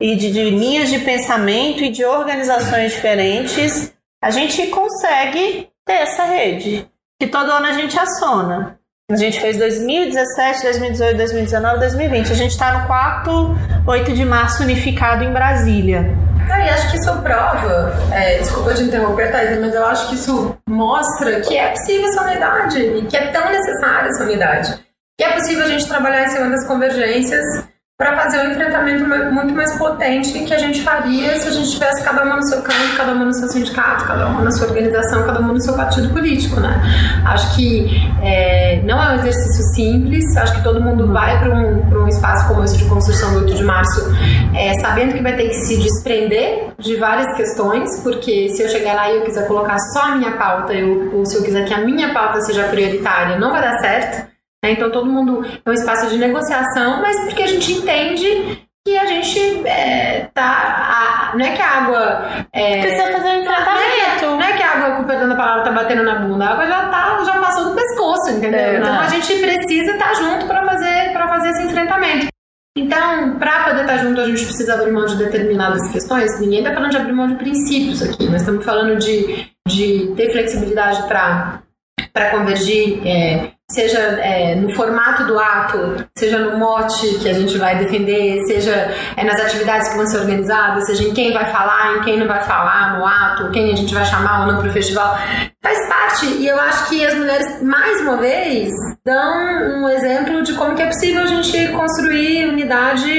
e 0.00 0.14
de, 0.16 0.30
de 0.30 0.50
linhas 0.50 0.90
de 0.90 0.98
pensamento 1.00 1.82
e 1.82 1.90
de 1.90 2.04
organizações 2.04 2.92
diferentes, 2.92 3.92
a 4.22 4.30
gente 4.30 4.66
consegue 4.68 5.68
ter 5.84 5.92
essa 5.92 6.24
rede, 6.24 6.88
que 7.20 7.26
todo 7.26 7.50
ano 7.50 7.66
a 7.66 7.72
gente 7.72 7.98
aciona. 7.98 8.78
A 9.08 9.14
gente 9.14 9.40
fez 9.40 9.56
2017, 9.56 10.62
2018, 10.64 11.16
2019, 11.16 11.78
2020. 11.78 12.32
A 12.32 12.34
gente 12.34 12.50
está 12.50 12.80
no 12.80 12.86
quarto 12.88 13.56
8 13.86 14.12
de 14.12 14.24
março 14.24 14.64
unificado 14.64 15.22
em 15.22 15.32
Brasília. 15.32 16.04
Ah, 16.50 16.60
e 16.60 16.70
acho 16.70 16.90
que 16.90 16.96
isso 16.96 17.22
prova, 17.22 17.94
é, 18.12 18.38
desculpa 18.38 18.74
te 18.74 18.82
interromper, 18.82 19.30
Thais, 19.30 19.60
mas 19.60 19.74
eu 19.74 19.86
acho 19.86 20.08
que 20.08 20.14
isso 20.16 20.56
mostra 20.68 21.40
que 21.40 21.56
é 21.56 21.70
possível 21.70 22.08
essa 22.08 22.22
unidade 22.22 23.06
que 23.08 23.16
é 23.16 23.30
tão 23.30 23.48
necessária 23.48 24.08
essa 24.08 24.24
unidade. 24.24 24.78
Que 25.18 25.24
é 25.24 25.32
possível 25.32 25.64
a 25.64 25.68
gente 25.68 25.86
trabalhar 25.86 26.24
em 26.24 26.28
cima 26.28 26.50
das 26.50 26.66
convergências 26.66 27.44
para 27.98 28.14
fazer 28.14 28.46
um 28.46 28.50
enfrentamento 28.50 29.08
muito 29.32 29.54
mais 29.54 29.74
potente 29.78 30.30
que 30.40 30.52
a 30.52 30.58
gente 30.58 30.82
faria 30.82 31.38
se 31.38 31.48
a 31.48 31.50
gente 31.50 31.70
tivesse 31.70 32.04
cada 32.04 32.24
uma 32.24 32.36
no 32.36 32.42
seu 32.42 32.60
campo, 32.60 32.94
cada 32.94 33.12
uma 33.12 33.24
no 33.24 33.32
seu 33.32 33.48
sindicato, 33.48 34.04
cada 34.04 34.26
uma 34.26 34.42
na 34.42 34.50
sua 34.50 34.66
organização, 34.66 35.24
cada 35.24 35.40
uma 35.40 35.54
no 35.54 35.60
seu 35.60 35.72
partido 35.72 36.10
político, 36.10 36.60
né? 36.60 36.78
Acho 37.24 37.56
que 37.56 37.88
é, 38.22 38.82
não 38.84 39.02
é 39.02 39.12
um 39.12 39.14
exercício 39.14 39.64
simples, 39.74 40.36
acho 40.36 40.56
que 40.56 40.62
todo 40.62 40.78
mundo 40.78 41.10
vai 41.10 41.38
para 41.38 41.54
um, 41.54 42.02
um 42.02 42.06
espaço 42.06 42.46
como 42.46 42.62
esse 42.64 42.76
de 42.76 42.84
construção 42.84 43.32
do 43.32 43.40
8 43.46 43.54
de 43.54 43.64
março 43.64 44.14
é, 44.54 44.74
sabendo 44.74 45.14
que 45.14 45.22
vai 45.22 45.34
ter 45.34 45.48
que 45.48 45.54
se 45.54 45.78
desprender 45.78 46.74
de 46.78 46.96
várias 46.96 47.34
questões, 47.34 48.00
porque 48.02 48.50
se 48.50 48.62
eu 48.62 48.68
chegar 48.68 48.94
lá 48.94 49.10
e 49.10 49.16
eu 49.16 49.22
quiser 49.22 49.48
colocar 49.48 49.78
só 49.78 50.02
a 50.02 50.16
minha 50.16 50.32
pauta, 50.32 50.74
eu, 50.74 51.16
ou 51.16 51.24
se 51.24 51.34
eu 51.34 51.42
quiser 51.42 51.64
que 51.64 51.72
a 51.72 51.78
minha 51.78 52.12
pauta 52.12 52.42
seja 52.42 52.64
prioritária, 52.64 53.38
não 53.38 53.52
vai 53.52 53.62
dar 53.62 53.78
certo. 53.78 54.35
Né? 54.64 54.72
Então 54.72 54.90
todo 54.90 55.06
mundo 55.06 55.44
é 55.64 55.70
um 55.70 55.72
espaço 55.72 56.08
de 56.08 56.18
negociação, 56.18 57.00
mas 57.00 57.24
porque 57.24 57.42
a 57.42 57.46
gente 57.46 57.72
entende 57.72 58.66
que 58.86 58.96
a 58.96 59.06
gente 59.06 59.66
é, 59.66 60.30
tá. 60.32 61.32
A, 61.32 61.36
não 61.36 61.44
é 61.44 61.56
que 61.56 61.62
a 61.62 61.68
água. 61.68 62.46
É, 62.52 62.82
Precisa 62.82 63.12
fazer 63.12 63.28
um 63.28 63.40
enfrentamento. 63.42 64.26
Não 64.26 64.34
é, 64.34 64.36
não 64.36 64.42
é 64.42 64.52
que 64.52 64.62
a 64.62 64.72
água, 64.72 64.96
com 64.96 65.04
perdão 65.04 65.28
da 65.28 65.34
palavra, 65.34 65.64
tá 65.64 65.72
batendo 65.72 66.04
na 66.04 66.20
bunda. 66.20 66.44
A 66.44 66.52
água 66.52 66.66
já, 66.66 66.88
tá, 66.88 67.24
já 67.24 67.40
passou 67.40 67.64
do 67.64 67.74
pescoço, 67.74 68.30
entendeu? 68.30 68.60
É, 68.60 68.76
então 68.76 69.00
a 69.00 69.08
gente 69.08 69.34
precisa 69.40 69.92
estar 69.92 70.08
tá 70.08 70.14
junto 70.14 70.46
para 70.46 70.64
fazer, 70.64 71.12
fazer 71.12 71.50
esse 71.50 71.62
enfrentamento. 71.64 72.28
Então, 72.76 73.38
para 73.38 73.64
poder 73.64 73.80
estar 73.82 73.96
tá 73.96 74.04
junto, 74.04 74.20
a 74.20 74.26
gente 74.26 74.44
precisa 74.44 74.74
abrir 74.74 74.92
mão 74.92 75.06
de 75.06 75.16
determinadas 75.16 75.90
questões. 75.90 76.38
Ninguém 76.38 76.58
está 76.60 76.74
falando 76.74 76.90
de 76.90 76.96
abrir 76.98 77.12
mão 77.12 77.26
de 77.26 77.36
princípios 77.36 78.02
aqui, 78.02 78.28
nós 78.28 78.42
estamos 78.42 78.64
falando 78.64 78.98
de, 78.98 79.48
de 79.66 80.12
ter 80.14 80.30
flexibilidade 80.30 81.08
para 81.08 82.30
convergir 82.30 83.00
é, 83.06 83.52
seja 83.70 83.98
é, 83.98 84.54
no 84.54 84.72
formato 84.74 85.24
do 85.24 85.38
ato, 85.38 86.06
seja 86.16 86.38
no 86.38 86.56
mote 86.56 87.18
que 87.18 87.28
a 87.28 87.32
gente 87.32 87.58
vai 87.58 87.76
defender, 87.76 88.40
seja 88.46 88.94
é, 89.16 89.24
nas 89.24 89.40
atividades 89.40 89.88
que 89.88 89.96
vão 89.96 90.06
ser 90.06 90.18
organizadas, 90.18 90.86
seja 90.86 91.02
em 91.02 91.12
quem 91.12 91.32
vai 91.32 91.50
falar, 91.50 91.96
em 91.96 92.02
quem 92.02 92.18
não 92.18 92.28
vai 92.28 92.42
falar 92.42 92.96
no 92.96 93.04
ato, 93.04 93.50
quem 93.50 93.72
a 93.72 93.76
gente 93.76 93.92
vai 93.92 94.04
chamar 94.04 94.42
ou 94.42 94.52
não 94.52 94.60
para 94.60 94.70
o 94.70 94.72
festival, 94.72 95.18
faz 95.60 95.88
parte. 95.88 96.26
E 96.26 96.46
eu 96.46 96.58
acho 96.60 96.88
que 96.88 97.04
as 97.04 97.14
mulheres, 97.14 97.60
mais 97.60 98.00
uma 98.02 98.16
vez, 98.18 98.70
dão 99.04 99.82
um 99.82 99.88
exemplo 99.88 100.42
de 100.42 100.54
como 100.54 100.76
que 100.76 100.82
é 100.82 100.86
possível 100.86 101.22
a 101.22 101.26
gente 101.26 101.68
construir 101.72 102.48
unidade 102.48 103.12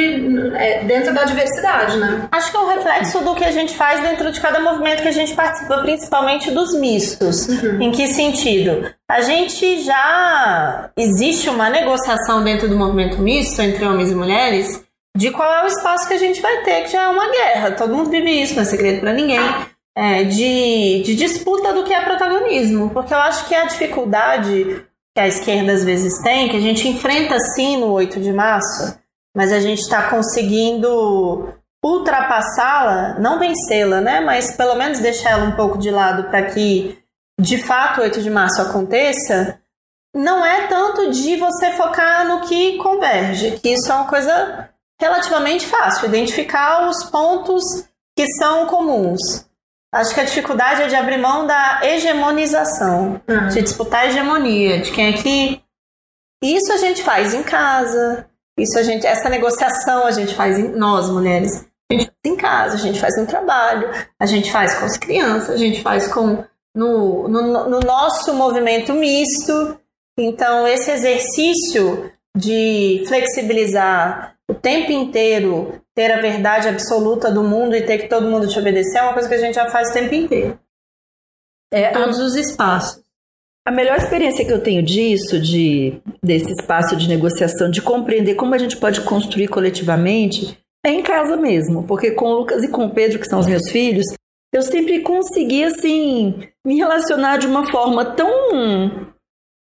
é, 0.56 0.84
dentro 0.86 1.14
da 1.14 1.26
diversidade, 1.26 1.98
né? 1.98 2.28
Acho 2.32 2.52
que 2.52 2.58
é 2.58 2.60
um 2.60 2.70
reflexo 2.70 3.20
do 3.20 3.36
que 3.36 3.44
a 3.44 3.52
gente 3.52 3.76
faz 3.76 4.00
dentro 4.02 4.32
de 4.32 4.40
cada 4.40 4.62
movimento 4.62 5.02
que 5.02 5.10
a 5.10 5.14
gente 5.14 5.34
participa, 5.34 5.80
principalmente 5.80 6.52
dos 6.52 6.74
mistos. 6.80 7.48
Uhum. 7.48 7.82
Em 7.82 7.92
que 7.92 8.08
sentido? 8.08 8.90
A 9.10 9.22
gente 9.22 9.84
já 9.84 10.92
existe 10.98 11.50
uma 11.50 11.70
negociação 11.70 12.44
dentro 12.44 12.68
do 12.68 12.76
movimento 12.76 13.22
misto 13.22 13.62
entre 13.62 13.86
homens 13.86 14.12
e 14.12 14.16
mulheres 14.16 14.86
de 15.16 15.32
qual 15.32 15.52
é 15.52 15.64
o 15.64 15.68
espaço 15.68 16.08
que 16.08 16.14
a 16.14 16.18
gente 16.18 16.42
vai 16.42 16.62
ter, 16.64 16.84
que 16.84 16.92
já 16.92 17.04
é 17.04 17.08
uma 17.08 17.32
guerra. 17.32 17.72
Todo 17.72 17.96
mundo 17.96 18.10
vive 18.10 18.30
isso, 18.30 18.56
não 18.56 18.62
é 18.62 18.66
segredo 18.66 19.00
para 19.00 19.14
ninguém. 19.14 19.40
É, 19.96 20.24
de, 20.26 21.02
de 21.04 21.16
disputa 21.16 21.74
do 21.74 21.84
que 21.84 21.94
é 21.94 22.04
protagonismo. 22.04 22.92
Porque 22.92 23.14
eu 23.14 23.18
acho 23.18 23.48
que 23.48 23.56
a 23.56 23.66
dificuldade 23.66 24.86
que 25.16 25.22
a 25.22 25.28
esquerda 25.28 25.72
às 25.72 25.84
vezes 25.84 26.22
tem, 26.22 26.50
que 26.50 26.58
a 26.58 26.62
gente 26.62 26.88
enfrenta 26.88 27.40
sim 27.56 27.78
no 27.78 27.92
8 27.94 28.20
de 28.20 28.32
março, 28.32 29.00
mas 29.36 29.52
a 29.52 29.60
gente 29.60 29.80
está 29.80 30.12
conseguindo 30.12 31.52
ultrapassá-la, 31.84 33.18
não 33.20 33.40
vencê-la, 33.40 34.02
né? 34.02 34.20
Mas 34.20 34.56
pelo 34.56 34.76
menos 34.76 35.00
deixar 35.00 35.32
ela 35.32 35.46
um 35.46 35.56
pouco 35.56 35.80
de 35.80 35.90
lado 35.90 36.30
para 36.30 36.44
que 36.44 37.00
de 37.40 37.58
fato 37.58 38.00
o 38.00 38.04
8 38.04 38.22
de 38.22 38.30
março 38.30 38.62
aconteça, 38.62 39.60
não 40.14 40.46
é 40.46 40.68
tanto 40.68 41.12
de 41.12 41.36
você 41.38 41.72
focar 41.72 42.28
no 42.28 42.42
que 42.42 42.78
converge, 42.78 43.60
que 43.60 43.70
isso 43.70 43.92
é 43.92 43.96
uma 43.96 44.08
coisa 44.08 44.70
relativamente 45.00 45.68
fácil, 45.68 46.08
identificar 46.08 46.90
os 46.90 47.04
pontos 47.06 47.64
que 48.16 48.26
são 48.34 48.66
comuns. 48.66 49.46
Acho 49.94 50.14
que 50.14 50.20
a 50.20 50.26
dificuldade 50.26 50.82
é 50.82 50.88
de 50.88 50.96
abrir 50.96 51.18
mão 51.18 51.46
da 51.48 51.82
hegemonização, 51.84 53.22
uhum. 53.28 53.48
de 53.48 53.62
disputar 53.62 54.02
a 54.02 54.06
hegemonia, 54.08 54.82
de 54.82 54.92
quem 54.92 55.14
é 55.14 55.14
que. 55.14 55.62
Isso 56.44 56.72
a 56.72 56.78
gente 56.78 57.02
faz 57.02 57.34
em 57.34 57.42
casa, 57.42 58.28
isso 58.60 58.78
a 58.78 58.84
gente, 58.84 59.08
essa 59.08 59.30
negociação 59.30 60.06
a 60.06 60.12
gente 60.12 60.36
faz 60.36 60.60
em, 60.60 60.68
nós 60.70 61.10
mulheres, 61.10 61.66
a 61.90 61.94
gente 61.94 62.06
faz 62.06 62.18
em 62.26 62.36
casa, 62.36 62.76
a 62.76 62.80
gente 62.80 63.00
faz 63.00 63.18
no 63.18 63.26
trabalho, 63.26 63.90
a 64.20 64.26
gente 64.26 64.52
faz 64.52 64.76
com 64.76 64.86
as 64.86 64.98
crianças, 64.98 65.50
a 65.50 65.58
gente 65.58 65.82
faz 65.82 66.08
com 66.08 66.44
no, 66.78 67.28
no, 67.28 67.70
no 67.70 67.80
nosso 67.80 68.34
movimento 68.36 68.94
misto. 68.94 69.80
Então, 70.16 70.68
esse 70.68 70.92
exercício 70.92 72.12
de 72.38 73.04
flexibilizar 73.08 74.36
o 74.48 74.54
tempo 74.54 74.92
inteiro, 74.92 75.82
ter 75.96 76.12
a 76.12 76.22
verdade 76.22 76.68
absoluta 76.68 77.32
do 77.32 77.44
mundo 77.44 77.76
e 77.76 77.82
ter 77.82 77.98
que 77.98 78.08
todo 78.08 78.30
mundo 78.30 78.48
te 78.48 78.60
obedecer 78.60 79.00
é 79.00 79.02
uma 79.02 79.14
coisa 79.14 79.28
que 79.28 79.34
a 79.34 79.40
gente 79.40 79.56
já 79.56 79.68
faz 79.70 79.90
o 79.90 79.94
tempo 79.94 80.14
inteiro. 80.14 80.60
É, 81.74 81.90
todos 81.90 82.20
os 82.20 82.36
espaços. 82.36 83.02
A 83.66 83.72
melhor 83.72 83.98
experiência 83.98 84.46
que 84.46 84.54
eu 84.54 84.64
tenho 84.64 84.82
disso, 84.82 85.40
de 85.40 86.00
desse 86.24 86.52
espaço 86.54 86.96
de 86.96 87.10
negociação, 87.10 87.70
de 87.70 87.82
compreender 87.82 88.36
como 88.36 88.54
a 88.54 88.58
gente 88.58 88.78
pode 88.78 89.02
construir 89.02 89.48
coletivamente, 89.50 90.58
é 90.86 90.92
em 90.92 91.04
casa 91.04 91.36
mesmo. 91.36 91.84
Porque 91.84 92.12
com 92.12 92.28
o 92.28 92.38
Lucas 92.38 92.64
e 92.64 92.70
com 92.70 92.86
o 92.86 92.92
Pedro, 92.92 93.20
que 93.20 93.28
são 93.28 93.40
os 93.40 93.48
meus 93.48 93.70
filhos, 93.70 94.06
eu 94.58 94.64
sempre 94.64 95.02
consegui, 95.02 95.64
assim, 95.64 96.34
me 96.66 96.78
relacionar 96.78 97.38
de 97.38 97.46
uma 97.46 97.70
forma 97.70 98.04
tão 98.04 99.08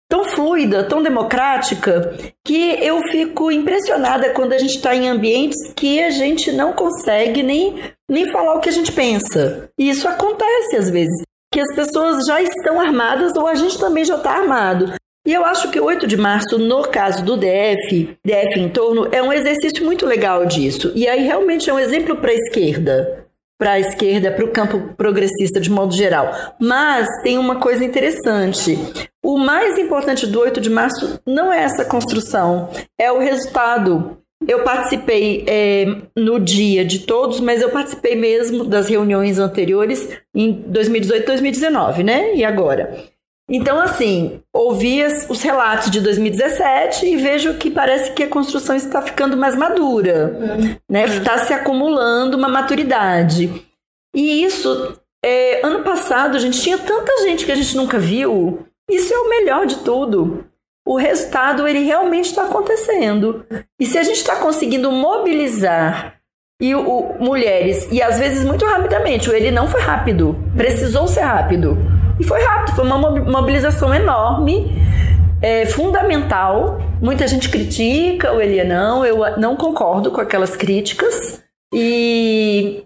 tão 0.09 0.25
fluida, 0.25 0.83
tão 0.83 1.01
democrática, 1.01 2.17
que 2.45 2.79
eu 2.83 3.01
fico 3.13 3.53
impressionada 3.53 4.31
quando 4.31 4.53
a 4.55 4.59
gente 4.59 4.75
está 4.75 4.93
em 4.93 5.09
ambientes 5.09 5.73
que 5.77 6.03
a 6.03 6.11
gente 6.11 6.51
não 6.51 6.73
consegue 6.73 7.45
nem, 7.45 7.81
nem 8.11 8.29
falar 8.33 8.57
o 8.57 8.61
que 8.61 8.69
a 8.69 8.73
gente 8.73 8.91
pensa. 8.91 9.71
E 9.79 9.89
isso 9.89 10.09
acontece 10.09 10.77
às 10.77 10.91
vezes, 10.91 11.23
que 11.53 11.61
as 11.61 11.73
pessoas 11.77 12.27
já 12.27 12.43
estão 12.43 12.81
armadas 12.81 13.37
ou 13.37 13.47
a 13.47 13.55
gente 13.55 13.79
também 13.79 14.05
já 14.05 14.17
está 14.17 14.33
armado. 14.33 14.95
E 15.25 15.33
eu 15.33 15.45
acho 15.45 15.71
que 15.71 15.79
o 15.79 15.85
8 15.85 16.09
de 16.09 16.17
março, 16.17 16.59
no 16.59 16.83
caso 16.89 17.25
do 17.25 17.37
DF, 17.37 18.17
DF 18.27 18.59
em 18.59 18.69
torno, 18.69 19.07
é 19.13 19.23
um 19.23 19.33
exercício 19.33 19.85
muito 19.85 20.07
legal 20.07 20.45
disso. 20.45 20.91
E 20.97 21.07
aí 21.07 21.23
realmente 21.23 21.71
é 21.71 21.73
um 21.73 21.79
exemplo 21.79 22.17
para 22.17 22.33
a 22.33 22.35
esquerda 22.35 23.30
para 23.61 23.73
a 23.73 23.79
esquerda, 23.79 24.33
para 24.33 24.45
o 24.45 24.51
campo 24.51 24.95
progressista 24.97 25.61
de 25.61 25.71
modo 25.71 25.93
geral. 25.93 26.33
Mas 26.59 27.07
tem 27.23 27.37
uma 27.37 27.57
coisa 27.57 27.85
interessante. 27.85 28.79
O 29.23 29.37
mais 29.37 29.77
importante 29.77 30.27
do 30.27 30.41
8 30.41 30.63
de 30.63 30.71
março 30.71 31.21
não 31.27 31.53
é 31.53 31.63
essa 31.63 31.85
construção, 31.85 32.71
é 32.99 33.13
o 33.13 33.19
resultado. 33.19 34.17
Eu 34.49 34.65
participei 34.65 35.45
é, 35.47 35.85
no 36.17 36.41
dia 36.41 36.83
de 36.83 37.01
todos, 37.01 37.39
mas 37.39 37.61
eu 37.61 37.69
participei 37.69 38.17
mesmo 38.17 38.65
das 38.65 38.89
reuniões 38.89 39.39
anteriores 39.39 40.09
em 40.35 40.51
2018 40.51 41.23
e 41.23 41.27
2019, 41.27 42.03
né? 42.03 42.35
E 42.35 42.43
agora? 42.43 43.05
Então, 43.53 43.81
assim, 43.81 44.41
ouvi 44.55 45.03
os 45.29 45.43
relatos 45.43 45.91
de 45.91 46.01
2017 46.01 47.05
e 47.05 47.17
vejo 47.17 47.55
que 47.55 47.69
parece 47.69 48.13
que 48.13 48.23
a 48.23 48.29
construção 48.29 48.77
está 48.77 49.03
ficando 49.03 49.37
mais 49.37 49.57
madura, 49.57 50.39
uhum. 50.41 50.77
né? 50.89 51.05
Está 51.07 51.37
se 51.39 51.53
acumulando 51.53 52.37
uma 52.37 52.49
maturidade. 52.49 53.67
E 54.15 54.45
isso, 54.45 54.97
é, 55.25 55.67
ano 55.67 55.83
passado, 55.83 56.37
a 56.37 56.39
gente 56.39 56.61
tinha 56.61 56.79
tanta 56.79 57.25
gente 57.25 57.45
que 57.45 57.51
a 57.51 57.57
gente 57.57 57.77
nunca 57.77 57.99
viu. 57.99 58.65
Isso 58.89 59.13
é 59.13 59.19
o 59.19 59.29
melhor 59.29 59.67
de 59.67 59.79
tudo. 59.79 60.45
O 60.87 60.97
resultado, 60.97 61.67
ele 61.67 61.81
realmente 61.81 62.27
está 62.27 62.45
acontecendo. 62.45 63.45
E 63.81 63.85
se 63.85 63.99
a 63.99 64.05
gente 64.05 64.19
está 64.19 64.37
conseguindo 64.37 64.93
mobilizar 64.93 66.21
e 66.63 66.73
o, 66.73 67.17
mulheres, 67.19 67.89
e 67.91 68.01
às 68.01 68.21
vezes 68.21 68.45
muito 68.45 68.65
rapidamente, 68.65 69.29
ele 69.29 69.51
não 69.51 69.67
foi 69.67 69.81
rápido, 69.81 70.37
precisou 70.57 71.09
ser 71.09 71.23
rápido 71.23 72.00
e 72.21 72.25
foi 72.25 72.43
rápido, 72.43 72.77
foi 72.77 72.85
uma 72.85 72.99
mobilização 72.99 73.95
enorme, 73.95 74.71
é, 75.41 75.65
fundamental. 75.67 76.79
Muita 77.01 77.27
gente 77.27 77.49
critica 77.49 78.33
o 78.33 78.41
Elia 78.41 78.65
não, 78.65 79.05
eu 79.05 79.39
não 79.39 79.57
concordo 79.57 80.11
com 80.11 80.21
aquelas 80.21 80.55
críticas. 80.55 81.43
E 81.73 82.85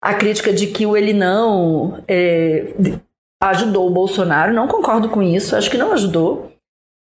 a 0.00 0.14
crítica 0.14 0.52
de 0.52 0.68
que 0.68 0.86
o 0.86 0.96
Eli 0.96 1.12
não 1.12 2.02
é, 2.06 2.74
ajudou 3.42 3.88
o 3.88 3.92
Bolsonaro, 3.92 4.52
não 4.52 4.68
concordo 4.68 5.08
com 5.08 5.20
isso, 5.22 5.56
acho 5.56 5.70
que 5.70 5.78
não 5.78 5.92
ajudou. 5.92 6.52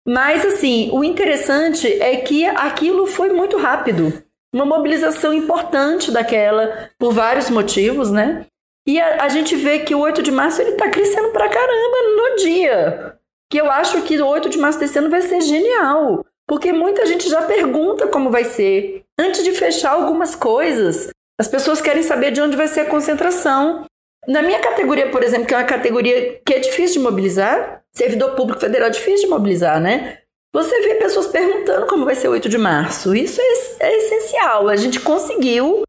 Mas, 0.08 0.46
assim, 0.46 0.90
o 0.92 1.04
interessante 1.04 1.88
é 2.02 2.16
que 2.18 2.46
aquilo 2.46 3.06
foi 3.06 3.30
muito 3.34 3.58
rápido. 3.58 4.24
Uma 4.54 4.66
mobilização 4.66 5.34
importante 5.34 6.12
daquela, 6.12 6.90
por 6.98 7.12
vários 7.12 7.50
motivos, 7.50 8.12
né? 8.12 8.46
E 8.88 9.00
a, 9.00 9.24
a, 9.24 9.30
gente 9.30 9.56
vê 9.56 9.80
que 9.80 9.96
o 9.96 10.00
8 10.00 10.22
de 10.22 10.32
março 10.32 10.62
ele 10.62 10.74
tá 10.74 10.90
crescendo 10.90 11.30
pra 11.30 11.50
caramba 11.50 11.98
no 12.16 12.36
dia. 12.38 13.16
Que 13.50 13.60
eu 13.60 13.70
acho 13.72 14.02
que 14.04 14.18
o 14.22 14.28
8 14.28 14.50
de 14.50 14.58
março 14.58 14.80
desse 14.80 14.98
ano 15.00 15.10
vai 15.10 15.22
ser 15.22 15.42
genial. 15.42 16.24
Porque 16.48 16.72
muita 16.72 17.06
gente 17.06 17.28
já 17.28 17.42
pergunta 17.42 18.08
como 18.08 18.30
vai 18.30 18.44
ser. 18.44 19.04
Antes 19.20 19.44
de 19.44 19.52
fechar 19.54 19.94
algumas 19.94 20.36
coisas, 20.36 21.10
as 21.40 21.48
pessoas 21.48 21.82
querem 21.82 22.04
saber 22.04 22.32
de 22.32 22.42
onde 22.42 22.56
vai 22.56 22.68
ser 22.68 22.82
a 22.82 22.90
concentração. 22.90 23.86
Na 24.28 24.42
minha 24.42 24.60
categoria, 24.60 25.10
por 25.10 25.24
exemplo, 25.24 25.48
que 25.48 25.54
é 25.54 25.58
uma 25.58 25.64
categoria 25.64 26.40
que 26.46 26.54
é 26.54 26.60
difícil 26.60 27.02
de 27.02 27.08
mobilizar, 27.08 27.84
servidor 27.94 28.36
público 28.36 28.60
federal 28.60 28.88
é 28.88 28.92
difícil 28.92 29.28
de 29.28 29.34
mobilizar, 29.34 29.80
né? 29.80 30.20
Você 30.54 30.80
vê 30.82 30.96
pessoas 30.96 31.28
perguntando 31.28 31.86
como 31.88 32.06
vai 32.06 32.16
ser 32.16 32.28
o 32.28 32.32
8 32.32 32.48
de 32.48 32.58
março. 32.58 33.16
Isso 33.16 33.42
é, 33.42 33.88
é 33.88 33.98
essencial. 33.98 34.70
A 34.70 34.76
gente 34.76 35.00
conseguiu 35.02 35.84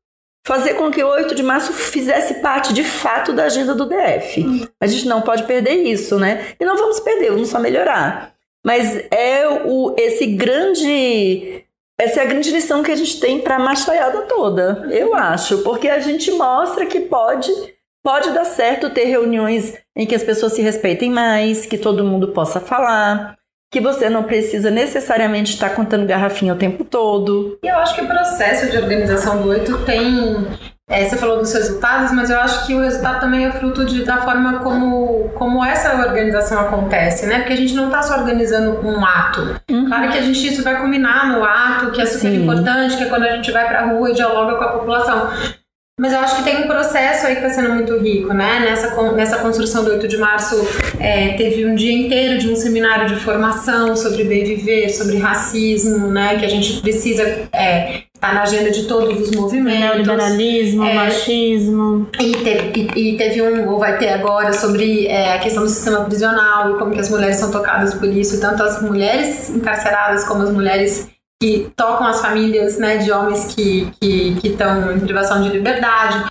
fazer 0.47 0.75
com 0.75 0.93
que 0.93 1.03
o 1.03 1.09
8 1.09 1.35
de 1.35 1.43
março 1.43 1.73
fizesse 1.73 2.35
parte 2.35 2.73
de 2.73 2.85
fato 2.85 3.33
da 3.33 3.47
agenda 3.47 3.75
do 3.75 3.85
DF. 3.85 4.69
A 4.81 4.87
gente 4.87 5.09
não 5.09 5.21
pode 5.21 5.43
perder 5.43 5.75
isso, 5.75 6.21
né? 6.21 6.55
E 6.59 6.65
não 6.65 6.77
vamos 6.77 7.01
perder, 7.01 7.33
vamos 7.33 7.49
só 7.49 7.59
melhorar. 7.59 8.33
Mas 8.65 8.97
é 9.11 9.45
o, 9.65 9.93
esse 9.99 10.25
grande. 10.27 11.65
Essa 11.99 12.21
é 12.21 12.23
a 12.23 12.27
grande 12.27 12.53
lição 12.53 12.83
que 12.85 12.93
a 12.93 12.97
gente 12.97 13.19
tem 13.19 13.41
para 13.41 13.57
a 13.57 13.59
machaiada 13.59 14.23
toda, 14.23 14.87
eu 14.91 15.15
acho, 15.15 15.63
porque 15.63 15.89
a 15.89 15.99
gente 15.99 16.31
mostra 16.33 16.85
que 16.85 17.01
pode, 17.01 17.51
pode 18.05 18.33
dar 18.33 18.45
certo 18.45 18.91
ter 18.91 19.05
reuniões 19.05 19.75
em 19.97 20.07
que 20.07 20.15
as 20.15 20.23
pessoas 20.23 20.53
se 20.53 20.61
respeitem 20.61 21.11
mais, 21.11 21.65
que 21.65 21.79
todo 21.79 22.05
mundo 22.05 22.33
possa 22.33 22.61
falar, 22.61 23.39
que 23.71 23.81
você 23.81 24.09
não 24.09 24.23
precisa 24.23 24.71
necessariamente 24.71 25.53
estar 25.53 25.71
contando 25.71 26.07
garrafinha 26.07 26.55
o 26.55 26.57
tempo 26.57 26.85
todo. 26.85 27.59
E 27.63 27.69
eu 27.69 27.77
acho 27.77 27.95
que 27.95 28.03
o 28.03 28.07
processo 28.07 28.71
de 28.71 28.79
organização 28.79 29.43
do 29.43 29.49
oito 29.49 29.79
tem. 29.79 30.47
É, 30.89 31.05
você 31.05 31.17
falou 31.17 31.39
dos 31.39 31.53
resultados, 31.53 32.13
mas 32.13 32.31
eu 32.31 32.39
acho 32.39 32.65
que 32.65 32.73
o 32.73 32.81
resultado 32.81 33.19
também 33.19 33.45
é 33.45 33.51
fruto 33.51 33.85
de, 33.85 34.05
da 34.05 34.19
forma 34.19 34.61
como, 34.61 35.31
como 35.31 35.65
essa 35.65 35.97
organização 35.97 36.61
acontece, 36.61 37.27
né? 37.27 37.39
Porque 37.39 37.55
a 37.55 37.57
gente 37.57 37.75
não 37.75 37.87
está 37.87 38.03
só 38.03 38.19
organizando 38.19 38.87
um 38.87 39.05
ato. 39.05 39.61
Uhum. 39.69 39.87
Claro 39.89 40.13
que 40.13 40.19
a 40.19 40.23
gente 40.23 40.47
isso 40.47 40.63
vai 40.63 40.81
combinar 40.81 41.33
no 41.33 41.43
ato, 41.43 41.91
que 41.91 42.01
é 42.01 42.07
super 42.07 42.31
Sim. 42.31 42.43
importante, 42.43 42.97
que 42.97 43.03
é 43.03 43.09
quando 43.09 43.25
a 43.25 43.35
gente 43.35 43.51
vai 43.51 43.67
para 43.67 43.81
a 43.81 43.87
rua 43.87 44.11
e 44.11 44.15
dialoga 44.15 44.55
com 44.55 44.63
a 44.65 44.69
população. 44.69 45.29
Mas 45.99 46.13
eu 46.13 46.19
acho 46.19 46.37
que 46.37 46.43
tem 46.43 46.63
um 46.63 46.67
processo 46.67 47.27
aí 47.27 47.37
que 47.37 47.43
está 47.43 47.55
sendo 47.55 47.73
muito 47.73 47.97
rico, 47.97 48.35
né? 48.35 48.61
Nessa, 48.61 49.13
nessa 49.13 49.39
construção 49.39 49.83
do 49.83 49.93
8 49.93 50.07
de 50.07 50.19
março, 50.19 50.55
é, 51.01 51.33
teve 51.39 51.65
um 51.65 51.75
dia 51.75 51.91
inteiro 51.91 52.39
de 52.39 52.51
um 52.51 52.55
seminário 52.55 53.09
de 53.09 53.17
formação 53.19 53.97
sobre 53.97 54.25
bem 54.25 54.45
viver, 54.45 54.91
sobre 54.91 55.17
racismo, 55.17 56.09
né? 56.09 56.39
Que 56.39 56.45
a 56.45 56.51
gente 56.51 56.83
precisa 56.83 57.23
é, 57.51 58.03
tá 58.21 58.35
na 58.35 58.43
agenda 58.43 58.71
de 58.71 58.85
todos 58.85 59.19
os 59.23 59.35
movimentos. 59.35 59.81
Neoliberalismo, 59.81 60.85
é, 60.85 60.95
machismo. 60.95 62.11
E 62.21 62.33
teve, 62.45 62.91
e, 62.95 63.15
e, 63.15 63.17
teve 63.17 63.41
um, 63.41 63.67
ou 63.67 63.79
vai 63.79 63.97
ter 63.97 64.11
agora, 64.11 64.53
sobre 64.53 65.07
é, 65.07 65.33
a 65.33 65.39
questão 65.39 65.63
do 65.63 65.71
sistema 65.71 66.05
prisional 66.05 66.73
e 66.73 66.79
como 66.79 66.93
que 66.93 67.01
as 67.01 67.09
mulheres 67.09 67.37
são 67.37 67.51
tocadas 67.51 67.95
por 67.95 68.09
isso, 68.09 68.39
tanto 68.39 68.63
as 68.63 68.83
mulheres 68.83 69.49
encarceradas 69.49 70.25
como 70.25 70.43
as 70.43 70.51
mulheres 70.53 71.09
que 71.41 71.71
tocam 71.77 72.07
as 72.07 72.21
famílias 72.21 72.79
né, 72.79 72.99
de 72.99 73.13
homens 73.13 73.55
que 73.55 73.93
estão 74.43 74.93
em 74.93 75.01
privação 75.01 75.43
de 75.43 75.51
liberdade. 75.51 76.25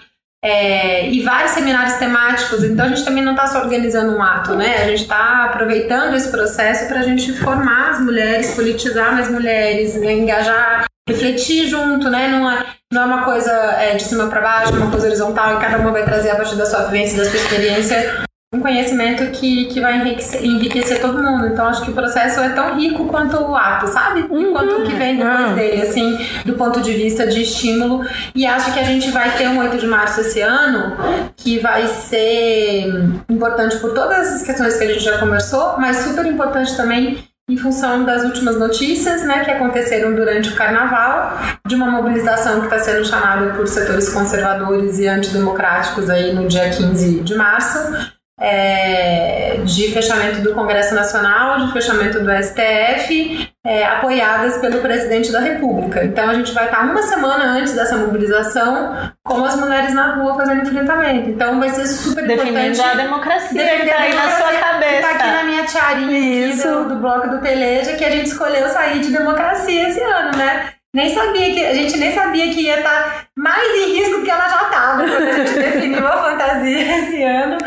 É, 0.43 1.09
e 1.09 1.23
vários 1.23 1.53
seminários 1.53 1.95
temáticos. 1.95 2.63
Então 2.63 2.85
a 2.85 2.89
gente 2.89 3.03
também 3.03 3.23
não 3.23 3.31
está 3.33 3.47
só 3.47 3.61
organizando 3.61 4.15
um 4.15 4.21
ato, 4.21 4.53
né? 4.53 4.83
A 4.83 4.87
gente 4.87 5.01
está 5.01 5.45
aproveitando 5.45 6.13
esse 6.13 6.29
processo 6.29 6.87
para 6.87 6.99
a 6.99 7.03
gente 7.03 7.33
formar 7.33 7.89
as 7.89 7.99
mulheres, 7.99 8.53
politizar 8.53 9.13
mais 9.13 9.27
mulheres, 9.27 9.95
né? 9.95 10.13
engajar, 10.13 10.85
refletir 11.09 11.67
junto, 11.67 12.11
né? 12.11 12.27
Não 12.27 12.51
é, 12.51 12.63
não 12.93 13.01
é 13.01 13.05
uma 13.05 13.23
coisa 13.23 13.51
é, 13.51 13.95
de 13.95 14.03
cima 14.03 14.27
para 14.27 14.41
baixo, 14.41 14.73
uma 14.75 14.91
coisa 14.91 15.07
horizontal 15.07 15.55
e 15.55 15.59
cada 15.59 15.79
uma 15.79 15.91
vai 15.91 16.05
trazer 16.05 16.29
a 16.29 16.35
partir 16.35 16.55
da 16.55 16.65
sua 16.67 16.83
vivência, 16.83 17.17
da 17.17 17.25
sua 17.27 17.39
experiência 17.39 18.25
um 18.55 18.59
conhecimento 18.59 19.25
que, 19.31 19.65
que 19.65 19.79
vai 19.79 19.97
enriquecer, 19.97 20.43
enriquecer, 20.43 21.01
todo 21.01 21.21
mundo. 21.21 21.47
Então, 21.47 21.67
acho 21.67 21.83
que 21.83 21.91
o 21.91 21.93
processo 21.93 22.39
é 22.39 22.49
tão 22.49 22.75
rico 22.75 23.05
quanto 23.05 23.37
o 23.37 23.55
ato, 23.55 23.87
sabe? 23.87 24.21
Uhum. 24.29 24.53
Quanto 24.53 24.75
o 24.75 24.83
que 24.83 24.93
vem 24.93 25.17
depois 25.17 25.49
uhum. 25.49 25.55
dele, 25.55 25.81
assim, 25.81 26.17
do 26.45 26.53
ponto 26.53 26.81
de 26.81 26.93
vista 26.93 27.27
de 27.27 27.41
estímulo. 27.41 28.05
E 28.33 28.45
acho 28.45 28.73
que 28.73 28.79
a 28.79 28.83
gente 28.83 29.11
vai 29.11 29.31
ter 29.37 29.47
um 29.47 29.59
8 29.59 29.77
de 29.77 29.87
março 29.87 30.21
esse 30.21 30.41
ano 30.41 30.95
que 31.35 31.59
vai 31.59 31.87
ser 31.87 32.87
importante 33.29 33.77
por 33.77 33.93
todas 33.93 34.33
as 34.33 34.43
questões 34.43 34.77
que 34.77 34.83
a 34.83 34.87
gente 34.87 35.03
já 35.03 35.17
conversou, 35.17 35.75
mas 35.77 35.97
super 35.97 36.25
importante 36.25 36.75
também 36.75 37.23
em 37.47 37.57
função 37.57 38.03
das 38.03 38.23
últimas 38.23 38.57
notícias 38.57 39.23
né, 39.23 39.45
que 39.45 39.51
aconteceram 39.51 40.15
durante 40.15 40.49
o 40.49 40.55
carnaval, 40.55 41.39
de 41.67 41.75
uma 41.75 41.91
mobilização 41.91 42.59
que 42.59 42.65
está 42.65 42.79
sendo 42.79 43.05
chamada 43.05 43.53
por 43.53 43.67
setores 43.67 44.09
conservadores 44.09 44.97
e 44.97 45.07
antidemocráticos 45.07 46.09
aí 46.09 46.33
no 46.33 46.47
dia 46.47 46.71
15 46.71 47.21
de 47.21 47.35
março, 47.35 48.14
é, 48.39 49.61
de 49.63 49.91
fechamento 49.91 50.41
do 50.41 50.53
Congresso 50.53 50.93
Nacional, 50.93 51.65
de 51.65 51.71
fechamento 51.71 52.19
do 52.19 52.29
STF, 52.43 53.49
é, 53.63 53.85
apoiadas 53.85 54.57
pelo 54.57 54.81
presidente 54.81 55.31
da 55.31 55.39
República. 55.39 56.03
Então 56.03 56.29
a 56.29 56.33
gente 56.33 56.53
vai 56.53 56.65
estar 56.65 56.83
uma 56.83 57.01
semana 57.01 57.45
antes 57.45 57.73
dessa 57.73 57.97
mobilização 57.97 59.11
com 59.23 59.43
as 59.43 59.55
mulheres 59.55 59.93
na 59.93 60.15
rua 60.15 60.35
fazendo 60.35 60.63
enfrentamento. 60.63 61.29
Então 61.29 61.59
vai 61.59 61.69
ser 61.69 61.87
super 61.87 62.27
Defendendo 62.27 62.73
importante. 62.73 62.99
a 62.99 63.03
democracia 63.03 63.63
defender 63.63 63.93
tá 63.93 64.01
aí 64.01 64.13
na 64.13 64.29
sua 64.31 64.53
cabeça. 64.53 64.95
Que 64.95 65.01
tá 65.01 65.11
aqui 65.11 65.31
na 65.31 65.43
minha 65.43 65.65
tiarinha 65.65 66.55
do, 66.57 66.89
do, 66.89 66.95
bloco 66.95 67.29
do 67.29 67.39
Peleja, 67.39 67.93
que 67.93 68.03
a 68.03 68.11
gente 68.11 68.27
escolheu 68.27 68.67
sair 68.69 68.99
de 68.99 69.11
democracia 69.11 69.89
esse 69.89 70.01
ano, 70.01 70.37
né? 70.37 70.74
Nem 70.95 71.13
sabia 71.13 71.53
que 71.53 71.61
a 71.61 71.73
gente 71.73 71.97
nem 71.97 72.13
sabia 72.13 72.53
que 72.53 72.61
ia 72.61 72.77
estar 72.77 72.89
tá 72.89 73.27
mais 73.37 73.67
em 73.67 73.97
risco 73.97 74.23
que 74.23 74.31
ela 74.31 74.47
já 74.47 74.63
estava 74.63 75.03
quando 75.03 75.27
a 75.27 75.33
gente 75.33 75.53
definiu 75.59 76.07
a 76.07 76.23
fantasia 76.23 76.99
esse 76.99 77.21
ano. 77.21 77.57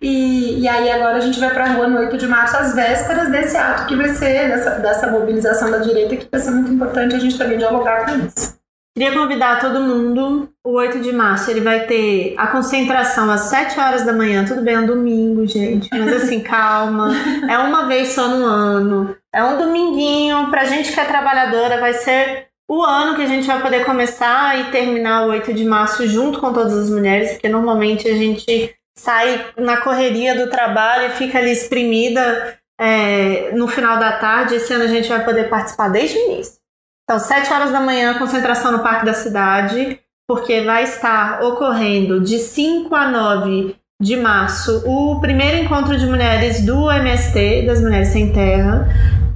E, 0.00 0.60
e 0.60 0.68
aí 0.68 0.88
agora 0.88 1.16
a 1.16 1.20
gente 1.20 1.40
vai 1.40 1.50
para 1.50 1.64
a 1.64 1.72
rua 1.72 1.88
no 1.88 1.98
8 1.98 2.16
de 2.16 2.28
março, 2.28 2.56
às 2.56 2.76
vésperas 2.76 3.32
desse 3.32 3.56
ato 3.56 3.86
que 3.86 3.96
vai 3.96 4.10
ser, 4.10 4.48
dessa, 4.48 4.70
dessa 4.78 5.10
mobilização 5.10 5.72
da 5.72 5.78
direita, 5.78 6.14
que 6.14 6.28
vai 6.30 6.40
ser 6.40 6.52
muito 6.52 6.70
importante 6.70 7.16
a 7.16 7.18
gente 7.18 7.36
também 7.36 7.58
dialogar 7.58 8.06
com 8.06 8.24
isso. 8.24 8.56
Queria 8.96 9.12
convidar 9.12 9.60
todo 9.60 9.80
mundo. 9.80 10.48
O 10.64 10.74
8 10.74 11.00
de 11.00 11.12
março 11.12 11.50
ele 11.50 11.60
vai 11.60 11.80
ter 11.80 12.36
a 12.38 12.46
concentração 12.46 13.28
às 13.28 13.40
7 13.42 13.78
horas 13.80 14.04
da 14.04 14.12
manhã. 14.12 14.44
Tudo 14.44 14.62
bem, 14.62 14.74
é 14.74 14.78
um 14.78 14.86
domingo, 14.86 15.44
gente. 15.48 15.88
Mas 15.92 16.22
assim, 16.22 16.38
calma. 16.46 17.10
É 17.50 17.58
uma 17.58 17.88
vez 17.88 18.10
só 18.10 18.28
no 18.28 18.44
ano. 18.44 19.16
É 19.34 19.42
um 19.42 19.58
dominguinho. 19.58 20.48
Pra 20.48 20.64
gente 20.64 20.92
que 20.92 21.00
é 21.00 21.04
trabalhadora, 21.04 21.80
vai 21.80 21.92
ser 21.94 22.48
o 22.68 22.82
ano 22.82 23.16
que 23.16 23.22
a 23.22 23.26
gente 23.26 23.46
vai 23.46 23.62
poder 23.62 23.84
começar 23.84 24.58
e 24.60 24.70
terminar 24.70 25.26
o 25.26 25.30
8 25.30 25.54
de 25.54 25.64
março 25.64 26.06
junto 26.06 26.38
com 26.38 26.52
todas 26.52 26.74
as 26.74 26.90
mulheres, 26.90 27.32
porque 27.32 27.48
normalmente 27.48 28.06
a 28.06 28.14
gente 28.14 28.74
sai 28.96 29.46
na 29.56 29.80
correria 29.80 30.36
do 30.36 30.50
trabalho 30.50 31.06
e 31.06 31.16
fica 31.16 31.38
ali 31.38 31.50
exprimida 31.50 32.58
é, 32.78 33.52
no 33.52 33.66
final 33.68 33.98
da 33.98 34.12
tarde. 34.18 34.56
Esse 34.56 34.74
ano 34.74 34.84
a 34.84 34.88
gente 34.88 35.08
vai 35.08 35.24
poder 35.24 35.48
participar 35.48 35.88
desde 35.88 36.18
o 36.18 36.32
início. 36.32 36.58
Então, 37.04 37.18
7 37.18 37.50
horas 37.50 37.72
da 37.72 37.80
manhã, 37.80 38.18
concentração 38.18 38.70
no 38.70 38.80
Parque 38.80 39.06
da 39.06 39.14
Cidade, 39.14 39.98
porque 40.28 40.60
vai 40.60 40.84
estar 40.84 41.42
ocorrendo 41.42 42.20
de 42.20 42.38
5 42.38 42.94
a 42.94 43.10
9 43.10 43.74
de 44.00 44.16
março 44.16 44.82
o 44.86 45.18
primeiro 45.20 45.56
encontro 45.56 45.96
de 45.96 46.06
mulheres 46.06 46.64
do 46.66 46.90
MST, 46.90 47.64
das 47.66 47.80
Mulheres 47.80 48.08
Sem 48.08 48.30
Terra. 48.30 48.86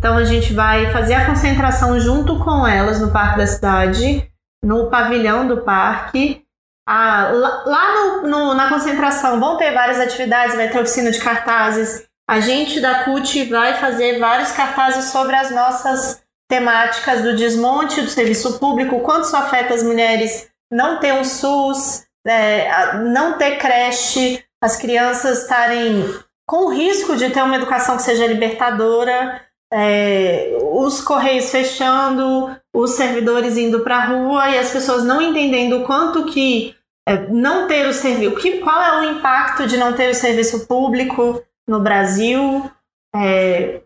Então 0.03 0.16
a 0.16 0.24
gente 0.24 0.53
vai 0.53 0.90
fazer 0.90 1.14
a 1.14 1.26
concentração 1.26 2.00
junto 2.00 2.40
com 2.40 2.66
elas 2.66 3.00
no 3.00 3.12
Parque 3.12 3.38
da 3.38 3.46
Cidade, 3.46 4.28
no 4.61 4.90
pavilhão 4.90 5.46
do 5.46 5.59
parque. 5.59 6.42
Ah, 6.84 7.30
lá, 7.64 7.94
no, 7.94 8.28
no, 8.28 8.55
na 8.55 8.68
concentração 8.68 9.38
vão 9.38 9.57
ter 9.57 9.70
várias 9.70 10.00
atividades, 10.00 10.57
vai 10.57 10.68
ter 10.68 10.80
oficina 10.80 11.12
de 11.12 11.20
cartazes. 11.20 12.05
A 12.28 12.40
gente 12.40 12.80
da 12.80 13.05
CUT 13.05 13.44
vai 13.44 13.74
fazer 13.74 14.18
vários 14.18 14.50
cartazes 14.50 15.12
sobre 15.12 15.36
as 15.36 15.53
nossas 15.53 16.20
temáticas 16.50 17.22
do 17.22 17.36
desmonte 17.36 18.03
do 18.03 18.09
serviço 18.09 18.59
público, 18.59 19.03
quanto 19.03 19.26
isso 19.26 19.36
afeta 19.36 19.72
as 19.72 19.84
mulheres 19.84 20.48
não 20.68 20.98
ter 20.98 21.12
um 21.14 21.22
SUS, 21.22 22.05
é, 22.26 22.98
não 23.05 23.38
ter 23.38 23.57
creche, 23.57 24.44
as 24.61 24.76
crianças 24.76 25.42
estarem 25.42 26.12
com 26.44 26.72
risco 26.74 27.14
de 27.14 27.30
ter 27.30 27.42
uma 27.44 27.55
educação 27.55 27.96
que 27.96 28.03
seja 28.03 28.26
libertadora 28.26 29.40
é, 29.72 30.58
os 30.60 31.00
correios 31.00 31.50
fechando, 31.50 32.54
os 32.74 32.90
servidores 32.90 33.56
indo 33.56 33.80
para 33.80 33.96
a 33.96 34.04
rua 34.06 34.50
e 34.50 34.58
as 34.58 34.70
pessoas 34.70 35.02
não 35.04 35.20
entendendo 35.22 35.78
o 35.78 35.84
quanto 35.84 36.26
que 36.26 36.76
é, 37.08 37.28
não 37.28 37.66
ter 37.66 37.86
o 37.86 37.92
serviço, 37.92 38.36
qual 38.60 38.82
é 38.82 39.00
o 39.00 39.10
impacto 39.12 39.66
de 39.66 39.76
não 39.76 39.94
ter 39.94 40.10
o 40.10 40.14
serviço 40.14 40.66
público 40.66 41.42
no 41.66 41.80
Brasil. 41.80 42.70
É, 43.14 43.80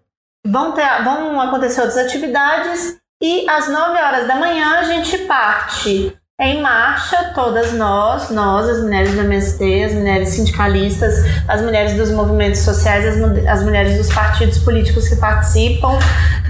vão, 0.47 0.73
ter, 0.73 1.03
vão 1.05 1.41
acontecer 1.41 1.81
outras 1.81 1.99
atividades 1.99 2.99
e 3.23 3.49
às 3.49 3.69
9 3.69 4.01
horas 4.01 4.27
da 4.27 4.37
manhã 4.37 4.79
a 4.79 4.83
gente 4.83 5.19
parte 5.19 6.17
em 6.39 6.61
marcha, 6.61 7.33
todas 7.35 7.73
nós, 7.73 8.29
nós, 8.29 8.69
as 8.69 8.83
mulheres 8.83 9.15
do 9.15 9.21
MST, 9.23 9.85
as 9.85 9.95
mulheres 9.95 10.29
sindicalistas, 10.29 11.25
as 11.49 11.63
mulheres 11.63 11.95
dos 11.95 12.11
movimentos 12.11 12.61
sociais, 12.61 13.07
as, 13.07 13.47
as, 13.47 13.63
mulheres 13.63 13.97
dos 13.97 14.15
partidos 14.15 14.59
políticos 14.59 15.09
que 15.09 15.17
participam. 15.17 15.99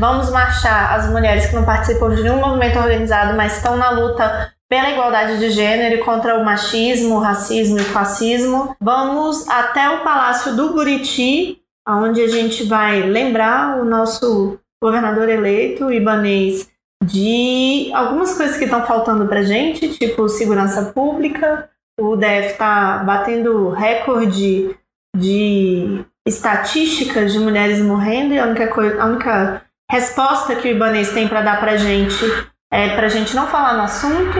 Vamos 0.00 0.28
marchar 0.30 0.92
as 0.92 1.08
mulheres 1.08 1.46
que 1.46 1.54
não 1.54 1.64
participam 1.64 2.12
de 2.12 2.24
nenhum 2.24 2.40
movimento 2.40 2.80
organizado, 2.80 3.36
mas 3.36 3.58
estão 3.58 3.76
na 3.76 3.90
luta 3.90 4.52
pela 4.68 4.90
igualdade 4.90 5.38
de 5.38 5.50
gênero 5.50 5.94
e 5.94 6.04
contra 6.04 6.36
o 6.36 6.44
machismo, 6.44 7.14
o 7.14 7.20
racismo 7.20 7.78
e 7.78 7.82
o 7.82 7.84
fascismo. 7.84 8.74
Vamos 8.80 9.48
até 9.48 9.88
o 9.90 10.02
Palácio 10.02 10.56
do 10.56 10.72
Buriti, 10.72 11.60
onde 11.88 12.20
a 12.20 12.28
gente 12.28 12.64
vai 12.64 13.02
lembrar 13.02 13.78
o 13.78 13.84
nosso 13.84 14.58
governador 14.82 15.28
eleito, 15.28 15.92
Ibanês 15.92 16.68
de 17.06 17.90
algumas 17.94 18.36
coisas 18.36 18.56
que 18.56 18.64
estão 18.64 18.84
faltando 18.84 19.26
para 19.26 19.42
gente, 19.42 19.88
tipo 19.96 20.28
segurança 20.28 20.92
pública. 20.92 21.70
O 21.98 22.16
DF 22.16 22.52
está 22.52 22.98
batendo 22.98 23.70
recorde 23.70 24.76
de 25.16 26.04
estatísticas 26.26 27.32
de 27.32 27.38
mulheres 27.38 27.80
morrendo 27.80 28.34
e 28.34 28.38
a 28.38 28.46
única, 28.46 28.68
coisa, 28.68 29.00
a 29.00 29.06
única 29.06 29.62
resposta 29.90 30.56
que 30.56 30.68
o 30.68 30.70
Ibanês 30.72 31.12
tem 31.12 31.28
para 31.28 31.40
dar 31.40 31.60
para 31.60 31.76
gente 31.76 32.24
é 32.72 32.96
para 32.96 33.08
gente 33.08 33.34
não 33.34 33.46
falar 33.46 33.74
no 33.74 33.84
assunto, 33.84 34.38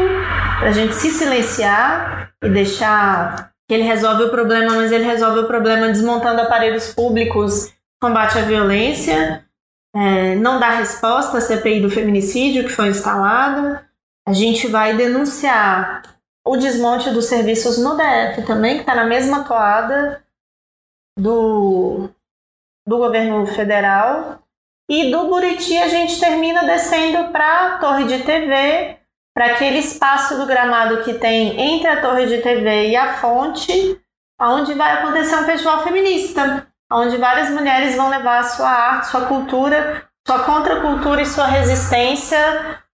para 0.58 0.72
gente 0.72 0.94
se 0.94 1.10
silenciar 1.10 2.32
e 2.42 2.48
deixar 2.48 3.52
que 3.68 3.74
ele 3.74 3.84
resolve 3.84 4.24
o 4.24 4.30
problema, 4.30 4.74
mas 4.74 4.92
ele 4.92 5.04
resolve 5.04 5.40
o 5.40 5.46
problema 5.46 5.88
desmontando 5.88 6.40
aparelhos 6.40 6.92
públicos, 6.92 7.72
combate 8.02 8.38
à 8.38 8.42
violência 8.42 9.45
é, 9.96 10.34
não 10.34 10.60
dá 10.60 10.72
resposta 10.72 11.38
à 11.38 11.40
CPI 11.40 11.80
do 11.80 11.88
feminicídio 11.88 12.64
que 12.64 12.70
foi 12.72 12.88
instalada. 12.88 13.88
A 14.28 14.32
gente 14.34 14.68
vai 14.68 14.94
denunciar 14.94 16.02
o 16.46 16.54
desmonte 16.58 17.08
dos 17.10 17.24
serviços 17.24 17.78
no 17.78 17.96
DF 17.96 18.42
também, 18.46 18.74
que 18.74 18.80
está 18.80 18.94
na 18.94 19.06
mesma 19.06 19.44
toada 19.44 20.22
do, 21.18 22.10
do 22.86 22.98
governo 22.98 23.46
federal. 23.46 24.42
E 24.88 25.10
do 25.10 25.28
Buriti 25.28 25.78
a 25.78 25.88
gente 25.88 26.20
termina 26.20 26.64
descendo 26.64 27.32
para 27.32 27.76
a 27.76 27.78
torre 27.78 28.04
de 28.04 28.22
TV, 28.22 28.98
para 29.34 29.46
aquele 29.46 29.78
espaço 29.78 30.36
do 30.36 30.46
gramado 30.46 31.04
que 31.04 31.14
tem 31.14 31.58
entre 31.58 31.88
a 31.88 32.02
torre 32.02 32.26
de 32.26 32.42
TV 32.42 32.90
e 32.90 32.96
a 32.96 33.14
fonte, 33.14 33.98
onde 34.38 34.74
vai 34.74 34.92
acontecer 34.92 35.36
um 35.36 35.44
festival 35.44 35.82
feminista 35.82 36.70
onde 36.92 37.16
várias 37.16 37.50
mulheres 37.50 37.96
vão 37.96 38.08
levar 38.08 38.40
a 38.40 38.44
sua 38.44 38.68
arte, 38.70 39.08
sua 39.08 39.22
cultura, 39.22 40.04
sua 40.26 40.40
contracultura 40.40 41.22
e 41.22 41.26
sua 41.26 41.46
resistência 41.46 42.38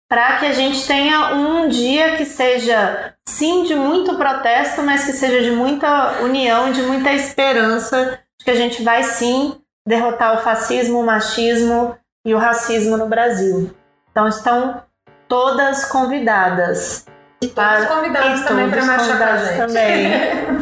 para 0.08 0.36
que 0.36 0.46
a 0.46 0.52
gente 0.52 0.86
tenha 0.86 1.34
um 1.34 1.68
dia 1.68 2.16
que 2.16 2.26
seja 2.26 3.14
sim 3.26 3.64
de 3.64 3.74
muito 3.74 4.14
protesto, 4.16 4.82
mas 4.82 5.04
que 5.04 5.12
seja 5.12 5.42
de 5.42 5.50
muita 5.50 6.20
união, 6.20 6.70
de 6.70 6.82
muita 6.82 7.12
esperança 7.14 8.18
de 8.38 8.44
que 8.44 8.50
a 8.50 8.54
gente 8.54 8.82
vai 8.82 9.02
sim 9.02 9.58
derrotar 9.88 10.34
o 10.34 10.42
fascismo, 10.42 11.00
o 11.00 11.06
machismo 11.06 11.96
e 12.26 12.34
o 12.34 12.38
racismo 12.38 12.98
no 12.98 13.06
Brasil. 13.06 13.74
Então 14.10 14.28
estão 14.28 14.82
todas 15.26 15.86
convidadas. 15.86 17.06
E 17.40 17.48
todos 17.48 17.86
convidados 17.86 18.42
E 18.42 18.44
também 18.44 18.70
para 18.70 18.84
marchar 18.84 19.16
com 19.18 19.24
a 19.24 19.36
gente. 19.38 19.56
também. 19.56 20.61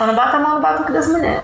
Quando 0.00 0.14
bota 0.14 0.38
a 0.38 0.40
mão 0.40 0.54
no 0.54 0.62
batuque 0.62 0.92
das 0.92 1.08
mulheres. 1.08 1.42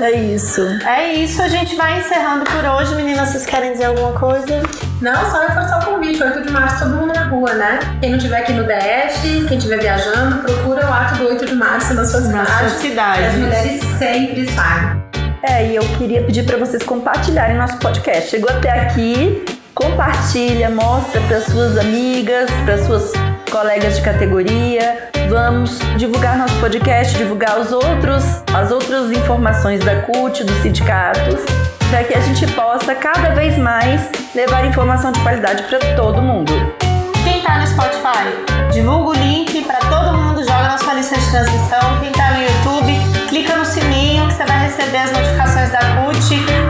É 0.00 0.10
isso. 0.10 0.60
É 0.84 1.12
isso, 1.12 1.40
a 1.40 1.46
gente 1.46 1.76
vai 1.76 2.00
encerrando 2.00 2.44
por 2.44 2.64
hoje. 2.64 2.96
Meninas, 2.96 3.28
vocês 3.28 3.46
querem 3.46 3.70
dizer 3.70 3.84
alguma 3.84 4.12
coisa? 4.18 4.60
Não, 5.00 5.30
só 5.30 5.46
reforçar 5.46 5.78
o 5.82 5.84
convite, 5.92 6.20
8 6.20 6.42
de 6.42 6.50
março, 6.50 6.80
todo 6.82 6.96
mundo 6.96 7.14
na 7.14 7.28
rua, 7.28 7.54
né? 7.54 7.78
Quem 8.00 8.10
não 8.10 8.18
estiver 8.18 8.38
aqui 8.38 8.52
no 8.54 8.64
DF, 8.64 9.46
quem 9.46 9.56
estiver 9.56 9.78
viajando, 9.78 10.38
procura 10.38 10.84
o 10.84 10.92
ato 10.92 11.14
do 11.18 11.28
8 11.28 11.46
de 11.46 11.54
março 11.54 11.94
na 11.94 12.04
sua 12.04 12.22
Na 12.22 12.44
sua 12.44 12.68
cidade. 12.70 12.80
cidade. 12.80 13.24
As 13.24 13.34
mulheres 13.36 13.80
sempre 14.00 14.50
saem. 14.50 15.02
É, 15.44 15.66
e 15.68 15.76
eu 15.76 15.84
queria 15.96 16.24
pedir 16.24 16.44
para 16.44 16.56
vocês 16.56 16.82
compartilharem 16.82 17.56
nosso 17.56 17.76
podcast. 17.76 18.30
Chegou 18.30 18.50
até 18.50 18.80
aqui, 18.80 19.44
compartilha, 19.72 20.70
mostra 20.70 21.20
para 21.28 21.40
suas 21.40 21.78
amigas, 21.78 22.50
para 22.64 22.84
suas 22.84 23.12
colegas 23.56 23.96
de 23.96 24.02
categoria. 24.02 25.08
Vamos 25.30 25.78
divulgar 25.96 26.36
nosso 26.36 26.54
podcast, 26.60 27.16
divulgar 27.16 27.58
os 27.58 27.72
outros, 27.72 28.22
as 28.54 28.70
outras 28.70 29.10
informações 29.10 29.82
da 29.82 30.02
CUT, 30.02 30.44
dos 30.44 30.56
sindicatos, 30.58 31.40
para 31.88 32.04
que 32.04 32.12
a 32.12 32.20
gente 32.20 32.46
possa 32.48 32.94
cada 32.94 33.30
vez 33.30 33.56
mais 33.56 34.10
levar 34.34 34.66
informação 34.66 35.10
de 35.10 35.20
qualidade 35.20 35.62
para 35.62 35.78
todo 35.96 36.20
mundo. 36.20 36.52
Quem 37.24 37.40
tá 37.40 37.58
no 37.58 37.66
Spotify, 37.66 38.70
divulga 38.70 39.08
o 39.08 39.14
link 39.14 39.64
pra 39.64 39.78
todo 39.78 40.18
mundo, 40.18 40.44
joga 40.44 40.68
na 40.68 40.76
sua 40.76 40.92
lista 40.92 41.18
de 41.18 41.30
transmissão. 41.30 42.00
Quem 42.02 42.12
tá 42.12 42.32
no 42.32 42.42
YouTube, 42.42 43.26
clica 43.26 43.56
no 43.56 43.64
sininho 43.64 44.28
que 44.28 44.34
você 44.34 44.44
vai 44.44 44.66
receber 44.66 44.98
as 44.98 45.12
notificações 45.12 45.70
da 45.70 45.78
CUT. 45.78 46.65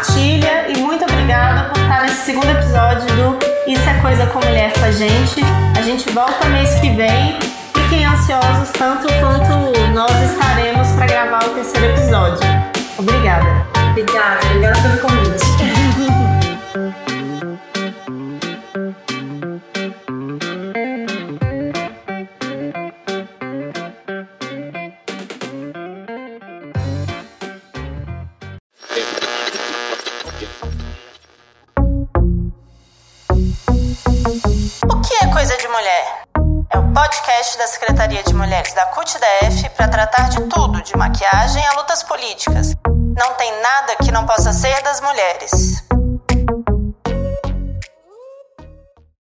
Compartilha 0.00 0.66
e 0.70 0.78
muito 0.78 1.04
obrigada 1.04 1.68
por 1.68 1.78
estar 1.82 2.02
nesse 2.04 2.24
segundo 2.24 2.48
episódio 2.48 3.06
do 3.16 3.38
Isso 3.70 3.86
é 3.86 4.00
Coisa 4.00 4.26
com 4.28 4.38
Mulher 4.38 4.72
com 4.72 4.86
a 4.86 4.90
gente. 4.90 5.42
A 5.78 5.82
gente 5.82 6.08
volta 6.10 6.48
mês 6.48 6.72
que 6.80 6.88
vem. 6.88 7.38
Fiquem 7.74 8.06
ansiosos 8.06 8.70
tanto 8.78 9.06
quanto 9.20 9.78
nós 9.92 10.10
estaremos 10.22 10.88
para 10.92 11.06
gravar 11.06 11.44
o 11.44 11.50
terceiro 11.50 11.88
episódio. 11.88 12.40
Obrigada. 12.96 13.66
Obrigada, 13.90 14.40
obrigada 14.46 14.80
pelo 14.80 14.98
convite. 15.00 15.44
podcast 36.92 37.56
da 37.56 37.66
Secretaria 37.66 38.22
de 38.22 38.34
Mulheres 38.34 38.72
da 38.74 38.86
CUT-DF 38.86 39.70
para 39.76 39.88
tratar 39.88 40.28
de 40.28 40.40
tudo, 40.48 40.82
de 40.82 40.96
maquiagem 40.96 41.64
a 41.66 41.74
lutas 41.74 42.02
políticas. 42.02 42.74
Não 43.16 43.34
tem 43.34 43.60
nada 43.62 43.96
que 44.02 44.10
não 44.10 44.26
possa 44.26 44.52
ser 44.52 44.82
das 44.82 45.00
mulheres. 45.00 45.89